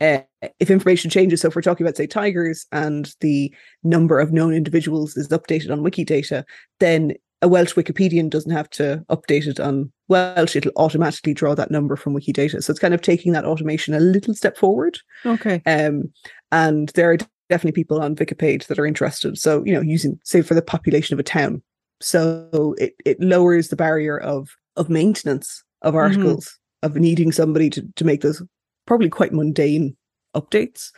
uh, 0.00 0.18
if 0.60 0.70
information 0.70 1.10
changes, 1.10 1.40
so 1.42 1.48
if 1.48 1.54
we're 1.56 1.62
talking 1.62 1.86
about 1.86 1.96
say 1.96 2.06
tigers 2.06 2.66
and 2.72 3.14
the 3.20 3.54
number 3.82 4.18
of 4.18 4.32
known 4.32 4.52
individuals 4.54 5.16
is 5.16 5.28
updated 5.28 5.70
on 5.70 5.80
Wikidata, 5.80 6.44
then 6.80 7.12
a 7.42 7.48
Welsh 7.48 7.74
Wikipedian 7.74 8.30
doesn't 8.30 8.50
have 8.50 8.68
to 8.70 9.04
update 9.10 9.46
it 9.46 9.60
on 9.60 9.92
Welsh; 10.08 10.56
it'll 10.56 10.72
automatically 10.76 11.34
draw 11.34 11.54
that 11.54 11.70
number 11.70 11.96
from 11.96 12.14
Wikidata. 12.14 12.62
So 12.62 12.70
it's 12.70 12.80
kind 12.80 12.94
of 12.94 13.02
taking 13.02 13.32
that 13.32 13.44
automation 13.44 13.94
a 13.94 14.00
little 14.00 14.34
step 14.34 14.56
forward. 14.56 14.98
Okay. 15.26 15.62
Um, 15.66 16.10
and 16.50 16.88
there 16.90 17.12
are 17.12 17.18
definitely 17.54 17.80
people 17.80 18.02
on 18.02 18.16
Vicipéid 18.16 18.66
that 18.66 18.78
are 18.80 18.86
interested. 18.86 19.38
So 19.38 19.62
you 19.64 19.72
know, 19.72 19.80
using 19.80 20.18
say 20.24 20.42
for 20.42 20.54
the 20.54 20.62
population 20.62 21.14
of 21.14 21.20
a 21.20 21.24
town, 21.24 21.62
so 22.00 22.74
it 22.78 22.94
it 23.04 23.20
lowers 23.20 23.68
the 23.68 23.76
barrier 23.76 24.18
of 24.18 24.48
of 24.76 24.90
maintenance 24.90 25.62
of 25.82 25.94
articles 25.94 26.58
of 26.82 26.96
needing 26.96 27.30
somebody 27.30 27.70
to 27.70 27.86
to 27.94 28.04
make 28.04 28.22
those 28.22 28.42
probably 28.86 29.08
quite 29.08 29.32
mundane 29.32 29.96
updates, 30.34 30.90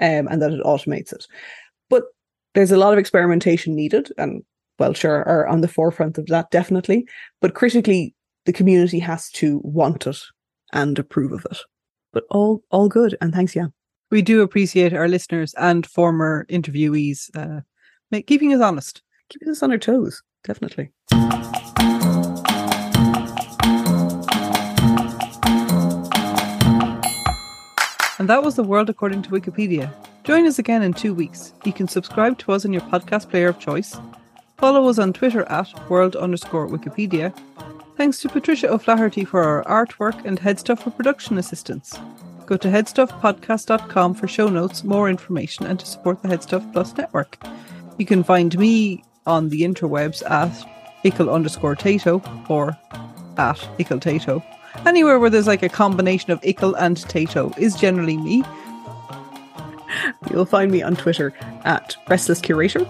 um, 0.00 0.28
and 0.28 0.40
that 0.40 0.52
it 0.52 0.64
automates 0.64 1.12
it. 1.12 1.26
But 1.90 2.04
there's 2.54 2.70
a 2.70 2.76
lot 2.76 2.92
of 2.92 2.98
experimentation 3.00 3.74
needed, 3.74 4.12
and 4.16 4.42
Welsh 4.78 5.04
are, 5.04 5.26
are 5.26 5.48
on 5.48 5.62
the 5.62 5.68
forefront 5.68 6.16
of 6.18 6.26
that 6.26 6.50
definitely. 6.52 7.06
But 7.40 7.54
critically, 7.54 8.14
the 8.46 8.52
community 8.52 9.00
has 9.00 9.30
to 9.32 9.60
want 9.64 10.06
it 10.06 10.20
and 10.72 10.96
approve 10.96 11.32
of 11.32 11.44
it. 11.50 11.58
But 12.12 12.24
all 12.30 12.62
all 12.70 12.88
good, 12.88 13.16
and 13.20 13.34
thanks, 13.34 13.56
yeah. 13.56 13.66
We 14.14 14.22
do 14.22 14.42
appreciate 14.42 14.92
our 14.92 15.08
listeners 15.08 15.54
and 15.54 15.84
former 15.84 16.46
interviewees 16.48 17.30
uh, 17.34 17.62
keeping 18.28 18.54
us 18.54 18.60
honest. 18.60 19.02
keeping 19.28 19.48
us 19.48 19.60
on 19.60 19.72
our 19.72 19.76
toes, 19.76 20.22
definitely. 20.44 20.92
And 28.20 28.30
that 28.30 28.44
was 28.44 28.54
the 28.54 28.62
world 28.62 28.88
according 28.88 29.22
to 29.22 29.30
Wikipedia. 29.30 29.92
Join 30.22 30.46
us 30.46 30.60
again 30.60 30.82
in 30.82 30.92
two 30.92 31.12
weeks. 31.12 31.52
You 31.64 31.72
can 31.72 31.88
subscribe 31.88 32.38
to 32.38 32.52
us 32.52 32.64
in 32.64 32.72
your 32.72 32.82
podcast 32.82 33.30
player 33.30 33.48
of 33.48 33.58
choice. 33.58 33.96
Follow 34.58 34.88
us 34.88 35.00
on 35.00 35.12
Twitter 35.12 35.42
at 35.46 35.90
world 35.90 36.14
underscore 36.14 36.68
Wikipedia. 36.68 37.36
Thanks 37.96 38.20
to 38.20 38.28
Patricia 38.28 38.70
O'Flaherty 38.70 39.24
for 39.24 39.42
our 39.42 39.64
artwork 39.64 40.24
and 40.24 40.38
Headstuff 40.38 40.84
for 40.84 40.90
production 40.90 41.36
assistance. 41.36 41.98
Go 42.46 42.56
to 42.58 42.68
headstuffpodcast.com 42.68 44.14
for 44.14 44.28
show 44.28 44.48
notes, 44.48 44.84
more 44.84 45.08
information, 45.08 45.66
and 45.66 45.80
to 45.80 45.86
support 45.86 46.22
the 46.22 46.28
Headstuff 46.28 46.70
Plus 46.72 46.94
network. 46.96 47.38
You 47.96 48.04
can 48.04 48.22
find 48.22 48.56
me 48.58 49.02
on 49.26 49.48
the 49.48 49.62
interwebs 49.62 50.22
at 50.30 50.52
ickle 51.04 51.30
underscore 51.30 51.76
Tayto 51.76 52.22
or 52.50 52.76
at 53.38 53.68
ickle 53.78 53.98
Tayto. 53.98 54.42
Anywhere 54.86 55.18
where 55.18 55.30
there's 55.30 55.46
like 55.46 55.62
a 55.62 55.68
combination 55.68 56.32
of 56.32 56.44
ickle 56.44 56.74
and 56.74 56.96
Tayto 56.96 57.56
is 57.58 57.76
generally 57.76 58.16
me. 58.16 58.42
You'll 60.30 60.44
find 60.44 60.70
me 60.70 60.82
on 60.82 60.96
Twitter 60.96 61.32
at 61.64 61.96
Restless 62.08 62.40
Curator 62.40 62.80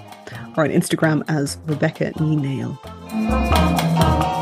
or 0.56 0.64
on 0.64 0.70
Instagram 0.70 1.22
as 1.28 1.58
Rebecca 1.66 2.12
E. 2.20 4.33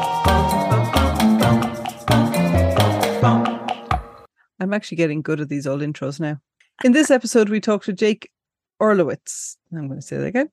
I'm 4.63 4.73
actually 4.73 4.97
getting 4.97 5.23
good 5.23 5.41
at 5.41 5.49
these 5.49 5.67
old 5.67 5.81
intros 5.81 6.21
now. 6.21 6.39
In 6.85 6.93
this 6.93 7.11
episode, 7.11 7.49
we 7.49 7.61
talked 7.61 7.87
to 7.87 7.93
Jake 7.93 8.31
Orlowitz. 8.81 9.57
I'm 9.73 9.89
going 9.89 9.99
to 9.99 10.07
say 10.07 10.19
that 10.19 10.27
again. 10.27 10.51